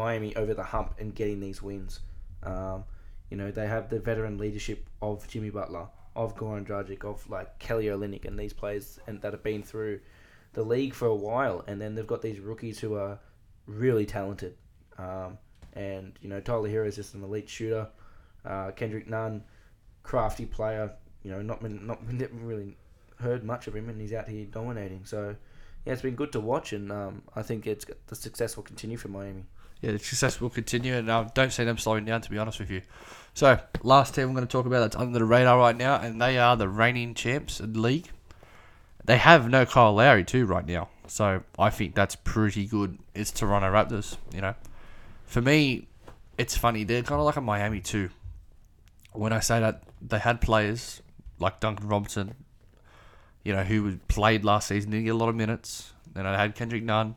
Miami 0.00 0.34
over 0.36 0.54
the 0.54 0.62
hump 0.62 0.94
and 0.98 1.14
getting 1.14 1.40
these 1.40 1.62
wins. 1.62 2.00
Um, 2.42 2.84
you 3.30 3.36
know, 3.36 3.50
they 3.50 3.66
have 3.66 3.88
the 3.88 4.00
veteran 4.00 4.38
leadership 4.38 4.88
of 5.00 5.26
Jimmy 5.28 5.50
Butler, 5.50 5.86
of 6.16 6.36
Goran 6.36 6.66
Dragic, 6.66 7.04
of 7.04 7.28
like 7.30 7.58
Kelly 7.58 7.86
Olynyk, 7.86 8.24
and 8.24 8.38
these 8.38 8.52
players 8.52 8.98
and 9.06 9.20
that 9.22 9.32
have 9.32 9.42
been 9.42 9.62
through 9.62 10.00
the 10.52 10.62
league 10.62 10.94
for 10.94 11.06
a 11.06 11.14
while, 11.14 11.64
and 11.66 11.80
then 11.80 11.94
they've 11.94 12.06
got 12.06 12.22
these 12.22 12.40
rookies 12.40 12.78
who 12.80 12.94
are 12.96 13.18
really 13.66 14.06
talented. 14.06 14.56
Um, 14.98 15.38
and 15.74 16.18
you 16.20 16.28
know, 16.28 16.40
Tyler 16.40 16.68
Herro 16.68 16.86
is 16.86 16.96
just 16.96 17.14
an 17.14 17.22
elite 17.22 17.48
shooter. 17.48 17.88
Uh, 18.44 18.70
Kendrick 18.72 19.08
Nunn, 19.08 19.44
crafty 20.02 20.46
player. 20.46 20.92
You 21.22 21.30
know, 21.30 21.42
not 21.42 21.62
been, 21.62 21.86
not 21.86 22.06
never 22.12 22.34
really 22.34 22.76
heard 23.20 23.44
much 23.44 23.66
of 23.66 23.76
him, 23.76 23.88
and 23.88 24.00
he's 24.00 24.12
out 24.12 24.28
here 24.28 24.46
dominating. 24.46 25.04
So 25.04 25.36
yeah, 25.84 25.92
it's 25.92 26.02
been 26.02 26.16
good 26.16 26.32
to 26.32 26.40
watch, 26.40 26.72
and 26.72 26.90
um, 26.90 27.22
I 27.36 27.42
think 27.42 27.66
it's 27.66 27.86
the 28.06 28.14
success 28.14 28.56
will 28.56 28.64
continue 28.64 28.96
for 28.96 29.08
Miami. 29.08 29.44
Yeah, 29.80 29.92
the 29.92 29.98
success 29.98 30.40
will 30.40 30.50
continue, 30.50 30.94
and 30.94 31.10
I 31.10 31.24
don't 31.24 31.52
see 31.52 31.64
them 31.64 31.78
slowing 31.78 32.04
down, 32.04 32.20
to 32.20 32.30
be 32.30 32.38
honest 32.38 32.60
with 32.60 32.70
you. 32.70 32.82
So, 33.32 33.58
last 33.82 34.14
team 34.14 34.28
I'm 34.28 34.34
going 34.34 34.46
to 34.46 34.50
talk 34.50 34.66
about 34.66 34.80
that's 34.80 34.96
under 34.96 35.18
the 35.18 35.24
radar 35.24 35.58
right 35.58 35.76
now, 35.76 35.96
and 35.96 36.20
they 36.20 36.38
are 36.38 36.56
the 36.56 36.68
reigning 36.68 37.14
champs 37.14 37.60
in 37.60 37.72
the 37.72 37.80
league. 37.80 38.10
They 39.04 39.16
have 39.16 39.48
no 39.48 39.64
Kyle 39.64 39.94
Lowry, 39.94 40.24
too, 40.24 40.44
right 40.44 40.66
now. 40.66 40.88
So, 41.06 41.42
I 41.58 41.70
think 41.70 41.94
that's 41.94 42.14
pretty 42.14 42.66
good. 42.66 42.98
It's 43.14 43.30
Toronto 43.30 43.68
Raptors, 43.72 44.16
you 44.34 44.42
know. 44.42 44.54
For 45.24 45.40
me, 45.40 45.88
it's 46.36 46.56
funny. 46.56 46.84
They're 46.84 47.02
kind 47.02 47.18
of 47.18 47.24
like 47.24 47.36
a 47.36 47.40
Miami, 47.40 47.80
too. 47.80 48.10
When 49.12 49.32
I 49.32 49.40
say 49.40 49.60
that, 49.60 49.84
they 50.02 50.18
had 50.18 50.40
players 50.40 51.00
like 51.38 51.60
Duncan 51.60 51.88
Robinson, 51.88 52.34
you 53.42 53.54
know, 53.54 53.62
who 53.62 53.96
played 54.08 54.44
last 54.44 54.68
season, 54.68 54.90
didn't 54.90 55.06
get 55.06 55.14
a 55.14 55.16
lot 55.16 55.30
of 55.30 55.34
minutes. 55.34 55.92
Then 56.12 56.26
I 56.26 56.38
had 56.38 56.54
Kendrick 56.54 56.82
Nunn. 56.82 57.16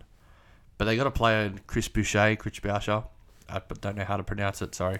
But 0.78 0.86
they 0.86 0.96
got 0.96 1.08
a 1.08 1.12
player, 1.12 1.54
Chris 1.68 1.88
Boucher, 1.88 2.36
Chris 2.36 2.60
Boucher. 2.60 3.04
I 3.50 3.62
don't 3.82 3.96
know 3.96 4.06
how 4.06 4.18
to 4.18 4.24
pronounce 4.24 4.62
it, 4.62 4.74
sorry. 4.76 5.00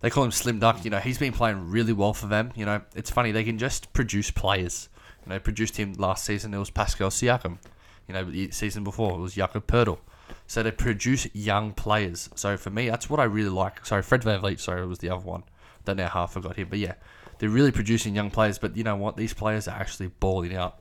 They 0.00 0.10
call 0.10 0.24
him 0.24 0.30
Slim 0.30 0.58
Duck. 0.58 0.84
You 0.84 0.90
know, 0.90 0.98
he's 0.98 1.18
been 1.18 1.32
playing 1.32 1.70
really 1.70 1.92
well 1.92 2.12
for 2.12 2.26
them. 2.26 2.52
You 2.54 2.66
know, 2.66 2.82
it's 2.94 3.10
funny, 3.10 3.32
they 3.32 3.44
can 3.44 3.58
just 3.58 3.92
produce 3.92 4.30
players. 4.30 4.88
You 5.24 5.30
know, 5.30 5.38
produced 5.38 5.76
him 5.76 5.94
last 5.94 6.24
season, 6.24 6.52
it 6.52 6.58
was 6.58 6.70
Pascal 6.70 7.10
Siakam. 7.10 7.58
You 8.06 8.14
know, 8.14 8.24
the 8.24 8.50
season 8.50 8.84
before, 8.84 9.14
it 9.14 9.20
was 9.20 9.34
Jakob 9.34 9.66
Poeltl. 9.66 9.98
So 10.46 10.62
they 10.62 10.70
produce 10.70 11.26
young 11.34 11.72
players. 11.72 12.28
So 12.34 12.56
for 12.56 12.70
me, 12.70 12.88
that's 12.88 13.08
what 13.08 13.20
I 13.20 13.24
really 13.24 13.48
like. 13.48 13.84
Sorry, 13.86 14.02
Fred 14.02 14.22
VanVleet, 14.22 14.60
sorry, 14.60 14.82
it 14.82 14.86
was 14.86 14.98
the 14.98 15.10
other 15.10 15.24
one. 15.24 15.42
Don't 15.84 15.96
know 15.96 16.06
how 16.06 16.24
I 16.24 16.26
forgot 16.26 16.56
him. 16.56 16.68
But 16.68 16.78
yeah, 16.78 16.94
they're 17.38 17.48
really 17.48 17.72
producing 17.72 18.14
young 18.14 18.30
players. 18.30 18.58
But 18.58 18.76
you 18.76 18.84
know 18.84 18.96
what? 18.96 19.16
These 19.16 19.34
players 19.34 19.68
are 19.68 19.78
actually 19.78 20.08
balling 20.08 20.54
out 20.54 20.78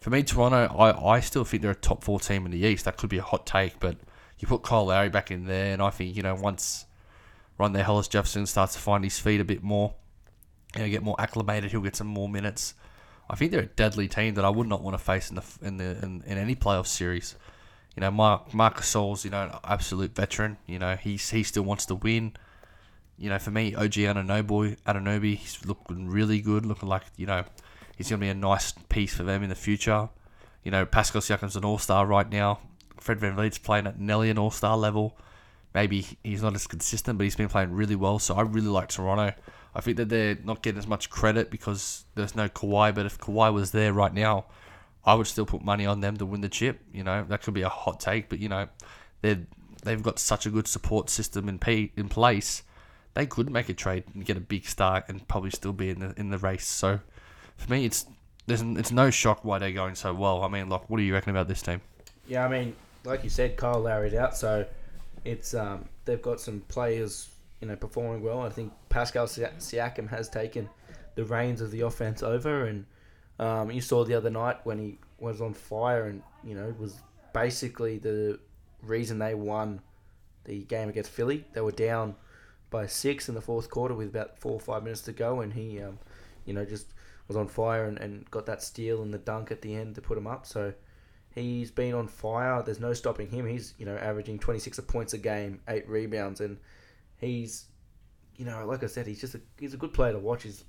for 0.00 0.10
me, 0.10 0.22
Toronto, 0.22 0.74
I, 0.76 1.16
I 1.16 1.20
still 1.20 1.44
think 1.44 1.62
they're 1.62 1.72
a 1.72 1.76
top 1.76 2.04
four 2.04 2.20
team 2.20 2.46
in 2.46 2.52
the 2.52 2.58
East. 2.58 2.84
That 2.84 2.96
could 2.96 3.10
be 3.10 3.18
a 3.18 3.22
hot 3.22 3.46
take, 3.46 3.80
but 3.80 3.96
you 4.38 4.46
put 4.46 4.62
Kyle 4.62 4.86
Lowry 4.86 5.08
back 5.08 5.30
in 5.30 5.46
there, 5.46 5.72
and 5.72 5.82
I 5.82 5.90
think, 5.90 6.16
you 6.16 6.22
know, 6.22 6.34
once 6.34 6.86
Rondae 7.58 7.82
Hollis 7.82 8.06
Jefferson 8.06 8.46
starts 8.46 8.74
to 8.74 8.78
find 8.78 9.02
his 9.02 9.18
feet 9.18 9.40
a 9.40 9.44
bit 9.44 9.62
more, 9.62 9.94
you 10.76 10.82
know, 10.82 10.88
get 10.88 11.02
more 11.02 11.16
acclimated, 11.20 11.72
he'll 11.72 11.80
get 11.80 11.96
some 11.96 12.06
more 12.06 12.28
minutes. 12.28 12.74
I 13.28 13.34
think 13.34 13.50
they're 13.50 13.62
a 13.62 13.66
deadly 13.66 14.08
team 14.08 14.34
that 14.34 14.44
I 14.44 14.48
would 14.50 14.68
not 14.68 14.82
want 14.82 14.96
to 14.96 15.02
face 15.02 15.30
in 15.30 15.36
the 15.36 15.44
in 15.62 15.76
the 15.76 15.98
in, 16.02 16.22
in 16.26 16.38
any 16.38 16.54
playoff 16.54 16.86
series. 16.86 17.34
You 17.96 18.00
know, 18.00 18.10
Mark 18.10 18.54
Marc 18.54 18.78
Gasol's, 18.78 19.24
you 19.24 19.30
know, 19.30 19.42
an 19.42 19.58
absolute 19.64 20.14
veteran. 20.14 20.56
You 20.66 20.78
know, 20.78 20.96
he's 20.96 21.28
he 21.28 21.42
still 21.42 21.64
wants 21.64 21.84
to 21.86 21.96
win. 21.96 22.34
You 23.18 23.28
know, 23.28 23.38
for 23.38 23.50
me, 23.50 23.74
OG 23.74 23.92
Anunoby, 23.92 24.78
Anunoby, 24.86 25.36
he's 25.36 25.66
looking 25.66 26.08
really 26.08 26.40
good, 26.40 26.64
looking 26.64 26.88
like 26.88 27.02
you 27.16 27.26
know 27.26 27.44
He's 27.98 28.08
going 28.08 28.20
to 28.20 28.24
be 28.24 28.30
a 28.30 28.34
nice 28.34 28.72
piece 28.88 29.12
for 29.12 29.24
them 29.24 29.42
in 29.42 29.48
the 29.48 29.56
future. 29.56 30.08
You 30.62 30.70
know, 30.70 30.86
Pascal 30.86 31.20
Siakam's 31.20 31.56
an 31.56 31.64
all 31.64 31.78
star 31.78 32.06
right 32.06 32.30
now. 32.30 32.60
Fred 33.00 33.18
VanVleet's 33.18 33.58
playing 33.58 33.88
at 33.88 33.98
nearly 33.98 34.30
an 34.30 34.38
all 34.38 34.52
star 34.52 34.76
level. 34.76 35.18
Maybe 35.74 36.06
he's 36.22 36.40
not 36.40 36.54
as 36.54 36.68
consistent, 36.68 37.18
but 37.18 37.24
he's 37.24 37.34
been 37.34 37.48
playing 37.48 37.72
really 37.72 37.96
well. 37.96 38.20
So 38.20 38.36
I 38.36 38.42
really 38.42 38.68
like 38.68 38.88
Toronto. 38.88 39.34
I 39.74 39.80
think 39.80 39.96
that 39.96 40.08
they're 40.08 40.38
not 40.44 40.62
getting 40.62 40.78
as 40.78 40.86
much 40.86 41.10
credit 41.10 41.50
because 41.50 42.04
there's 42.14 42.36
no 42.36 42.48
Kawhi. 42.48 42.94
But 42.94 43.04
if 43.04 43.18
Kawhi 43.18 43.52
was 43.52 43.72
there 43.72 43.92
right 43.92 44.14
now, 44.14 44.46
I 45.04 45.14
would 45.14 45.26
still 45.26 45.46
put 45.46 45.64
money 45.64 45.84
on 45.84 46.00
them 46.00 46.16
to 46.18 46.26
win 46.26 46.40
the 46.40 46.48
chip. 46.48 46.80
You 46.92 47.02
know, 47.02 47.24
that 47.28 47.42
could 47.42 47.54
be 47.54 47.62
a 47.62 47.68
hot 47.68 47.98
take, 47.98 48.28
but 48.28 48.38
you 48.38 48.48
know, 48.48 48.68
they 49.22 49.40
they've 49.82 50.02
got 50.02 50.20
such 50.20 50.46
a 50.46 50.50
good 50.50 50.68
support 50.68 51.10
system 51.10 51.48
in 51.48 51.58
p 51.58 51.90
in 51.96 52.08
place. 52.08 52.62
They 53.14 53.26
could 53.26 53.50
make 53.50 53.68
a 53.68 53.74
trade 53.74 54.04
and 54.14 54.24
get 54.24 54.36
a 54.36 54.40
big 54.40 54.66
star 54.66 55.04
and 55.08 55.26
probably 55.26 55.50
still 55.50 55.72
be 55.72 55.90
in 55.90 55.98
the 55.98 56.14
in 56.16 56.30
the 56.30 56.38
race. 56.38 56.66
So 56.66 57.00
for 57.58 57.70
me, 57.70 57.84
it's 57.84 58.06
there's 58.46 58.62
it's 58.62 58.90
no 58.90 59.10
shock 59.10 59.44
why 59.44 59.58
they're 59.58 59.72
going 59.72 59.94
so 59.94 60.14
well. 60.14 60.42
I 60.42 60.48
mean, 60.48 60.68
like, 60.68 60.88
what 60.88 60.96
do 60.96 61.02
you 61.02 61.12
reckon 61.12 61.30
about 61.30 61.48
this 61.48 61.60
team? 61.60 61.82
Yeah, 62.26 62.44
I 62.44 62.48
mean, 62.48 62.74
like 63.04 63.22
you 63.22 63.30
said, 63.30 63.56
Kyle 63.56 63.80
Lowry's 63.80 64.14
out, 64.14 64.36
so 64.36 64.64
it's 65.24 65.54
um, 65.54 65.84
they've 66.06 66.22
got 66.22 66.40
some 66.40 66.60
players, 66.68 67.28
you 67.60 67.68
know, 67.68 67.76
performing 67.76 68.22
well. 68.22 68.40
I 68.40 68.48
think 68.48 68.72
Pascal 68.88 69.26
Siakam 69.26 70.08
has 70.08 70.28
taken 70.28 70.68
the 71.14 71.24
reins 71.24 71.60
of 71.60 71.70
the 71.70 71.82
offense 71.82 72.22
over, 72.22 72.66
and 72.66 72.86
um, 73.38 73.70
you 73.70 73.80
saw 73.80 74.04
the 74.04 74.14
other 74.14 74.30
night 74.30 74.58
when 74.64 74.78
he 74.78 74.98
was 75.18 75.40
on 75.40 75.52
fire, 75.52 76.06
and 76.06 76.22
you 76.42 76.54
know, 76.54 76.74
was 76.78 76.96
basically 77.34 77.98
the 77.98 78.38
reason 78.82 79.18
they 79.18 79.34
won 79.34 79.80
the 80.44 80.62
game 80.64 80.88
against 80.88 81.10
Philly. 81.10 81.44
They 81.52 81.60
were 81.60 81.72
down 81.72 82.14
by 82.70 82.86
six 82.86 83.28
in 83.28 83.34
the 83.34 83.40
fourth 83.40 83.70
quarter 83.70 83.94
with 83.94 84.08
about 84.08 84.38
four 84.38 84.52
or 84.52 84.60
five 84.60 84.82
minutes 84.82 85.02
to 85.02 85.12
go, 85.12 85.40
and 85.40 85.52
he, 85.52 85.82
um, 85.82 85.98
you 86.44 86.54
know, 86.54 86.64
just 86.64 86.86
was 87.28 87.36
on 87.36 87.46
fire 87.46 87.84
and, 87.84 87.98
and 87.98 88.28
got 88.30 88.46
that 88.46 88.62
steal 88.62 89.02
and 89.02 89.12
the 89.12 89.18
dunk 89.18 89.52
at 89.52 89.62
the 89.62 89.74
end 89.74 89.94
to 89.94 90.00
put 90.00 90.18
him 90.18 90.26
up. 90.26 90.46
So 90.46 90.72
he's 91.34 91.70
been 91.70 91.94
on 91.94 92.08
fire. 92.08 92.62
There's 92.62 92.80
no 92.80 92.92
stopping 92.94 93.30
him. 93.30 93.46
He's 93.46 93.74
you 93.78 93.86
know 93.86 93.96
averaging 93.96 94.38
26 94.38 94.80
points 94.80 95.12
a 95.12 95.18
game, 95.18 95.60
eight 95.68 95.88
rebounds, 95.88 96.40
and 96.40 96.58
he's 97.18 97.66
you 98.36 98.44
know 98.44 98.66
like 98.66 98.82
I 98.82 98.86
said, 98.86 99.06
he's 99.06 99.20
just 99.20 99.34
a, 99.34 99.40
he's 99.58 99.74
a 99.74 99.76
good 99.76 99.92
player 99.92 100.12
to 100.12 100.18
watch. 100.18 100.42
He's 100.42 100.64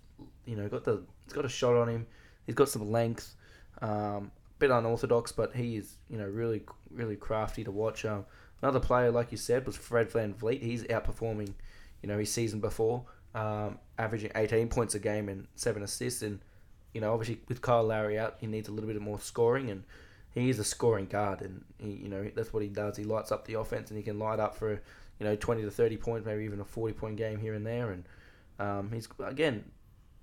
you 0.45 0.55
know 0.55 0.67
got 0.67 0.83
the 0.83 1.01
he's 1.23 1.33
got 1.33 1.45
a 1.45 1.49
shot 1.49 1.75
on 1.75 1.87
him. 1.87 2.05
He's 2.45 2.55
got 2.55 2.69
some 2.69 2.91
length. 2.91 3.35
Um, 3.81 4.31
bit 4.59 4.71
unorthodox, 4.71 5.31
but 5.31 5.55
he 5.55 5.77
is 5.77 5.95
you 6.09 6.17
know 6.17 6.25
really 6.25 6.61
really 6.91 7.15
crafty 7.15 7.63
to 7.63 7.71
watch. 7.71 8.05
Um, 8.05 8.25
another 8.61 8.79
player 8.79 9.11
like 9.11 9.31
you 9.31 9.37
said 9.37 9.65
was 9.65 9.77
Fred 9.77 10.09
VanVleet. 10.09 10.61
He's 10.61 10.83
outperforming 10.83 11.53
you 12.01 12.09
know 12.09 12.17
his 12.17 12.31
season 12.31 12.59
before, 12.59 13.05
um, 13.33 13.79
averaging 13.97 14.31
18 14.35 14.67
points 14.67 14.95
a 14.95 14.99
game 14.99 15.29
and 15.29 15.47
seven 15.55 15.83
assists 15.83 16.21
and 16.21 16.39
you 16.93 17.01
know, 17.01 17.13
obviously 17.13 17.39
with 17.47 17.61
Kyle 17.61 17.83
Lowry 17.83 18.17
out, 18.17 18.37
he 18.39 18.47
needs 18.47 18.67
a 18.67 18.71
little 18.71 18.89
bit 18.89 18.99
more 19.01 19.19
scoring, 19.19 19.69
and 19.69 19.83
he 20.31 20.49
is 20.49 20.59
a 20.59 20.63
scoring 20.63 21.05
guard, 21.05 21.41
and 21.41 21.63
he, 21.77 21.91
you 21.91 22.09
know 22.09 22.29
that's 22.35 22.53
what 22.53 22.63
he 22.63 22.69
does. 22.69 22.97
He 22.97 23.03
lights 23.03 23.31
up 23.31 23.45
the 23.45 23.55
offense, 23.55 23.89
and 23.89 23.97
he 23.97 24.03
can 24.03 24.19
light 24.19 24.39
up 24.39 24.55
for 24.55 24.71
you 24.71 25.25
know 25.25 25.35
twenty 25.35 25.63
to 25.63 25.71
thirty 25.71 25.97
points, 25.97 26.25
maybe 26.25 26.43
even 26.43 26.59
a 26.59 26.65
forty 26.65 26.93
point 26.93 27.17
game 27.17 27.39
here 27.39 27.53
and 27.53 27.65
there. 27.65 27.91
And 27.91 28.03
um, 28.59 28.91
he's 28.91 29.07
again, 29.23 29.65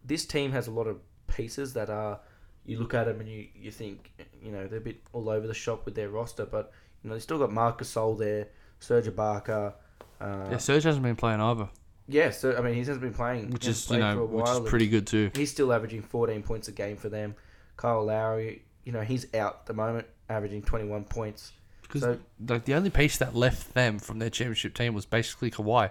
this 0.05 0.25
team 0.25 0.53
has 0.53 0.67
a 0.67 0.73
lot 0.73 0.87
of 0.87 0.99
pieces 1.27 1.75
that 1.75 1.91
are. 1.91 2.21
You 2.65 2.81
look 2.81 2.95
at 2.95 3.07
them 3.07 3.21
and 3.21 3.29
you, 3.29 3.47
you 3.55 3.71
think 3.71 4.11
you 4.43 4.51
know 4.51 4.67
they're 4.67 4.79
a 4.79 4.83
bit 4.83 5.01
all 5.13 5.29
over 5.29 5.47
the 5.47 5.55
shop 5.55 5.85
with 5.85 5.95
their 5.95 6.09
roster, 6.09 6.47
but 6.47 6.73
you 7.03 7.09
know 7.09 7.15
they 7.15 7.21
still 7.21 7.39
got 7.39 7.53
Marcus 7.53 7.95
Gasol 7.95 8.19
there, 8.19 8.49
Serge 8.81 9.07
Ibaka. 9.07 9.75
Uh, 10.21 10.49
yeah, 10.51 10.57
Serge 10.57 10.83
hasn't 10.83 11.05
been 11.05 11.15
playing 11.15 11.41
either. 11.41 11.69
Yeah, 12.09 12.31
so 12.31 12.57
I 12.57 12.61
mean, 12.61 12.75
he 12.75 12.81
hasn't 12.81 13.01
been 13.01 13.15
playing, 13.15 13.51
which 13.51 13.67
is 13.67 13.91
you 13.91 13.99
know, 13.99 14.25
which 14.25 14.49
is 14.49 14.61
pretty 14.61 14.87
good 14.87 15.07
too. 15.07 15.31
He's 15.35 15.51
still 15.51 15.73
averaging 15.73 16.03
14 16.03 16.43
points 16.43 16.69
a 16.69 16.73
game 16.73 16.97
for 16.97 17.09
them. 17.09 17.35
Kyle 17.77 18.05
Lowry, 18.05 18.63
you 18.85 18.93
know, 18.93 19.01
he's 19.01 19.27
out 19.35 19.59
at 19.61 19.67
the 19.67 19.75
moment, 19.75 20.07
averaging 20.29 20.63
21 20.63 21.05
points. 21.05 21.53
Because 21.83 22.03
so, 22.03 22.19
like 22.49 22.65
the 22.65 22.75
only 22.75 22.91
piece 22.91 23.19
that 23.19 23.35
left 23.35 23.75
them 23.75 23.99
from 23.99 24.19
their 24.19 24.31
championship 24.31 24.75
team 24.75 24.95
was 24.95 25.05
basically 25.05 25.51
Kawhi. 25.51 25.91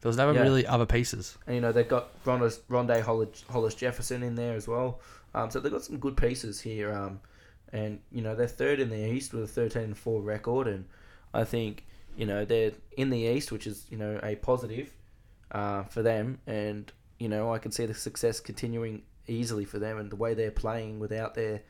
There 0.00 0.08
was 0.08 0.16
never 0.16 0.32
yeah. 0.32 0.42
really 0.42 0.66
other 0.66 0.86
pieces. 0.86 1.36
And 1.46 1.56
you 1.56 1.60
know 1.60 1.72
they've 1.72 1.88
got 1.88 2.22
Rondae, 2.24 2.58
Rondae 2.70 3.02
Hollis, 3.02 3.44
Hollis 3.50 3.74
Jefferson 3.74 4.22
in 4.22 4.34
there 4.34 4.54
as 4.54 4.68
well. 4.68 5.00
Um, 5.34 5.50
so 5.50 5.60
they've 5.60 5.72
got 5.72 5.84
some 5.84 5.98
good 5.98 6.16
pieces 6.16 6.60
here. 6.60 6.92
Um, 6.92 7.20
and 7.72 8.00
you 8.12 8.22
know 8.22 8.34
they're 8.34 8.46
third 8.46 8.80
in 8.80 8.90
the 8.90 9.10
East 9.10 9.32
with 9.32 9.44
a 9.44 9.46
13 9.46 9.82
and 9.82 9.98
four 9.98 10.20
record, 10.20 10.68
and 10.68 10.84
I 11.34 11.44
think 11.44 11.84
you 12.16 12.26
know 12.26 12.44
they're 12.44 12.72
in 12.96 13.10
the 13.10 13.18
East, 13.18 13.52
which 13.52 13.66
is 13.66 13.86
you 13.90 13.98
know 13.98 14.20
a 14.22 14.36
positive 14.36 14.92
uh, 15.52 15.84
for 15.84 16.02
them, 16.02 16.38
and 16.46 16.92
you 17.18 17.28
know 17.28 17.52
I 17.52 17.58
can 17.58 17.72
see 17.72 17.86
the 17.86 17.94
success 17.94 18.40
continuing 18.40 19.02
easily 19.26 19.64
for 19.64 19.78
them, 19.78 19.98
and 19.98 20.10
the 20.10 20.16
way 20.16 20.34
they're 20.34 20.50
playing 20.50 20.98
without 20.98 21.34
their, 21.34 21.62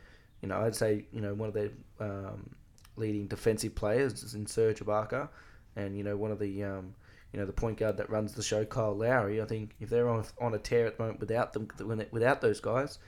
you 0.42 0.48
know, 0.48 0.60
I'd 0.60 0.76
say 0.76 1.06
you 1.12 1.20
know 1.20 1.34
one 1.34 1.48
of 1.48 1.54
their 1.54 1.70
um, 2.00 2.54
leading 2.96 3.26
defensive 3.26 3.74
players 3.74 4.22
is 4.22 4.34
in 4.34 4.46
Serge 4.46 4.80
Ibaka, 4.80 5.28
and 5.76 5.96
you 5.96 6.04
know 6.04 6.16
one 6.16 6.30
of 6.30 6.38
the 6.38 6.64
um, 6.64 6.94
you 7.32 7.40
know 7.40 7.46
the 7.46 7.52
point 7.52 7.78
guard 7.78 7.96
that 7.98 8.10
runs 8.10 8.32
the 8.32 8.42
show, 8.42 8.64
Kyle 8.64 8.96
Lowry. 8.96 9.42
I 9.42 9.44
think 9.44 9.74
if 9.80 9.90
they're 9.90 10.08
on 10.08 10.24
on 10.40 10.54
a 10.54 10.58
tear 10.58 10.86
at 10.86 10.96
the 10.96 11.02
moment 11.02 11.20
without 11.20 11.52
them, 11.52 11.68
without 12.10 12.40
those 12.40 12.60
guys, 12.60 12.98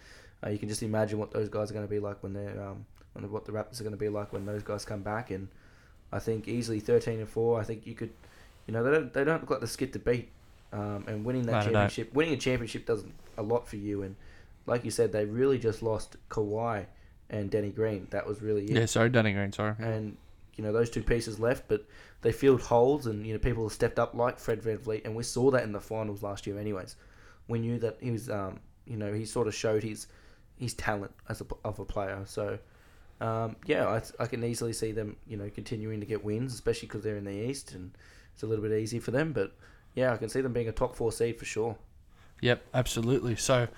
uh, 0.45 0.51
you 0.51 0.59
can 0.59 0.69
just 0.69 0.83
imagine 0.83 1.19
what 1.19 1.33
those 1.33 1.49
guys 1.49 1.71
are 1.71 1.75
going 1.75 1.87
to 1.87 1.91
be 1.91 1.99
like 1.99 2.23
when 2.23 2.33
they're 2.33 2.63
um, 2.63 2.85
when 3.13 3.31
what 3.31 3.45
the 3.45 3.53
Raptors 3.53 3.81
are 3.81 3.85
going 3.85 3.93
to 3.93 3.99
be 3.99 4.09
like 4.09 4.33
when 4.33 4.47
those 4.47 4.63
guys 4.63 4.85
come 4.85 5.03
back. 5.03 5.31
And 5.31 5.49
I 6.13 6.19
think 6.19 6.49
easily 6.49 6.81
thirteen 6.81 7.21
and 7.21 7.29
four. 7.29 7.61
I 7.61 7.65
think 7.65 7.87
you 7.87 7.95
could, 7.95 8.13
you 8.67 8.75
know, 8.75 8.83
they 8.83 8.91
don't 8.91 9.13
they 9.13 9.25
don't 9.25 9.41
look 9.41 9.51
like 9.51 9.61
the 9.61 9.67
skid 9.67 9.93
to 9.95 9.99
beat. 9.99 10.31
Um, 10.73 11.05
and 11.07 11.25
winning 11.25 11.47
that 11.47 11.53
no, 11.53 11.61
championship, 11.63 12.15
winning 12.15 12.35
a 12.35 12.37
championship 12.37 12.87
does 12.87 13.05
a 13.37 13.43
lot 13.43 13.67
for 13.67 13.77
you. 13.77 14.03
And 14.03 14.17
like 14.67 14.85
you 14.85 14.91
said, 14.91 15.13
they 15.13 15.25
really 15.25 15.59
just 15.59 15.83
lost 15.83 16.17
Kawhi 16.29 16.87
and 17.31 17.51
Danny 17.51 17.71
Green. 17.71 18.07
That 18.11 18.27
was 18.27 18.43
really 18.43 18.65
it. 18.65 18.71
Yeah, 18.71 18.87
sorry, 18.87 19.09
Danny 19.09 19.33
Green. 19.33 19.53
Sorry. 19.53 19.75
And 19.79 20.17
you 20.57 20.65
know 20.65 20.73
those 20.73 20.91
two 20.91 21.03
pieces 21.03 21.39
left, 21.39 21.65
but 21.69 21.87
they 22.21 22.33
filled 22.33 22.61
holes, 22.61 23.07
and 23.07 23.27
you 23.27 23.33
know 23.33 23.39
people 23.39 23.65
have 23.65 23.73
stepped 23.73 23.99
up 23.99 24.15
like 24.15 24.39
Fred 24.39 24.61
VanVleet, 24.61 25.05
and 25.05 25.17
we 25.17 25.23
saw 25.23 25.51
that 25.53 25.63
in 25.63 25.73
the 25.73 25.81
finals 25.81 26.23
last 26.23 26.47
year. 26.47 26.59
Anyways, 26.59 26.97
we 27.47 27.59
knew 27.59 27.79
that 27.79 27.97
he 28.01 28.11
was, 28.11 28.29
um, 28.29 28.61
you 28.87 28.97
know, 28.97 29.13
he 29.13 29.25
sort 29.25 29.47
of 29.47 29.55
showed 29.55 29.83
his 29.83 30.07
his 30.57 30.75
talent 30.75 31.13
as 31.29 31.41
a 31.41 31.47
of 31.65 31.79
a 31.79 31.85
player. 31.85 32.23
So. 32.27 32.59
Um, 33.21 33.57
yeah, 33.67 33.89
I, 33.89 34.23
I 34.23 34.27
can 34.27 34.45
easily 34.45 34.73
see 34.73 34.93
them, 34.93 35.17
you 35.27 35.37
know, 35.37 35.51
continuing 35.51 35.99
to 35.99 36.07
get 36.07 36.25
wins, 36.25 36.55
especially 36.55 36.87
because 36.87 37.03
they're 37.03 37.17
in 37.17 37.25
the 37.25 37.33
East 37.33 37.73
and 37.73 37.91
it's 38.33 38.45
a 38.45 38.47
little 38.47 38.63
bit 38.63 38.71
easy 38.71 39.01
for 39.01 39.11
them. 39.11 39.33
But 39.33 39.57
yeah, 39.99 40.13
I 40.13 40.17
can 40.17 40.29
see 40.29 40.41
them 40.41 40.53
being 40.53 40.69
a 40.69 40.73
top 40.73 40.95
four 40.95 41.13
seed 41.13 41.39
for 41.39 41.45
sure. 41.45 41.77
Yep, 42.41 42.65
absolutely. 42.73 43.37
So 43.37 43.69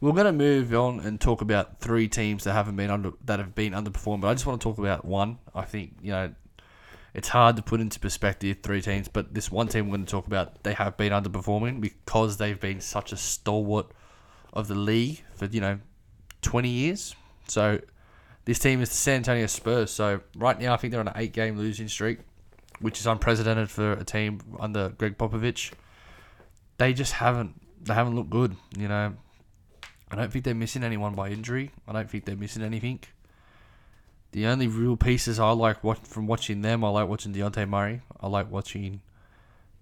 we're 0.00 0.12
going 0.12 0.26
to 0.26 0.32
move 0.32 0.74
on 0.74 1.00
and 1.00 1.20
talk 1.20 1.40
about 1.40 1.80
three 1.80 2.08
teams 2.08 2.44
that 2.44 2.52
haven't 2.52 2.76
been 2.76 2.90
under 2.90 3.12
that 3.24 3.38
have 3.38 3.54
been 3.54 3.72
underperformed. 3.72 4.20
But 4.20 4.28
I 4.28 4.34
just 4.34 4.46
want 4.46 4.60
to 4.60 4.64
talk 4.64 4.78
about 4.78 5.04
one. 5.04 5.38
I 5.54 5.62
think 5.62 5.96
you 6.02 6.10
know 6.10 6.34
it's 7.14 7.28
hard 7.28 7.56
to 7.56 7.62
put 7.62 7.80
into 7.80 7.98
perspective 8.00 8.58
three 8.62 8.82
teams, 8.82 9.08
but 9.08 9.34
this 9.34 9.50
one 9.50 9.68
team 9.68 9.86
we're 9.86 9.96
going 9.96 10.06
to 10.06 10.10
talk 10.10 10.26
about 10.26 10.62
they 10.64 10.74
have 10.74 10.96
been 10.96 11.12
underperforming 11.12 11.80
because 11.80 12.36
they've 12.36 12.60
been 12.60 12.80
such 12.80 13.12
a 13.12 13.16
stalwart 13.16 13.86
of 14.52 14.68
the 14.68 14.74
league 14.74 15.22
for 15.34 15.46
you 15.46 15.60
know 15.60 15.78
twenty 16.42 16.70
years. 16.70 17.14
So 17.46 17.80
this 18.44 18.58
team 18.58 18.82
is 18.82 18.88
the 18.88 18.96
San 18.96 19.16
Antonio 19.16 19.46
Spurs. 19.46 19.90
So 19.90 20.20
right 20.36 20.58
now 20.60 20.74
I 20.74 20.76
think 20.76 20.90
they're 20.90 21.00
on 21.00 21.08
an 21.08 21.14
eight-game 21.16 21.56
losing 21.56 21.88
streak, 21.88 22.18
which 22.80 23.00
is 23.00 23.06
unprecedented 23.06 23.70
for 23.70 23.92
a 23.92 24.04
team 24.04 24.40
under 24.58 24.90
Gregg 24.90 25.18
Popovich. 25.18 25.72
They 26.76 26.92
just 26.92 27.14
haven't 27.14 27.60
they 27.82 27.94
haven't 27.94 28.14
looked 28.14 28.30
good. 28.30 28.56
You 28.76 28.88
know, 28.88 29.14
I 30.10 30.16
don't 30.16 30.32
think 30.32 30.44
they're 30.44 30.54
missing 30.54 30.84
anyone 30.84 31.14
by 31.14 31.28
injury. 31.30 31.70
I 31.86 31.92
don't 31.92 32.10
think 32.10 32.24
they're 32.24 32.36
missing 32.36 32.62
anything. 32.62 33.00
The 34.32 34.46
only 34.46 34.66
real 34.66 34.96
pieces 34.96 35.40
I 35.40 35.50
like 35.52 35.82
what 35.82 36.06
from 36.06 36.26
watching 36.26 36.60
them, 36.62 36.84
I 36.84 36.90
like 36.90 37.08
watching 37.08 37.32
Dejounte 37.32 37.68
Murray. 37.68 38.02
I 38.20 38.28
like 38.28 38.50
watching 38.50 39.00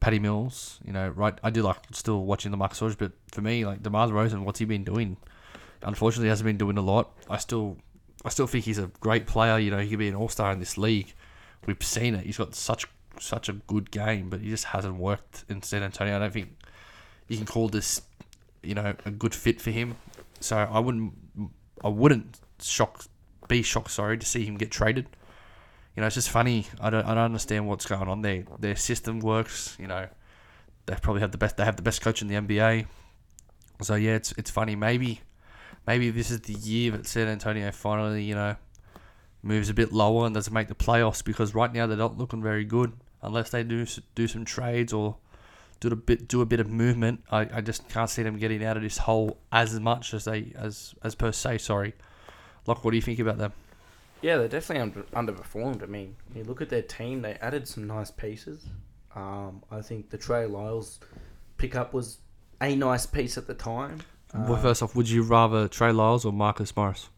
Patty 0.00 0.18
Mills. 0.18 0.78
You 0.84 0.92
know, 0.92 1.08
right? 1.08 1.38
I 1.42 1.50
do 1.50 1.62
like 1.62 1.78
still 1.92 2.24
watching 2.24 2.50
the 2.50 2.56
Marcus 2.56 2.80
Aldridge, 2.80 2.98
but 2.98 3.12
for 3.32 3.40
me, 3.40 3.66
like 3.66 3.82
DeMar 3.82 4.08
DeRozan, 4.08 4.44
what's 4.44 4.58
he 4.58 4.64
been 4.64 4.84
doing? 4.84 5.16
Unfortunately, 5.82 6.28
hasn't 6.28 6.46
been 6.46 6.56
doing 6.56 6.78
a 6.78 6.82
lot. 6.82 7.12
I 7.28 7.38
still, 7.38 7.76
I 8.24 8.30
still 8.30 8.46
think 8.46 8.64
he's 8.64 8.78
a 8.78 8.90
great 9.00 9.26
player. 9.26 9.58
You 9.58 9.70
know, 9.70 9.78
he 9.78 9.90
could 9.90 9.98
be 9.98 10.08
an 10.08 10.14
all 10.14 10.28
star 10.28 10.52
in 10.52 10.60
this 10.60 10.78
league. 10.78 11.12
We've 11.64 11.82
seen 11.82 12.14
it. 12.14 12.26
He's 12.26 12.38
got 12.38 12.54
such 12.54 12.86
such 13.20 13.48
a 13.48 13.54
good 13.54 13.90
game, 13.90 14.28
but 14.28 14.40
he 14.40 14.50
just 14.50 14.64
hasn't 14.64 14.96
worked 14.96 15.44
in 15.48 15.62
San 15.62 15.82
Antonio. 15.82 16.16
I 16.16 16.18
don't 16.18 16.32
think 16.32 16.56
you 17.28 17.36
can 17.36 17.46
call 17.46 17.68
this, 17.68 18.02
you 18.62 18.74
know, 18.74 18.94
a 19.04 19.10
good 19.10 19.34
fit 19.34 19.60
for 19.60 19.70
him. 19.70 19.96
So 20.40 20.56
I 20.56 20.78
wouldn't, 20.78 21.12
I 21.82 21.88
wouldn't 21.88 22.40
shock, 22.60 23.04
be 23.48 23.62
shocked. 23.62 23.90
Sorry 23.90 24.18
to 24.18 24.26
see 24.26 24.44
him 24.44 24.56
get 24.56 24.70
traded. 24.70 25.06
You 25.94 26.02
know, 26.02 26.06
it's 26.06 26.14
just 26.14 26.30
funny. 26.30 26.66
I 26.80 26.90
don't, 26.90 27.04
I 27.06 27.14
don't 27.14 27.24
understand 27.24 27.66
what's 27.66 27.86
going 27.86 28.08
on 28.08 28.22
there. 28.22 28.44
Their 28.58 28.76
system 28.76 29.20
works. 29.20 29.76
You 29.80 29.86
know, 29.86 30.08
they 30.84 30.94
probably 30.96 31.20
have 31.22 31.32
the 31.32 31.38
best. 31.38 31.56
They 31.56 31.64
have 31.64 31.76
the 31.76 31.82
best 31.82 32.02
coach 32.02 32.22
in 32.22 32.28
the 32.28 32.34
NBA. 32.34 32.86
So 33.82 33.94
yeah, 33.94 34.14
it's 34.14 34.32
it's 34.32 34.50
funny. 34.50 34.76
Maybe, 34.76 35.20
maybe 35.86 36.10
this 36.10 36.30
is 36.30 36.42
the 36.42 36.52
year 36.52 36.92
that 36.92 37.06
San 37.06 37.28
Antonio 37.28 37.70
finally, 37.72 38.24
you 38.24 38.34
know, 38.34 38.56
moves 39.46 39.70
a 39.70 39.74
bit 39.74 39.92
lower 39.92 40.26
and 40.26 40.34
doesn't 40.34 40.52
make 40.52 40.68
the 40.68 40.74
playoffs 40.74 41.24
because 41.24 41.54
right 41.54 41.72
now 41.72 41.86
they're 41.86 41.96
not 41.96 42.18
looking 42.18 42.42
very 42.42 42.64
good 42.64 42.92
unless 43.22 43.50
they 43.50 43.62
do 43.62 43.86
do 44.14 44.26
some 44.28 44.44
trades 44.44 44.92
or 44.92 45.16
do 45.80 45.88
a 45.88 45.96
bit 45.96 46.28
do 46.28 46.40
a 46.42 46.46
bit 46.46 46.60
of 46.60 46.68
movement. 46.68 47.22
I, 47.30 47.48
I 47.52 47.60
just 47.60 47.88
can't 47.88 48.10
see 48.10 48.22
them 48.22 48.38
getting 48.38 48.64
out 48.64 48.76
of 48.76 48.82
this 48.82 48.98
hole 48.98 49.38
as 49.52 49.78
much 49.80 50.12
as 50.14 50.24
they 50.24 50.52
as 50.56 50.94
as 51.02 51.14
per 51.14 51.32
se. 51.32 51.58
Sorry, 51.58 51.94
Locke. 52.66 52.84
What 52.84 52.90
do 52.90 52.96
you 52.96 53.02
think 53.02 53.18
about 53.18 53.38
them? 53.38 53.52
Yeah, 54.22 54.38
they're 54.38 54.48
definitely 54.48 54.82
under, 54.82 55.32
underperformed. 55.32 55.82
I 55.82 55.86
mean, 55.86 56.16
you 56.34 56.42
look 56.44 56.60
at 56.62 56.68
their 56.70 56.82
team; 56.82 57.22
they 57.22 57.34
added 57.34 57.68
some 57.68 57.86
nice 57.86 58.10
pieces. 58.10 58.66
Um, 59.14 59.62
I 59.70 59.80
think 59.82 60.10
the 60.10 60.18
Trey 60.18 60.46
Lyles 60.46 61.00
pickup 61.58 61.92
was 61.94 62.18
a 62.60 62.74
nice 62.74 63.06
piece 63.06 63.36
at 63.38 63.46
the 63.46 63.54
time. 63.54 64.00
well, 64.34 64.54
Uh, 64.54 64.60
first 64.62 64.82
off, 64.82 64.94
would 64.96 65.08
you 65.08 65.22
rather 65.22 65.68
Trey 65.68 65.92
Lyles 65.92 66.24
or 66.24 66.32
Marcus 66.32 66.74
Morris? 66.76 67.08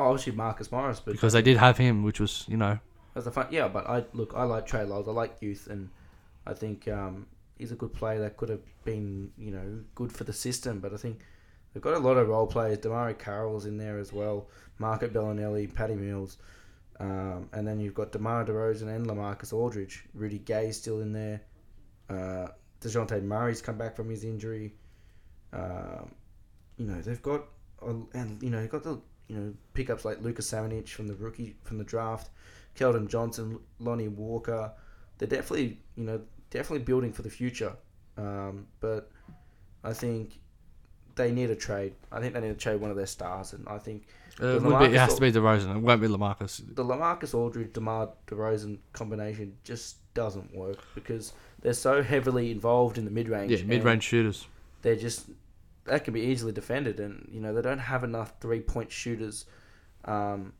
Oh, 0.00 0.10
obviously 0.10 0.32
Marcus 0.32 0.72
Morris, 0.72 1.00
but 1.00 1.12
Because 1.12 1.32
they 1.32 1.42
did 1.42 1.56
have 1.56 1.76
him, 1.76 2.02
which 2.02 2.20
was 2.20 2.44
you 2.48 2.56
know 2.56 2.78
a 3.14 3.30
fun, 3.30 3.48
yeah, 3.50 3.68
but 3.68 3.86
I 3.86 4.04
look, 4.12 4.32
I 4.34 4.44
like 4.44 4.66
Trey 4.66 4.84
Lyles. 4.84 5.06
I 5.08 5.12
like 5.12 5.36
youth, 5.40 5.68
and 5.70 5.90
I 6.46 6.54
think 6.54 6.88
um, 6.88 7.26
he's 7.58 7.72
a 7.72 7.74
good 7.74 7.92
player 7.92 8.18
that 8.20 8.36
could 8.36 8.48
have 8.48 8.62
been, 8.84 9.30
you 9.36 9.50
know, 9.50 9.80
good 9.94 10.10
for 10.12 10.24
the 10.24 10.32
system. 10.32 10.80
But 10.80 10.94
I 10.94 10.96
think 10.96 11.20
they've 11.74 11.82
got 11.82 11.94
a 11.94 11.98
lot 11.98 12.16
of 12.16 12.28
role 12.28 12.46
players. 12.46 12.78
DeMarre 12.78 13.18
Carroll's 13.18 13.66
in 13.66 13.76
there 13.76 13.98
as 13.98 14.12
well. 14.12 14.48
Marco 14.78 15.08
Belinelli, 15.08 15.72
Patty 15.74 15.94
Mills, 15.96 16.38
um, 16.98 17.48
and 17.52 17.66
then 17.66 17.78
you've 17.80 17.94
got 17.94 18.12
Demar 18.12 18.44
Derozan 18.44 18.88
and 18.94 19.06
Lamarcus 19.06 19.52
Aldridge. 19.52 20.04
Rudy 20.14 20.38
Gay's 20.38 20.78
still 20.78 21.00
in 21.02 21.12
there. 21.12 21.42
Uh, 22.08 22.48
Dejounte 22.80 23.22
Murray's 23.22 23.60
come 23.60 23.76
back 23.76 23.94
from 23.94 24.08
his 24.08 24.24
injury. 24.24 24.72
Um, 25.52 26.12
you 26.78 26.86
know 26.86 27.00
they've 27.02 27.20
got, 27.20 27.44
a- 27.82 28.16
and 28.16 28.42
you 28.42 28.48
know 28.50 28.60
you've 28.62 28.70
got 28.70 28.84
the 28.84 29.00
you 29.30 29.36
know 29.36 29.54
pickups 29.74 30.04
like 30.04 30.20
Luka 30.20 30.42
Samanic 30.42 30.88
from 30.88 31.06
the 31.06 31.14
rookie 31.14 31.56
from 31.62 31.78
the 31.78 31.84
draft. 31.84 32.30
Keldon 32.76 33.08
Johnson, 33.08 33.60
Lonnie 33.78 34.08
Walker. 34.08 34.72
They're 35.18 35.28
definitely, 35.28 35.78
you 35.96 36.04
know, 36.04 36.20
definitely 36.50 36.84
building 36.84 37.12
for 37.12 37.22
the 37.22 37.30
future. 37.30 37.74
Um, 38.16 38.66
but 38.80 39.10
I 39.84 39.92
think 39.92 40.38
they 41.14 41.30
need 41.30 41.50
a 41.50 41.56
trade. 41.56 41.94
I 42.10 42.20
think 42.20 42.34
they 42.34 42.40
need 42.40 42.48
to 42.48 42.54
trade 42.54 42.80
one 42.80 42.90
of 42.90 42.96
their 42.96 43.06
stars, 43.06 43.52
and 43.52 43.68
I 43.68 43.78
think 43.78 44.06
uh, 44.42 44.46
it, 44.46 44.62
would 44.62 44.78
be, 44.78 44.84
it 44.86 44.92
has 44.94 45.14
to 45.14 45.20
be 45.20 45.30
DeRozan. 45.30 45.76
It 45.76 45.82
won't 45.82 46.00
be 46.00 46.08
Lamarcus. 46.08 46.74
the 46.74 46.84
Lamarcus 46.84 47.34
Aldridge, 47.34 47.72
Demar 47.72 48.10
Derozan 48.26 48.78
combination 48.92 49.56
just 49.62 49.96
doesn't 50.14 50.54
work 50.54 50.78
because 50.94 51.32
they're 51.60 51.72
so 51.72 52.02
heavily 52.02 52.50
involved 52.50 52.98
in 52.98 53.04
the 53.04 53.10
mid 53.10 53.28
range. 53.28 53.52
Yeah, 53.52 53.62
mid 53.64 53.84
range 53.84 54.02
shooters. 54.02 54.46
They're 54.82 54.96
just 54.96 55.26
that 55.84 56.04
can 56.04 56.14
be 56.14 56.20
easily 56.20 56.52
defended, 56.52 57.00
and 57.00 57.28
you 57.30 57.40
know 57.40 57.54
they 57.54 57.62
don't 57.62 57.78
have 57.78 58.04
enough 58.04 58.34
three 58.40 58.60
point 58.60 58.90
shooters 58.90 59.46
um, 60.04 60.52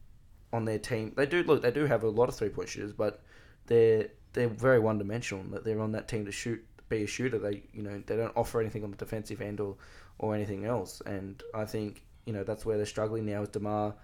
on 0.53 0.65
their 0.65 0.79
team. 0.79 1.13
They 1.17 1.27
do 1.27 1.43
look, 1.43 1.63
they 1.63 1.71
do 1.71 1.87
have 1.87 2.03
a 2.03 2.09
lot 2.09 2.29
of 2.29 2.35
three 2.35 2.49
point 2.49 2.69
shooters, 2.69 2.93
but 2.93 3.23
they're 3.67 4.09
they're 4.33 4.49
very 4.49 4.79
one 4.79 4.99
dimensional. 4.99 5.45
That 5.51 5.65
they're 5.65 5.81
on 5.81 5.93
that 5.93 6.09
team 6.09 6.25
to 6.27 6.33
shoot, 6.33 6.65
be 6.89 7.05
a 7.05 7.07
shooter. 7.07 7.39
They 7.39 7.63
you 7.73 7.83
know 7.83 8.03
they 8.07 8.17
don't 8.17 8.37
offer 8.37 8.61
anything 8.61 8.85
on 8.85 8.91
the 8.91 8.97
defensive 8.97 9.41
end 9.41 9.61
or 9.61 9.77
or 10.19 10.35
anything 10.35 10.65
else. 10.65 11.03
And 11.07 11.43
I 11.55 11.65
think 11.65 12.03
you 12.25 12.33
know 12.33 12.45
that's 12.45 12.65
where 12.65 12.77
they're 12.77 12.87
struggling 12.87 13.27
now. 13.27 13.43
Is 13.43 13.49
Demar 13.49 13.95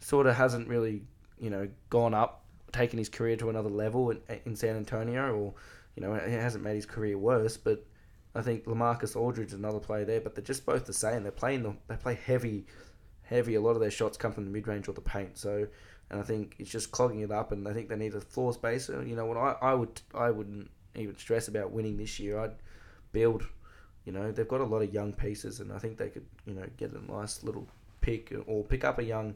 sort 0.00 0.26
of 0.26 0.36
hasn't 0.36 0.68
really 0.68 1.02
you 1.38 1.50
know 1.50 1.68
gone 1.90 2.14
up, 2.14 2.44
taken 2.72 2.98
his 2.98 3.08
career 3.08 3.36
to 3.36 3.50
another 3.50 3.70
level 3.70 4.10
in, 4.10 4.20
in 4.44 4.56
San 4.56 4.76
Antonio, 4.76 5.34
or 5.34 5.54
you 5.96 6.02
know 6.02 6.14
he 6.14 6.32
hasn't 6.32 6.64
made 6.64 6.76
his 6.76 6.86
career 6.86 7.18
worse, 7.18 7.56
but. 7.56 7.84
I 8.36 8.42
think 8.42 8.66
Lamarcus 8.66 9.16
Aldridge 9.16 9.48
is 9.48 9.54
another 9.54 9.80
player 9.80 10.04
there, 10.04 10.20
but 10.20 10.34
they're 10.34 10.44
just 10.44 10.66
both 10.66 10.84
the 10.84 10.92
same. 10.92 11.22
They're 11.22 11.32
playing 11.32 11.62
the, 11.62 11.74
they 11.88 11.96
play 11.96 12.18
heavy, 12.22 12.66
heavy. 13.22 13.54
A 13.54 13.60
lot 13.60 13.70
of 13.70 13.80
their 13.80 13.90
shots 13.90 14.18
come 14.18 14.32
from 14.32 14.44
the 14.44 14.50
mid 14.50 14.68
range 14.68 14.88
or 14.88 14.92
the 14.92 15.00
paint. 15.00 15.38
So, 15.38 15.66
and 16.10 16.20
I 16.20 16.22
think 16.22 16.54
it's 16.58 16.70
just 16.70 16.90
clogging 16.90 17.20
it 17.20 17.32
up. 17.32 17.52
And 17.52 17.66
I 17.66 17.72
think 17.72 17.88
they 17.88 17.96
need 17.96 18.14
a 18.14 18.20
floor 18.20 18.52
spacer. 18.52 19.02
You 19.02 19.16
know, 19.16 19.24
what 19.24 19.38
I, 19.38 19.56
I 19.62 19.74
would 19.74 20.02
I 20.14 20.30
wouldn't 20.30 20.70
even 20.94 21.16
stress 21.16 21.48
about 21.48 21.72
winning 21.72 21.96
this 21.96 22.20
year. 22.20 22.38
I'd 22.38 22.52
build. 23.12 23.46
You 24.04 24.12
know, 24.12 24.30
they've 24.30 24.46
got 24.46 24.60
a 24.60 24.64
lot 24.64 24.82
of 24.82 24.92
young 24.92 25.14
pieces, 25.14 25.60
and 25.60 25.72
I 25.72 25.78
think 25.78 25.96
they 25.96 26.10
could 26.10 26.26
you 26.44 26.52
know 26.52 26.66
get 26.76 26.92
a 26.92 27.10
nice 27.10 27.42
little 27.42 27.66
pick 28.02 28.34
or 28.46 28.64
pick 28.64 28.84
up 28.84 28.98
a 28.98 29.04
young, 29.04 29.34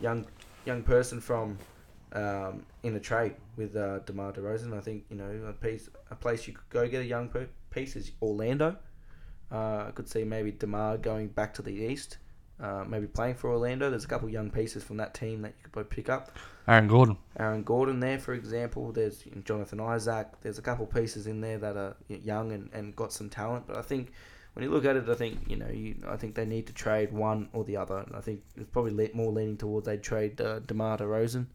young, 0.00 0.26
young 0.64 0.82
person 0.82 1.20
from. 1.20 1.58
Um, 2.10 2.64
in 2.84 2.96
a 2.96 3.00
trade 3.00 3.34
with 3.58 3.76
uh, 3.76 3.98
Demar 3.98 4.32
Derozan, 4.32 4.74
I 4.74 4.80
think 4.80 5.04
you 5.10 5.16
know 5.16 5.30
a 5.46 5.52
piece, 5.52 5.90
a 6.10 6.14
place 6.14 6.46
you 6.46 6.54
could 6.54 6.68
go 6.70 6.88
get 6.88 7.02
a 7.02 7.04
young 7.04 7.28
per- 7.28 7.50
piece 7.78 7.96
is 7.96 8.12
Orlando. 8.20 8.76
Uh, 9.50 9.86
I 9.88 9.90
could 9.94 10.08
see 10.08 10.24
maybe 10.24 10.52
Demar 10.52 10.98
going 10.98 11.28
back 11.28 11.54
to 11.54 11.62
the 11.62 11.72
east, 11.72 12.18
uh, 12.60 12.84
maybe 12.86 13.06
playing 13.06 13.36
for 13.36 13.50
Orlando. 13.50 13.88
There's 13.88 14.04
a 14.04 14.08
couple 14.08 14.28
young 14.28 14.50
pieces 14.50 14.82
from 14.84 14.96
that 14.98 15.14
team 15.14 15.42
that 15.42 15.54
you 15.56 15.62
could 15.62 15.72
probably 15.72 15.94
pick 15.94 16.08
up. 16.08 16.32
Aaron 16.66 16.88
Gordon. 16.88 17.16
Aaron 17.38 17.62
Gordon 17.62 18.00
there, 18.00 18.18
for 18.18 18.34
example. 18.34 18.92
There's 18.92 19.24
Jonathan 19.44 19.80
Isaac. 19.80 20.28
There's 20.42 20.58
a 20.58 20.62
couple 20.62 20.86
pieces 20.86 21.26
in 21.26 21.40
there 21.40 21.58
that 21.58 21.76
are 21.76 21.96
young 22.08 22.52
and, 22.52 22.68
and 22.72 22.94
got 22.94 23.12
some 23.12 23.30
talent. 23.30 23.66
But 23.66 23.78
I 23.78 23.82
think 23.82 24.12
when 24.52 24.64
you 24.64 24.70
look 24.70 24.84
at 24.84 24.96
it, 24.96 25.08
I 25.08 25.14
think 25.14 25.48
you 25.48 25.56
know, 25.56 25.68
you, 25.68 25.96
I 26.06 26.16
think 26.16 26.34
they 26.34 26.44
need 26.44 26.66
to 26.66 26.74
trade 26.74 27.12
one 27.12 27.48
or 27.52 27.64
the 27.64 27.76
other. 27.78 27.98
And 27.98 28.14
I 28.14 28.20
think 28.20 28.42
it's 28.56 28.68
probably 28.70 28.92
le- 28.92 29.16
more 29.16 29.32
leaning 29.32 29.56
towards 29.56 29.86
they 29.86 29.96
trade 29.96 30.40
uh, 30.40 30.58
Demar 30.58 30.98
Derozan. 30.98 31.46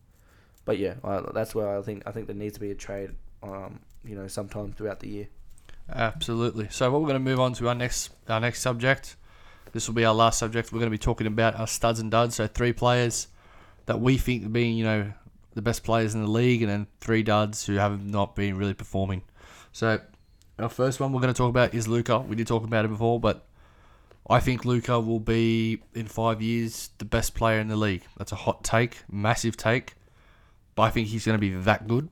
But 0.66 0.80
yeah, 0.80 0.95
I, 1.04 1.22
that's 1.34 1.54
where 1.54 1.78
I 1.78 1.82
think 1.84 2.04
I 2.08 2.12
think 2.12 2.26
there 2.26 2.36
needs 2.36 2.56
to 2.56 2.62
be 2.62 2.72
a 2.72 2.76
trade. 2.76 3.12
Um, 3.43 3.82
you 4.06 4.16
know, 4.16 4.28
sometime 4.28 4.72
throughout 4.72 5.02
the 5.02 5.10
year. 5.10 5.28
Absolutely. 5.90 6.68
So 6.70 6.90
what 6.92 7.02
we're 7.02 7.08
going 7.08 7.24
to 7.24 7.30
move 7.30 7.40
on 7.40 7.54
to 7.54 7.68
our 7.68 7.76
next 7.76 8.12
our 8.28 8.40
next 8.40 8.62
subject. 8.62 9.16
This 9.74 9.88
will 9.88 9.96
be 9.96 10.06
our 10.06 10.14
last 10.14 10.40
subject. 10.40 10.72
We're 10.72 10.80
going 10.80 10.92
to 10.92 10.98
be 10.98 11.00
talking 11.00 11.28
about 11.28 11.56
our 11.60 11.68
studs 11.68 12.00
and 12.00 12.12
duds. 12.12 12.36
So 12.36 12.48
three 12.48 12.74
players 12.74 13.28
that 13.86 14.00
we 14.00 14.18
think 14.18 14.52
being 14.52 14.78
you 14.78 14.84
know 14.84 15.14
the 15.54 15.62
best 15.62 15.84
players 15.84 16.16
in 16.16 16.22
the 16.24 16.30
league, 16.30 16.62
and 16.62 16.72
then 16.72 16.88
three 17.00 17.24
duds 17.24 17.66
who 17.66 17.76
have 17.76 18.04
not 18.04 18.36
been 18.36 18.58
really 18.58 18.74
performing. 18.74 19.24
So 19.72 20.00
our 20.60 20.70
first 20.70 21.00
one 21.00 21.12
we're 21.12 21.22
going 21.22 21.34
to 21.34 21.38
talk 21.38 21.50
about 21.50 21.74
is 21.74 21.88
Luka. 21.88 22.20
We 22.20 22.36
did 22.36 22.48
talk 22.48 22.64
about 22.64 22.86
it 22.86 22.90
before, 22.90 23.20
but 23.20 23.46
I 24.30 24.40
think 24.40 24.66
Luka 24.66 25.00
will 25.00 25.20
be 25.20 25.82
in 25.94 26.08
five 26.08 26.42
years 26.42 26.90
the 26.98 27.06
best 27.06 27.36
player 27.36 27.60
in 27.60 27.68
the 27.68 27.76
league. 27.76 28.04
That's 28.18 28.32
a 28.32 28.36
hot 28.36 28.64
take, 28.64 28.98
massive 29.12 29.58
take. 29.58 29.96
but 30.76 30.84
I 30.84 30.90
think 30.90 31.10
he's 31.10 31.26
going 31.26 31.38
to 31.38 31.42
be 31.42 31.50
that 31.50 31.88
good. 31.88 32.10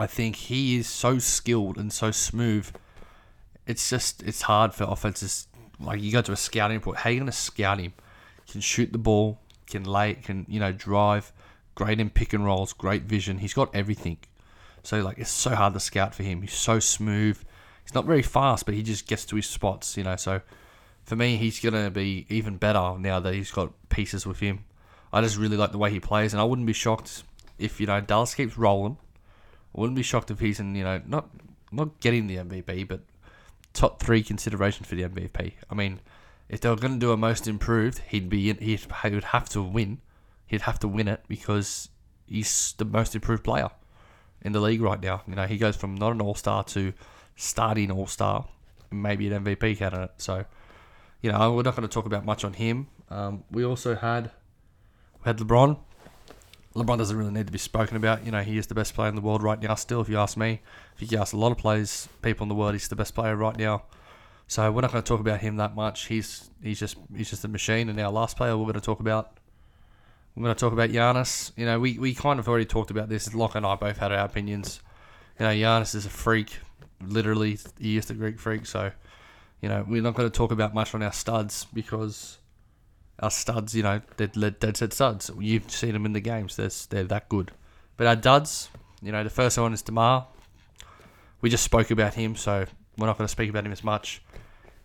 I 0.00 0.06
think 0.06 0.36
he 0.36 0.76
is 0.76 0.88
so 0.88 1.18
skilled 1.18 1.76
and 1.76 1.92
so 1.92 2.10
smooth. 2.10 2.70
It's 3.66 3.90
just 3.90 4.22
it's 4.22 4.42
hard 4.42 4.74
for 4.74 4.84
offenses. 4.84 5.46
Like 5.78 6.00
you 6.00 6.10
go 6.12 6.22
to 6.22 6.32
a 6.32 6.36
scouting 6.36 6.78
report, 6.78 6.98
how 6.98 7.10
are 7.10 7.12
you 7.12 7.20
going 7.20 7.30
to 7.30 7.36
scout 7.36 7.78
him? 7.78 7.92
Can 8.50 8.60
shoot 8.60 8.92
the 8.92 8.98
ball, 8.98 9.38
can 9.66 9.84
lay, 9.84 10.12
it, 10.12 10.24
can 10.24 10.46
you 10.48 10.58
know 10.58 10.72
drive, 10.72 11.32
great 11.74 12.00
in 12.00 12.10
pick 12.10 12.32
and 12.32 12.44
rolls, 12.44 12.72
great 12.72 13.02
vision. 13.02 13.38
He's 13.38 13.54
got 13.54 13.74
everything. 13.74 14.18
So 14.82 15.00
like 15.00 15.18
it's 15.18 15.30
so 15.30 15.54
hard 15.54 15.74
to 15.74 15.80
scout 15.80 16.14
for 16.14 16.22
him. 16.22 16.40
He's 16.40 16.54
so 16.54 16.80
smooth. 16.80 17.38
He's 17.84 17.94
not 17.94 18.06
very 18.06 18.22
fast, 18.22 18.66
but 18.66 18.74
he 18.74 18.82
just 18.82 19.06
gets 19.06 19.24
to 19.26 19.36
his 19.36 19.46
spots. 19.46 19.96
You 19.96 20.04
know, 20.04 20.16
so 20.16 20.40
for 21.04 21.16
me, 21.16 21.36
he's 21.36 21.60
gonna 21.60 21.90
be 21.90 22.26
even 22.28 22.56
better 22.56 22.98
now 22.98 23.20
that 23.20 23.34
he's 23.34 23.50
got 23.50 23.72
pieces 23.90 24.26
with 24.26 24.40
him. 24.40 24.64
I 25.12 25.20
just 25.20 25.36
really 25.36 25.56
like 25.56 25.72
the 25.72 25.78
way 25.78 25.90
he 25.90 26.00
plays, 26.00 26.32
and 26.32 26.40
I 26.40 26.44
wouldn't 26.44 26.66
be 26.66 26.72
shocked 26.72 27.22
if 27.58 27.80
you 27.80 27.86
know 27.86 28.00
Dallas 28.00 28.34
keeps 28.34 28.56
rolling. 28.56 28.96
Wouldn't 29.72 29.96
be 29.96 30.02
shocked 30.02 30.30
if 30.30 30.40
he's 30.40 30.60
in 30.60 30.74
you 30.74 30.84
know 30.84 31.00
not 31.06 31.30
not 31.72 32.00
getting 32.00 32.26
the 32.26 32.36
MVP, 32.36 32.88
but 32.88 33.00
top 33.72 34.02
three 34.02 34.22
consideration 34.22 34.84
for 34.84 34.94
the 34.94 35.02
MVP. 35.02 35.52
I 35.70 35.74
mean, 35.74 36.00
if 36.48 36.60
they 36.60 36.68
were 36.68 36.76
going 36.76 36.94
to 36.94 36.98
do 36.98 37.12
a 37.12 37.16
most 37.16 37.46
improved, 37.46 38.00
he'd 38.08 38.28
be 38.28 38.50
in, 38.50 38.58
he'd, 38.58 38.80
he 39.02 39.10
would 39.10 39.24
have 39.24 39.48
to 39.50 39.62
win. 39.62 40.00
He'd 40.46 40.62
have 40.62 40.80
to 40.80 40.88
win 40.88 41.06
it 41.06 41.22
because 41.28 41.88
he's 42.26 42.74
the 42.78 42.84
most 42.84 43.14
improved 43.14 43.44
player 43.44 43.70
in 44.42 44.52
the 44.52 44.60
league 44.60 44.80
right 44.80 45.00
now. 45.00 45.22
You 45.26 45.36
know, 45.36 45.46
he 45.46 45.58
goes 45.58 45.76
from 45.76 45.94
not 45.94 46.12
an 46.12 46.20
All 46.20 46.34
Star 46.34 46.64
to 46.64 46.92
starting 47.36 47.90
All 47.90 48.06
Star, 48.06 48.46
maybe 48.90 49.32
an 49.32 49.44
MVP 49.44 49.78
candidate. 49.78 50.10
So, 50.18 50.44
you 51.20 51.30
know, 51.30 51.52
we're 51.52 51.62
not 51.62 51.76
going 51.76 51.88
to 51.88 51.92
talk 51.92 52.06
about 52.06 52.24
much 52.24 52.44
on 52.44 52.54
him. 52.54 52.88
Um, 53.08 53.44
we 53.50 53.64
also 53.64 53.94
had 53.94 54.32
we 55.22 55.28
had 55.28 55.38
LeBron. 55.38 55.78
LeBron 56.74 56.98
doesn't 56.98 57.16
really 57.16 57.32
need 57.32 57.46
to 57.46 57.52
be 57.52 57.58
spoken 57.58 57.96
about. 57.96 58.24
You 58.24 58.30
know, 58.30 58.42
he 58.42 58.56
is 58.56 58.68
the 58.68 58.74
best 58.74 58.94
player 58.94 59.08
in 59.08 59.16
the 59.16 59.20
world 59.20 59.42
right 59.42 59.60
now. 59.60 59.74
Still, 59.74 60.00
if 60.00 60.08
you 60.08 60.18
ask 60.18 60.36
me, 60.36 60.60
if 60.98 61.10
you 61.10 61.18
ask 61.18 61.32
a 61.32 61.36
lot 61.36 61.50
of 61.50 61.58
players, 61.58 62.08
people 62.22 62.44
in 62.44 62.48
the 62.48 62.54
world, 62.54 62.74
he's 62.74 62.88
the 62.88 62.96
best 62.96 63.14
player 63.14 63.34
right 63.34 63.56
now. 63.56 63.82
So 64.46 64.70
we're 64.70 64.80
not 64.80 64.90
going 64.90 65.02
to 65.02 65.08
talk 65.08 65.20
about 65.20 65.40
him 65.40 65.56
that 65.56 65.76
much. 65.76 66.06
He's 66.06 66.50
he's 66.60 66.80
just 66.80 66.96
he's 67.16 67.30
just 67.30 67.44
a 67.44 67.48
machine. 67.48 67.88
And 67.88 68.00
our 68.00 68.10
last 68.10 68.36
player 68.36 68.56
we're 68.56 68.64
going 68.64 68.74
to 68.74 68.80
talk 68.80 68.98
about, 68.98 69.38
we're 70.34 70.42
going 70.42 70.54
to 70.56 70.58
talk 70.58 70.72
about 70.72 70.90
Giannis. 70.90 71.52
You 71.56 71.66
know, 71.66 71.78
we, 71.78 71.98
we 71.98 72.14
kind 72.14 72.40
of 72.40 72.48
already 72.48 72.64
talked 72.64 72.90
about 72.90 73.08
this. 73.08 73.32
Locke 73.32 73.54
and 73.54 73.64
I 73.64 73.76
both 73.76 73.98
had 73.98 74.10
our 74.10 74.24
opinions. 74.24 74.80
You 75.38 75.46
know, 75.46 75.52
Giannis 75.52 75.94
is 75.94 76.04
a 76.04 76.10
freak. 76.10 76.58
Literally, 77.00 77.58
he 77.78 77.96
is 77.96 78.06
the 78.06 78.14
Greek 78.14 78.40
freak. 78.40 78.66
So, 78.66 78.90
you 79.60 79.68
know, 79.68 79.84
we're 79.86 80.02
not 80.02 80.14
going 80.14 80.28
to 80.28 80.36
talk 80.36 80.50
about 80.50 80.74
much 80.74 80.96
on 80.96 81.02
our 81.04 81.12
studs 81.12 81.66
because 81.72 82.38
our 83.20 83.30
studs, 83.30 83.74
you 83.74 83.82
know, 83.82 84.00
they're 84.16 84.28
dead 84.50 84.76
set 84.76 84.92
studs. 84.92 85.30
You've 85.38 85.70
seen 85.70 85.92
them 85.92 86.06
in 86.06 86.12
the 86.12 86.20
games. 86.20 86.56
They're, 86.56 86.70
they're 86.88 87.04
that 87.08 87.28
good. 87.28 87.52
But 87.96 88.06
our 88.06 88.16
duds, 88.16 88.70
you 89.02 89.12
know, 89.12 89.22
the 89.22 89.30
first 89.30 89.58
one 89.58 89.72
is 89.72 89.82
Demar. 89.82 90.26
We 91.42 91.50
just 91.50 91.64
spoke 91.64 91.90
about 91.90 92.14
him, 92.14 92.34
so 92.36 92.66
we're 92.96 93.06
not 93.06 93.18
going 93.18 93.26
to 93.26 93.32
speak 93.32 93.50
about 93.50 93.64
him 93.64 93.72
as 93.72 93.84
much. 93.84 94.22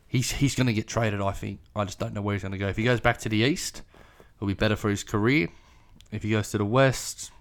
He's 0.07 0.31
he's 0.31 0.55
going 0.55 0.67
to 0.67 0.73
get 0.73 0.87
traded, 0.87 1.21
I 1.21 1.31
think. 1.31 1.59
I 1.75 1.83
just 1.83 1.99
don't 1.99 2.13
know 2.13 2.21
where 2.21 2.35
he's 2.35 2.43
going 2.43 2.53
to 2.53 2.57
go. 2.57 2.67
If 2.67 2.77
he 2.77 2.83
goes 2.83 3.01
back 3.01 3.17
to 3.19 3.29
the 3.29 3.37
East, 3.37 3.81
it'll 4.37 4.47
be 4.47 4.53
better 4.53 4.75
for 4.75 4.89
his 4.89 5.03
career. 5.03 5.49
If 6.11 6.23
he 6.23 6.31
goes 6.31 6.51
to 6.51 6.57
the 6.57 6.65
West, 6.65 7.31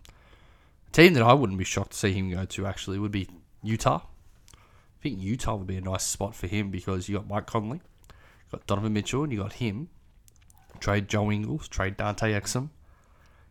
a 0.89 0.91
team 0.91 1.15
that 1.15 1.23
I 1.23 1.33
wouldn't 1.33 1.59
be 1.59 1.65
shocked 1.65 1.93
to 1.93 1.99
see 1.99 2.13
him 2.13 2.31
go 2.31 2.45
to 2.45 2.67
actually 2.67 2.99
would 2.99 3.13
be 3.13 3.29
Utah. 3.63 4.03
I 4.55 5.03
think 5.03 5.21
Utah 5.21 5.57
would 5.57 5.67
be 5.67 5.77
a 5.77 5.81
nice 5.81 6.05
spot 6.05 6.35
for 6.35 6.47
him 6.47 6.71
because 6.71 7.09
you 7.09 7.17
got 7.17 7.29
Mike 7.29 7.47
Conley, 7.47 7.83
got 8.51 8.67
Donovan 8.67 8.93
Mitchell, 8.93 9.23
and 9.23 9.33
you 9.33 9.41
got 9.41 9.55
him. 9.55 9.89
Trade 10.81 11.09
Joe 11.09 11.31
Ingles, 11.31 11.69
trade 11.69 11.97
Dante 11.97 12.33
Exum. 12.33 12.71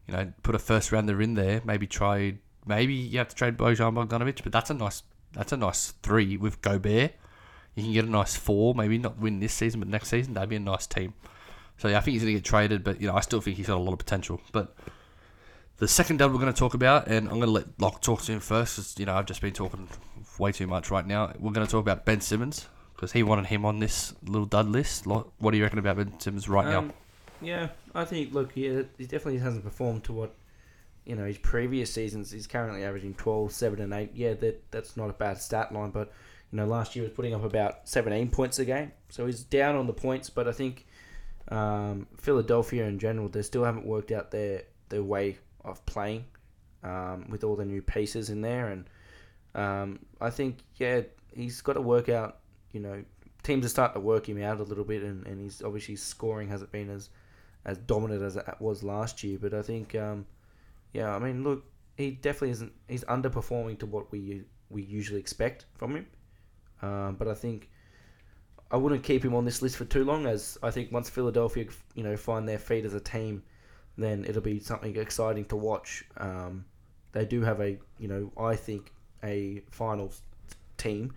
You 0.08 0.14
know, 0.14 0.34
put 0.44 0.56
a 0.56 0.60
first 0.60 0.92
rounder 0.92 1.22
in 1.22 1.34
there. 1.36 1.62
Maybe 1.64 1.88
trade. 1.88 2.40
Maybe 2.66 2.94
you 2.94 3.18
have 3.18 3.30
to 3.30 3.36
trade 3.36 3.58
Bojan 3.58 3.94
Bogdanovic, 3.94 4.44
but 4.44 4.52
that's 4.52 4.70
a 4.70 4.74
nice. 4.74 5.04
That's 5.34 5.52
a 5.52 5.58
nice 5.58 5.92
three 6.04 6.38
with 6.38 6.62
Gobert. 6.62 7.14
You 7.76 7.84
can 7.84 7.94
get 7.94 8.06
a 8.06 8.10
nice 8.10 8.36
four. 8.36 8.76
Maybe 8.76 8.98
not 8.98 9.18
win 9.18 9.40
this 9.40 9.54
season, 9.54 9.80
but 9.80 9.90
next 9.90 10.10
season 10.10 10.36
that'd 10.36 10.50
be 10.50 10.58
a 10.58 10.60
nice 10.60 10.86
team. 10.86 11.14
So 11.78 11.88
yeah, 11.88 11.98
I 11.98 12.02
think 12.02 12.14
he's 12.14 12.22
going 12.22 12.36
to 12.36 12.40
get 12.40 12.46
traded, 12.46 12.84
but 12.84 13.02
you 13.02 13.08
know, 13.08 13.16
I 13.16 13.22
still 13.22 13.42
think 13.42 13.58
he's 13.58 13.68
got 13.68 13.78
a 13.78 13.82
lot 13.82 13.94
of 13.94 14.00
potential. 14.00 14.40
But 14.52 14.76
the 15.78 15.88
second 15.88 16.18
dub 16.18 16.32
we're 16.32 16.40
going 16.40 16.54
to 16.54 16.58
talk 16.58 16.76
about, 16.76 17.08
and 17.08 17.28
I'm 17.28 17.40
going 17.40 17.48
to 17.48 17.52
let 17.52 17.66
Locke 17.80 18.02
talk 18.02 18.22
to 18.24 18.32
him 18.32 18.40
first, 18.40 18.76
because 18.76 19.00
you 19.00 19.06
know 19.06 19.16
I've 19.16 19.26
just 19.26 19.42
been 19.42 19.54
talking 19.54 19.90
way 20.38 20.52
too 20.52 20.68
much 20.68 20.92
right 20.92 21.06
now. 21.06 21.34
We're 21.40 21.52
going 21.52 21.66
to 21.66 21.72
talk 21.72 21.82
about 21.82 22.06
Ben 22.06 22.22
Simmons 22.22 22.68
because 22.96 23.12
he 23.12 23.24
wanted 23.24 23.48
him 23.48 23.66
on 23.66 23.80
this 23.80 24.14
little 24.24 24.46
dud 24.46 24.70
list. 24.70 25.08
What 25.08 25.32
do 25.40 25.58
you 25.58 25.64
reckon 25.64 25.80
about 25.80 25.98
Ben 25.98 26.20
Simmons 26.20 26.48
right 26.48 26.68
now? 26.68 26.80
Um, 26.80 26.94
Yeah, 27.44 27.70
I 27.94 28.06
think. 28.06 28.34
Look, 28.34 28.54
he, 28.54 28.64
he 28.98 29.06
definitely 29.06 29.40
hasn't 29.40 29.64
performed 29.64 30.04
to 30.06 30.14
what 30.14 30.36
you 31.06 31.16
know 31.16 31.26
his 31.26 31.38
previous 31.38 31.92
seasons. 31.92 32.32
He's 32.32 32.48
currently 32.48 32.84
averaging 32.84 33.16
12, 33.16 33.52
7, 33.52 33.82
and 33.82 33.94
eight. 33.94 34.12
Yeah, 34.16 34.34
that 34.36 34.72
that's 34.72 34.98
not 34.98 35.10
a 35.10 35.14
bad 35.14 35.40
stat 35.40 35.72
line, 35.74 35.92
but 35.92 36.12
you 36.52 36.58
know 36.58 36.66
last 36.66 36.96
year 36.96 37.04
was 37.04 37.14
putting 37.14 37.34
up 37.34 37.44
about 37.44 37.88
seventeen 37.88 38.30
points 38.30 38.60
a 38.60 38.66
game. 38.66 38.92
So 39.10 39.26
he's 39.26 39.44
down 39.44 39.76
on 39.76 39.88
the 39.88 39.94
points, 39.94 40.30
but 40.30 40.48
I 40.48 40.52
think 40.52 40.86
um, 41.50 42.08
Philadelphia 42.18 42.86
in 42.86 43.00
general 43.00 43.30
they 43.30 43.42
still 43.42 43.64
haven't 43.64 43.86
worked 43.86 44.12
out 44.12 44.32
their 44.32 44.64
their 44.90 45.04
way 45.04 45.38
of 45.64 45.86
playing 45.86 46.26
um, 46.84 47.30
with 47.30 47.44
all 47.44 47.56
the 47.56 47.66
new 47.66 47.82
pieces 47.82 48.30
in 48.30 48.42
there, 48.42 48.70
and 48.70 48.90
um, 49.56 50.00
I 50.22 50.30
think 50.30 50.58
yeah 50.78 51.02
he's 51.36 51.62
got 51.62 51.74
to 51.74 51.82
work 51.82 52.10
out. 52.10 52.40
You 52.72 52.80
know, 52.80 53.04
teams 53.44 53.66
are 53.66 53.70
starting 53.70 54.02
to 54.02 54.06
work 54.06 54.28
him 54.28 54.42
out 54.42 54.60
a 54.60 54.64
little 54.64 54.84
bit, 54.84 55.04
and, 55.04 55.26
and 55.28 55.42
he's 55.42 55.62
obviously 55.62 55.96
scoring 55.96 56.48
hasn't 56.48 56.72
been 56.72 56.90
as 56.90 57.10
as 57.66 57.78
dominant 57.78 58.22
as 58.22 58.36
it 58.36 58.46
was 58.60 58.84
last 58.84 59.24
year. 59.24 59.38
But 59.42 59.54
I 59.54 59.62
think, 59.62 59.96
um, 59.96 60.26
yeah, 60.94 61.16
I 61.16 61.20
mean, 61.20 61.44
look, 61.44 61.64
he 61.98 62.12
definitely 62.12 62.52
isn't. 62.52 62.74
He's 62.88 63.04
underperforming 63.06 63.80
to 63.80 63.86
what 63.86 64.12
we 64.12 64.44
we 64.70 64.84
usually 64.84 65.20
expect 65.20 65.66
from 65.76 65.96
him. 65.96 66.08
Um, 66.82 67.16
but 67.16 67.28
I 67.28 67.34
think 67.34 67.70
I 68.72 68.78
wouldn't 68.78 69.04
keep 69.04 69.24
him 69.24 69.36
on 69.36 69.46
this 69.46 69.62
list 69.62 69.78
for 69.78 69.86
too 69.86 70.04
long, 70.04 70.26
as 70.26 70.58
I 70.64 70.72
think 70.72 70.92
once 70.92 71.10
Philadelphia, 71.10 71.66
you 71.94 72.04
know, 72.04 72.18
find 72.18 72.48
their 72.48 72.58
feet 72.58 72.86
as 72.86 72.94
a 72.94 73.00
team, 73.00 73.44
then 73.98 74.26
it'll 74.28 74.42
be 74.42 74.60
something 74.60 74.96
exciting 74.96 75.46
to 75.46 75.56
watch. 75.56 76.04
Um, 76.18 76.66
they 77.12 77.26
do 77.26 77.42
have 77.42 77.62
a, 77.62 77.78
you 78.00 78.08
know, 78.08 78.32
I 78.36 78.56
think 78.56 78.92
a 79.24 79.62
finals 79.70 80.22
team 80.78 81.14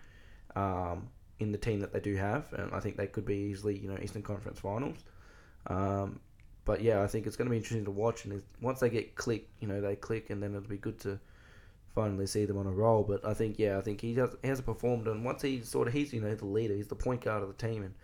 um, 0.55 1.09
in 1.39 1.51
the 1.51 1.59
team 1.59 1.81
that 1.81 1.93
they 1.93 2.01
do 2.01 2.15
have, 2.17 2.53
and 2.53 2.73
I 2.73 2.81
think 2.81 2.97
they 2.97 3.07
could 3.07 3.25
be 3.25 3.37
easily, 3.37 3.79
you 3.79 3.89
know, 3.89 3.99
Eastern 4.03 4.23
Conference 4.23 4.61
Finals. 4.61 4.99
Um, 5.67 6.21
but 6.67 6.83
yeah, 6.83 7.01
I 7.03 7.07
think 7.07 7.27
it's 7.27 7.37
going 7.37 7.47
to 7.47 7.51
be 7.51 7.57
interesting 7.57 7.87
to 7.87 7.91
watch. 7.91 8.27
And 8.27 8.43
once 8.61 8.81
they 8.81 8.91
get 8.91 9.15
click, 9.15 9.49
you 9.61 9.69
know, 9.69 9.81
they 9.81 9.97
click, 9.97 10.29
and 10.29 10.43
then 10.43 10.55
it'll 10.55 10.69
be 10.69 10.77
good 10.77 10.99
to 11.01 11.19
finally 11.95 12.27
see 12.27 12.45
them 12.45 12.59
on 12.59 12.67
a 12.67 12.71
roll. 12.71 13.05
But 13.05 13.25
I 13.25 13.33
think, 13.33 13.59
yeah, 13.59 13.79
I 13.79 13.81
think 13.81 14.03
he 14.03 14.15
has 14.17 14.37
he 14.43 14.49
hasn't 14.49 14.67
performed, 14.67 15.07
and 15.07 15.25
once 15.25 15.41
he's 15.41 15.69
sort 15.69 15.89
of 15.89 15.95
he's 15.95 16.13
you 16.13 16.21
know 16.21 16.35
the 16.35 16.45
leader, 16.45 16.75
he's 16.75 16.89
the 16.89 16.97
point 16.97 17.23
guard 17.23 17.43
of 17.43 17.49
the 17.49 17.67
team, 17.67 17.85
and 17.85 17.95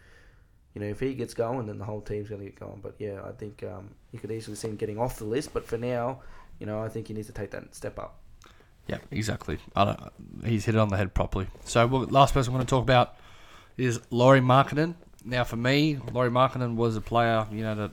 you 0.74 0.80
know 0.80 0.86
if 0.86 1.00
he 1.00 1.12
gets 1.14 1.34
going, 1.34 1.66
then 1.66 1.78
the 1.78 1.84
whole 1.84 2.00
team's 2.00 2.28
going 2.28 2.40
to 2.40 2.46
get 2.46 2.58
going. 2.58 2.80
But 2.80 2.94
yeah, 2.98 3.20
I 3.26 3.32
think 3.32 3.64
um, 3.64 3.90
you 4.12 4.20
could 4.20 4.30
easily 4.30 4.56
see 4.56 4.68
him 4.68 4.76
getting 4.76 4.98
off 4.98 5.18
the 5.18 5.24
list. 5.24 5.52
But 5.52 5.66
for 5.66 5.76
now, 5.76 6.22
you 6.60 6.66
know, 6.66 6.80
I 6.80 6.88
think 6.88 7.08
he 7.08 7.14
needs 7.14 7.26
to 7.26 7.34
take 7.34 7.50
that 7.50 7.74
step 7.74 7.98
up. 7.98 8.20
Yeah, 8.86 8.98
exactly. 9.10 9.58
I 9.74 9.96
he's 10.44 10.64
hit 10.64 10.76
it 10.76 10.78
on 10.78 10.88
the 10.88 10.96
head 10.96 11.14
properly. 11.14 11.48
So, 11.64 11.86
well, 11.86 12.02
last 12.02 12.34
person 12.34 12.52
I'm 12.52 12.58
going 12.58 12.66
to 12.66 12.70
talk 12.70 12.82
about 12.82 13.16
is 13.76 14.00
Lauri 14.10 14.40
Markkanen. 14.40 14.94
Now, 15.24 15.44
for 15.44 15.56
me, 15.56 15.98
Lauri 16.12 16.30
Markkanen 16.30 16.74
was 16.74 16.96
a 16.96 17.00
player, 17.00 17.46
you 17.52 17.62
know, 17.62 17.76
that 17.76 17.92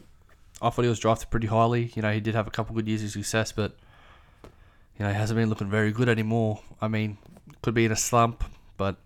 I 0.62 0.70
thought 0.70 0.82
he 0.84 0.89
was 0.89 0.99
drafted 0.99 1.30
pretty 1.30 1.47
highly. 1.47 1.91
You 1.95 2.01
know, 2.01 2.12
he 2.12 2.20
did 2.20 2.36
have 2.36 2.47
a 2.47 2.51
couple 2.51 2.76
good 2.76 2.88
years 2.88 3.03
of 3.03 3.12
success, 3.12 3.51
but, 3.51 3.76
you 4.97 5.05
know, 5.05 5.10
he 5.10 5.16
hasn't 5.16 5.38
been 5.38 5.49
looking 5.49 5.70
very 5.70 5.91
good 5.91 6.10
anymore. 6.10 6.62
I 6.82 6.88
mean, 6.88 7.18
could 7.62 7.74
be 7.74 7.86
in 7.86 7.91
a 7.91 7.95
slump, 7.95 8.43
but 8.78 8.97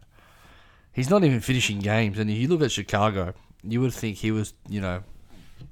he's 0.92 1.10
not 1.10 1.24
even 1.24 1.42
finishing 1.42 1.80
games. 1.80 2.20
And 2.20 2.30
if 2.30 2.38
you 2.38 2.48
look 2.48 2.62
at 2.62 2.72
Chicago, 2.72 3.34
you 3.64 3.82
would 3.82 3.94
think 3.94 4.18
he 4.18 4.32
was, 4.32 4.54
you 4.68 4.82
know, 4.82 5.04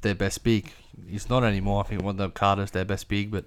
their 0.02 0.16
best 0.16 0.44
big. 0.44 0.72
He's 1.08 1.30
not 1.30 1.44
anymore. 1.44 1.84
I 1.84 1.88
think 1.88 2.04
Wendell 2.04 2.30
Carter's 2.30 2.72
their 2.72 2.86
best 2.86 3.08
big, 3.08 3.32
but 3.32 3.46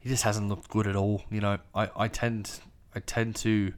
he 0.00 0.08
just 0.08 0.24
hasn't 0.24 0.48
looked 0.48 0.68
good 0.68 0.86
at 0.86 0.96
all. 0.96 1.22
You 1.30 1.40
know, 1.40 1.58
I, 1.74 1.90
I 1.96 2.08
tend 2.08 2.60
I 2.94 3.00
tend 3.00 3.36
to 3.36 3.72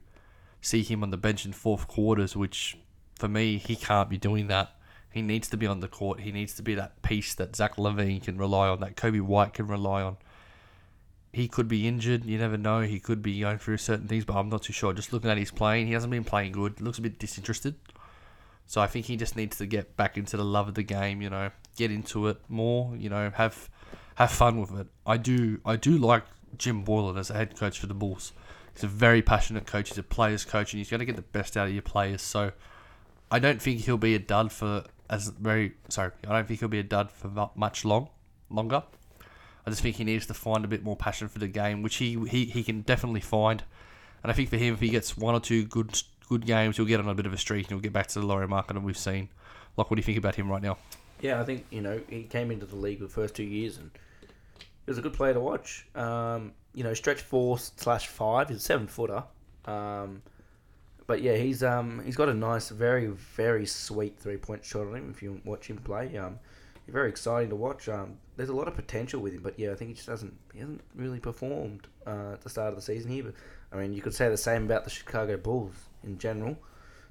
see 0.61 0.83
him 0.83 1.03
on 1.03 1.11
the 1.11 1.17
bench 1.17 1.45
in 1.45 1.53
fourth 1.53 1.87
quarters, 1.87 2.35
which 2.35 2.77
for 3.15 3.27
me 3.27 3.57
he 3.57 3.75
can't 3.75 4.09
be 4.09 4.17
doing 4.17 4.47
that. 4.47 4.75
He 5.13 5.21
needs 5.21 5.47
to 5.49 5.57
be 5.57 5.67
on 5.67 5.79
the 5.79 5.87
court. 5.87 6.21
He 6.21 6.31
needs 6.31 6.55
to 6.55 6.63
be 6.63 6.73
that 6.73 7.03
piece 7.03 7.35
that 7.35 7.55
Zach 7.55 7.75
LaVine 7.75 8.23
can 8.23 8.35
rely 8.35 8.67
on, 8.67 8.79
that 8.79 8.95
Coby 8.95 9.21
White 9.21 9.53
can 9.53 9.67
rely 9.67 10.01
on. 10.01 10.17
He 11.31 11.47
could 11.47 11.67
be 11.67 11.87
injured. 11.87 12.25
You 12.25 12.39
never 12.39 12.57
know. 12.57 12.81
He 12.81 12.99
could 12.99 13.21
be 13.21 13.39
going 13.39 13.59
through 13.59 13.77
certain 13.77 14.07
things, 14.07 14.25
but 14.25 14.35
I'm 14.35 14.49
not 14.49 14.63
too 14.63 14.73
sure. 14.73 14.91
Just 14.91 15.13
looking 15.13 15.29
at 15.29 15.37
his 15.37 15.51
playing, 15.51 15.85
he 15.85 15.93
hasn't 15.93 16.09
been 16.09 16.23
playing 16.23 16.53
good. 16.53 16.81
Looks 16.81 16.97
a 16.97 17.01
bit 17.01 17.19
disinterested. 17.19 17.75
So 18.65 18.81
I 18.81 18.87
think 18.87 19.05
he 19.05 19.15
just 19.15 19.35
needs 19.35 19.57
to 19.57 19.67
get 19.67 19.95
back 19.95 20.17
into 20.17 20.35
the 20.35 20.43
love 20.43 20.67
of 20.67 20.73
the 20.73 20.83
game. 20.83 21.21
You 21.21 21.29
know, 21.29 21.51
get 21.75 21.91
into 21.91 22.27
it 22.27 22.37
more. 22.49 22.95
You 22.97 23.09
know, 23.09 23.31
have 23.35 23.69
have 24.15 24.31
fun 24.31 24.59
with 24.59 24.79
it. 24.79 24.87
I 25.05 25.17
do 25.17 25.59
I 25.63 25.75
do 25.75 25.97
like 25.97 26.23
Jim 26.57 26.83
Boylan 26.83 27.17
as 27.17 27.29
a 27.29 27.35
head 27.35 27.55
coach 27.55 27.79
for 27.79 27.85
the 27.85 27.93
Bulls. 27.93 28.33
He's 28.73 28.83
a 28.83 28.87
very 28.87 29.21
passionate 29.21 29.67
coach. 29.67 29.89
He's 29.89 29.97
a 29.99 30.03
players 30.03 30.43
coach, 30.43 30.73
and 30.73 30.79
he's 30.79 30.89
going 30.89 30.99
to 30.99 31.05
get 31.05 31.15
the 31.15 31.21
best 31.21 31.55
out 31.55 31.67
of 31.67 31.73
your 31.73 31.83
players. 31.83 32.23
So 32.23 32.51
I 33.29 33.39
don't 33.39 33.61
think 33.61 33.81
he'll 33.81 33.97
be 33.97 34.15
a 34.15 34.19
dud 34.19 34.51
for 34.51 34.85
as 35.09 35.27
very 35.29 35.73
sorry. 35.89 36.11
I 36.27 36.33
don't 36.33 36.47
think 36.47 36.59
he'll 36.59 36.69
be 36.69 36.79
a 36.79 36.83
dud 36.83 37.11
for 37.11 37.49
much 37.55 37.85
long 37.85 38.09
longer. 38.49 38.83
I 39.65 39.69
just 39.69 39.81
think 39.81 39.95
he 39.95 40.03
needs 40.03 40.25
to 40.27 40.33
find 40.33 40.65
a 40.65 40.67
bit 40.67 40.83
more 40.83 40.95
passion 40.95 41.29
for 41.29 41.39
the 41.39 41.47
game, 41.47 41.81
which 41.81 41.95
he 41.95 42.19
he, 42.27 42.45
he 42.45 42.63
can 42.63 42.81
definitely 42.81 43.21
find. 43.21 43.63
And 44.21 44.31
I 44.31 44.35
think 44.35 44.49
for 44.49 44.57
him, 44.57 44.73
if 44.73 44.79
he 44.79 44.89
gets 44.89 45.17
one 45.17 45.35
or 45.35 45.39
two 45.39 45.65
good 45.65 46.01
good 46.29 46.45
games, 46.45 46.77
he'll 46.77 46.85
get 46.85 46.99
on 46.99 47.07
a 47.07 47.15
bit 47.15 47.25
of 47.25 47.33
a 47.33 47.37
streak 47.37 47.65
and 47.65 47.71
he'll 47.71 47.81
get 47.81 47.93
back 47.93 48.07
to 48.07 48.19
the 48.19 48.25
Lauri 48.25 48.47
market 48.47 48.73
that 48.73 48.83
we've 48.83 48.97
seen. 48.97 49.29
Like, 49.77 49.89
what 49.89 49.95
do 49.95 49.99
you 49.99 50.03
think 50.03 50.17
about 50.17 50.35
him 50.35 50.49
right 50.49 50.61
now? 50.61 50.77
Yeah, 51.21 51.39
I 51.39 51.45
think 51.45 51.65
you 51.69 51.81
know 51.81 52.01
he 52.09 52.23
came 52.23 52.51
into 52.51 52.65
the 52.65 52.75
league 52.75 52.99
the 52.99 53.07
first 53.07 53.35
two 53.35 53.43
years 53.43 53.77
and 53.77 53.91
he 54.21 54.91
was 54.91 54.97
a 54.97 55.01
good 55.01 55.13
player 55.13 55.33
to 55.33 55.39
watch. 55.39 55.85
Um, 55.95 56.53
you 56.73 56.83
know, 56.83 56.93
stretch 56.93 57.21
four 57.21 57.57
slash 57.57 58.07
five. 58.07 58.49
He's 58.49 58.57
a 58.57 58.61
seven 58.61 58.87
footer. 58.87 59.23
Um, 59.65 60.21
but 61.07 61.21
yeah, 61.21 61.35
he's 61.35 61.63
um 61.63 62.01
he's 62.05 62.15
got 62.15 62.29
a 62.29 62.33
nice, 62.33 62.69
very 62.69 63.07
very 63.07 63.65
sweet 63.65 64.17
three 64.17 64.37
point 64.37 64.63
shot 64.63 64.87
on 64.87 64.95
him. 64.95 65.09
If 65.09 65.21
you 65.21 65.41
watch 65.45 65.67
him 65.67 65.77
play, 65.77 66.15
um, 66.17 66.39
very 66.87 67.09
exciting 67.09 67.49
to 67.49 67.55
watch. 67.55 67.87
Um, 67.87 68.17
there's 68.35 68.49
a 68.49 68.55
lot 68.55 68.67
of 68.67 68.75
potential 68.75 69.21
with 69.21 69.33
him, 69.33 69.41
but 69.41 69.57
yeah, 69.57 69.71
I 69.71 69.75
think 69.75 69.89
he 69.89 69.95
just 69.95 70.07
hasn't 70.07 70.33
he 70.53 70.59
hasn't 70.59 70.81
really 70.95 71.19
performed 71.19 71.87
uh, 72.05 72.33
at 72.33 72.41
the 72.41 72.49
start 72.49 72.69
of 72.69 72.75
the 72.75 72.81
season 72.81 73.11
here. 73.11 73.23
But 73.23 73.33
I 73.71 73.81
mean, 73.81 73.93
you 73.93 74.01
could 74.01 74.13
say 74.13 74.29
the 74.29 74.37
same 74.37 74.63
about 74.63 74.83
the 74.83 74.89
Chicago 74.89 75.37
Bulls 75.37 75.75
in 76.03 76.17
general, 76.17 76.57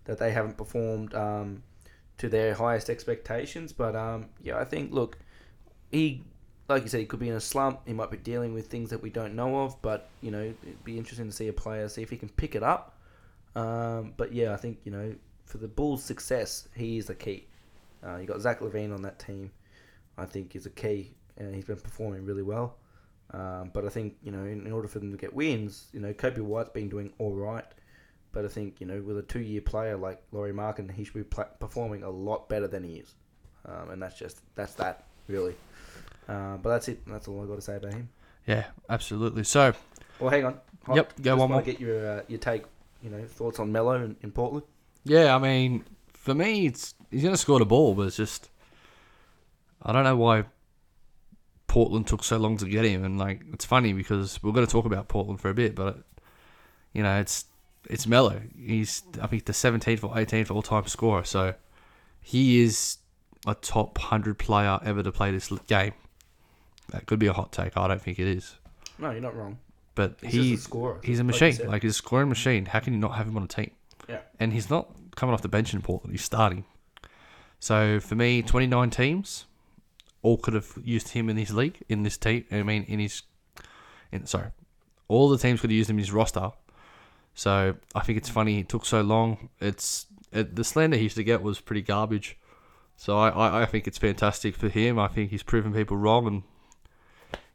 that 0.04 0.18
they 0.18 0.32
haven't 0.32 0.56
performed 0.56 1.14
um, 1.14 1.62
to 2.18 2.28
their 2.28 2.54
highest 2.54 2.90
expectations. 2.90 3.72
But 3.72 3.96
um, 3.96 4.26
yeah, 4.42 4.58
I 4.58 4.64
think 4.64 4.92
look, 4.92 5.18
he 5.90 6.22
like 6.68 6.82
you 6.82 6.88
said, 6.88 7.00
he 7.00 7.06
could 7.06 7.20
be 7.20 7.28
in 7.28 7.34
a 7.34 7.40
slump. 7.40 7.80
He 7.86 7.92
might 7.92 8.10
be 8.10 8.16
dealing 8.16 8.54
with 8.54 8.66
things 8.66 8.90
that 8.90 9.02
we 9.02 9.10
don't 9.10 9.34
know 9.34 9.62
of. 9.62 9.80
But 9.80 10.10
you 10.20 10.30
know, 10.30 10.42
it'd 10.62 10.84
be 10.84 10.98
interesting 10.98 11.26
to 11.28 11.32
see 11.32 11.48
a 11.48 11.52
player 11.52 11.88
see 11.88 12.02
if 12.02 12.10
he 12.10 12.16
can 12.16 12.28
pick 12.30 12.54
it 12.54 12.62
up. 12.62 12.91
Um, 13.54 14.14
but 14.16 14.32
yeah, 14.32 14.52
I 14.52 14.56
think 14.56 14.78
you 14.84 14.92
know 14.92 15.14
for 15.44 15.58
the 15.58 15.68
Bulls' 15.68 16.02
success, 16.02 16.68
he 16.74 16.98
is 16.98 17.06
the 17.06 17.14
key. 17.14 17.46
Uh, 18.04 18.16
you 18.16 18.26
got 18.26 18.40
Zach 18.40 18.60
LaVine 18.60 18.92
on 18.92 19.02
that 19.02 19.18
team. 19.18 19.50
I 20.18 20.24
think 20.26 20.54
is 20.54 20.66
a 20.66 20.70
key, 20.70 21.14
and 21.36 21.54
he's 21.54 21.64
been 21.64 21.76
performing 21.76 22.24
really 22.24 22.42
well. 22.42 22.76
Um, 23.32 23.70
but 23.72 23.84
I 23.84 23.88
think 23.88 24.16
you 24.22 24.30
know, 24.30 24.44
in, 24.44 24.66
in 24.66 24.72
order 24.72 24.88
for 24.88 24.98
them 24.98 25.10
to 25.10 25.16
get 25.16 25.32
wins, 25.32 25.86
you 25.92 26.00
know, 26.00 26.12
Coby 26.12 26.40
White's 26.40 26.70
been 26.70 26.88
doing 26.88 27.12
all 27.18 27.34
right. 27.34 27.64
But 28.32 28.44
I 28.44 28.48
think 28.48 28.80
you 28.80 28.86
know, 28.86 29.00
with 29.02 29.18
a 29.18 29.22
two-year 29.22 29.60
player 29.60 29.96
like 29.96 30.22
Lauri 30.32 30.52
Markkanen, 30.52 30.90
he 30.92 31.04
should 31.04 31.14
be 31.14 31.22
pla 31.22 31.44
performing 31.44 32.02
a 32.02 32.10
lot 32.10 32.48
better 32.48 32.66
than 32.66 32.84
he 32.84 32.94
is. 32.96 33.14
Um, 33.66 33.90
and 33.90 34.02
that's 34.02 34.18
just 34.18 34.40
that's 34.54 34.74
that 34.74 35.04
really. 35.28 35.54
Uh, 36.28 36.56
but 36.56 36.70
that's 36.70 36.88
it. 36.88 37.04
That's 37.06 37.28
all 37.28 37.42
I 37.42 37.46
got 37.46 37.56
to 37.56 37.62
say 37.62 37.76
about 37.76 37.92
him. 37.92 38.08
Yeah, 38.46 38.64
absolutely. 38.88 39.44
So, 39.44 39.72
Well, 40.18 40.30
hang 40.30 40.44
on. 40.44 40.60
Yep, 40.92 41.16
go 41.16 41.30
just 41.30 41.38
one 41.38 41.50
more. 41.50 41.62
Get 41.62 41.80
your 41.80 42.18
uh, 42.18 42.22
your 42.28 42.38
take. 42.38 42.64
You 43.02 43.10
know, 43.10 43.24
thoughts 43.26 43.58
on 43.58 43.72
Melo 43.72 44.02
in, 44.02 44.16
in 44.22 44.30
Portland. 44.30 44.64
yeah, 45.04 45.34
I 45.34 45.38
mean, 45.38 45.84
for 46.12 46.34
me, 46.34 46.66
it's 46.66 46.94
he's 47.10 47.22
going 47.22 47.34
to 47.34 47.38
score 47.40 47.58
the 47.58 47.66
ball, 47.66 47.94
but 47.94 48.02
it's 48.02 48.16
just 48.16 48.50
I 49.82 49.92
don't 49.92 50.04
know 50.04 50.16
why 50.16 50.44
Portland 51.66 52.06
took 52.06 52.22
so 52.22 52.36
long 52.36 52.56
to 52.58 52.68
get 52.68 52.84
him, 52.84 53.04
and 53.04 53.18
like 53.18 53.42
it's 53.52 53.64
funny 53.64 53.92
because 53.92 54.42
we're 54.42 54.52
going 54.52 54.66
to 54.66 54.70
talk 54.70 54.84
about 54.84 55.08
Portland 55.08 55.40
for 55.40 55.48
a 55.48 55.54
bit, 55.54 55.74
but 55.74 56.02
you 56.92 57.02
know, 57.02 57.18
it's 57.18 57.46
it's 57.88 58.06
Melo. 58.06 58.40
He's 58.56 59.02
I 59.20 59.26
think 59.26 59.46
the 59.46 59.52
17th 59.52 60.04
or 60.04 60.14
18th 60.14 60.50
all 60.50 60.62
time 60.62 60.86
scorer, 60.86 61.24
so 61.24 61.54
he 62.20 62.60
is 62.62 62.98
a 63.46 63.54
top 63.54 63.98
hundred 63.98 64.38
player 64.38 64.78
ever 64.84 65.02
to 65.02 65.10
play 65.10 65.32
this 65.32 65.48
game. 65.66 65.94
That 66.90 67.06
could 67.06 67.18
be 67.18 67.26
a 67.26 67.32
hot 67.32 67.52
take. 67.52 67.76
I 67.76 67.88
don't 67.88 68.00
think 68.00 68.18
it 68.18 68.28
is, 68.28 68.56
No, 68.98 69.10
you're 69.10 69.20
not 69.20 69.34
wrong. 69.34 69.58
But 69.94 70.16
He's 70.22 70.32
he's 70.32 70.58
a 70.60 70.62
scorer, 70.62 71.00
he's 71.02 71.18
a 71.20 71.24
machine. 71.24 71.52
said. 71.54 71.68
Like 71.68 71.82
he's 71.82 71.92
a 71.92 71.94
scoring 71.94 72.28
machine. 72.28 72.66
How 72.66 72.80
can 72.80 72.92
you 72.92 72.98
not 72.98 73.12
have 73.16 73.26
him 73.26 73.36
on 73.36 73.42
a 73.44 73.48
team? 73.48 73.70
Yeah. 74.08 74.18
and 74.40 74.52
he's 74.52 74.68
not 74.68 74.90
coming 75.14 75.32
off 75.32 75.42
the 75.42 75.48
bench 75.48 75.72
in 75.72 75.80
Portland. 75.80 76.12
He's 76.12 76.24
starting. 76.24 76.64
So 77.60 78.00
for 78.00 78.14
me, 78.16 78.42
29 78.42 78.90
teams 78.90 79.46
all 80.22 80.36
could 80.36 80.54
have 80.54 80.72
used 80.82 81.10
him 81.10 81.28
in 81.30 81.36
his 81.36 81.52
league, 81.54 81.78
in 81.88 82.02
this 82.02 82.16
team. 82.16 82.44
I 82.50 82.62
mean, 82.62 82.82
in 82.84 82.98
his, 82.98 83.22
in 84.10 84.26
sorry, 84.26 84.48
all 85.08 85.28
the 85.28 85.38
teams 85.38 85.60
could 85.60 85.70
have 85.70 85.76
used 85.76 85.88
him 85.90 85.96
in 85.96 86.00
his 86.04 86.12
roster. 86.12 86.50
So 87.34 87.76
I 87.94 88.00
think 88.00 88.18
it's 88.18 88.28
funny 88.28 88.58
it 88.60 88.68
took 88.68 88.84
so 88.84 89.00
long. 89.02 89.48
It's 89.60 90.06
it, 90.32 90.56
the 90.56 90.64
slander 90.64 90.96
he 90.96 91.04
used 91.04 91.16
to 91.16 91.24
get 91.24 91.42
was 91.42 91.60
pretty 91.60 91.82
garbage. 91.82 92.36
So 92.96 93.16
I, 93.18 93.28
I, 93.30 93.62
I 93.62 93.66
think 93.66 93.86
it's 93.86 93.98
fantastic 93.98 94.54
for 94.56 94.68
him. 94.68 94.98
I 94.98 95.08
think 95.08 95.30
he's 95.30 95.42
proven 95.42 95.72
people 95.72 95.96
wrong, 95.96 96.26
and 96.26 96.42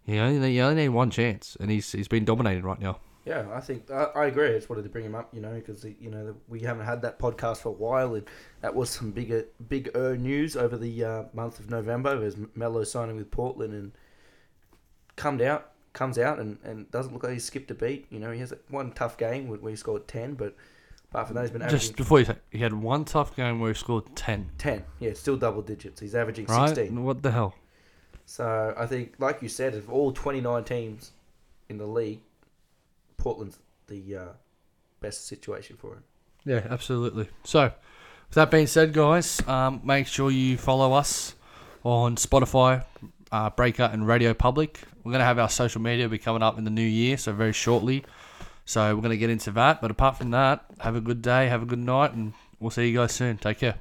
you 0.07 0.19
only 0.19 0.53
you 0.53 0.61
only 0.63 0.83
need 0.83 0.89
one 0.89 1.09
chance, 1.11 1.55
and 1.59 1.69
he's 1.69 1.91
he's 1.91 2.07
been 2.07 2.25
dominating 2.25 2.63
right 2.63 2.79
now. 2.79 2.99
Yeah, 3.25 3.45
I 3.53 3.59
think 3.59 3.91
I, 3.91 4.05
I 4.15 4.25
agree. 4.27 4.51
I 4.51 4.53
just 4.53 4.69
wanted 4.69 4.83
to 4.83 4.89
bring 4.89 5.03
him 5.03 5.13
up, 5.15 5.33
you 5.33 5.41
know, 5.41 5.53
because 5.53 5.83
you 5.83 6.09
know 6.09 6.35
we 6.47 6.61
haven't 6.61 6.85
had 6.85 7.01
that 7.01 7.19
podcast 7.19 7.57
for 7.57 7.69
a 7.69 7.73
while, 7.73 8.15
and 8.15 8.25
that 8.61 8.73
was 8.73 8.89
some 8.89 9.11
bigger 9.11 9.45
bigger 9.67 10.15
news 10.17 10.55
over 10.55 10.77
the 10.77 11.03
uh, 11.03 11.23
month 11.33 11.59
of 11.59 11.69
November. 11.69 12.17
There's 12.17 12.37
Melo 12.55 12.83
signing 12.85 13.17
with 13.17 13.29
Portland 13.29 13.73
and 13.73 13.91
comes 15.15 15.41
out 15.41 15.71
comes 15.93 16.19
out 16.19 16.37
and, 16.39 16.59
and 16.63 16.89
doesn't 16.91 17.11
look 17.11 17.23
like 17.23 17.33
he 17.33 17.39
skipped 17.39 17.71
a 17.71 17.73
beat. 17.73 18.05
You 18.11 18.19
know, 18.19 18.31
he 18.31 18.39
has 18.39 18.53
one 18.69 18.91
tough 18.91 19.17
game 19.17 19.47
where 19.47 19.69
he 19.69 19.75
scored 19.75 20.07
ten, 20.07 20.35
but 20.35 20.55
apart 21.09 21.27
from 21.27 21.35
that, 21.35 21.41
he's 21.41 21.51
been 21.51 21.63
averaging 21.63 21.79
Just 21.79 21.95
before 21.97 22.19
you 22.19 22.25
say, 22.25 22.35
he 22.51 22.59
had 22.59 22.73
one 22.73 23.03
tough 23.03 23.35
game 23.35 23.59
where 23.59 23.71
he 23.71 23.75
scored 23.75 24.15
10. 24.15 24.51
ten. 24.57 24.83
Yeah, 24.99 25.13
still 25.13 25.37
double 25.37 25.63
digits. 25.63 25.99
He's 25.99 26.13
averaging 26.15 26.45
Right? 26.45 26.69
sixteen. 26.69 27.03
What 27.03 27.23
the 27.23 27.31
hell? 27.31 27.55
So 28.29 28.75
I 28.77 28.85
think, 28.85 29.13
like 29.19 29.41
you 29.41 29.47
said, 29.47 29.73
of 29.73 29.89
all 29.89 30.11
twenty 30.11 30.41
nine 30.41 30.65
teams 30.65 31.11
in 31.69 31.77
the 31.77 31.87
league, 31.87 32.19
Portland's 33.15 33.57
the 33.87 34.17
uh, 34.17 34.25
best 34.99 35.27
situation 35.27 35.77
for 35.77 35.93
him. 35.93 36.03
Yeah, 36.43 36.67
absolutely. 36.69 37.29
So, 37.45 37.63
with 37.63 38.35
that 38.35 38.51
being 38.51 38.67
said, 38.67 38.91
guys, 38.91 39.41
um, 39.47 39.79
make 39.83 40.07
sure 40.07 40.29
you 40.29 40.57
follow 40.57 40.91
us 40.91 41.35
on 41.83 42.17
Spotify, 42.17 42.83
uh, 43.31 43.49
Breaker, 43.51 43.89
and 43.91 44.05
Radio 44.05 44.33
Public. 44.33 44.81
We're 45.05 45.13
going 45.13 45.19
to 45.21 45.25
have 45.25 45.39
our 45.39 45.49
social 45.49 45.79
media 45.79 46.09
be 46.09 46.17
coming 46.17 46.43
up 46.43 46.57
in 46.57 46.65
the 46.65 46.69
new 46.69 46.81
year, 46.81 47.15
so 47.15 47.31
very 47.31 47.53
shortly. 47.53 48.03
So, 48.65 48.93
we're 48.93 49.01
going 49.01 49.11
to 49.11 49.17
get 49.17 49.29
into 49.29 49.51
that. 49.51 49.81
But 49.81 49.89
apart 49.89 50.17
from 50.17 50.31
that, 50.31 50.65
have 50.79 50.97
a 50.97 51.01
good 51.01 51.21
day, 51.21 51.47
have 51.47 51.63
a 51.63 51.65
good 51.65 51.79
night, 51.79 52.11
and 52.11 52.33
we'll 52.59 52.71
see 52.71 52.89
you 52.89 52.97
guys 52.97 53.13
soon. 53.13 53.37
Take 53.37 53.59
care. 53.59 53.75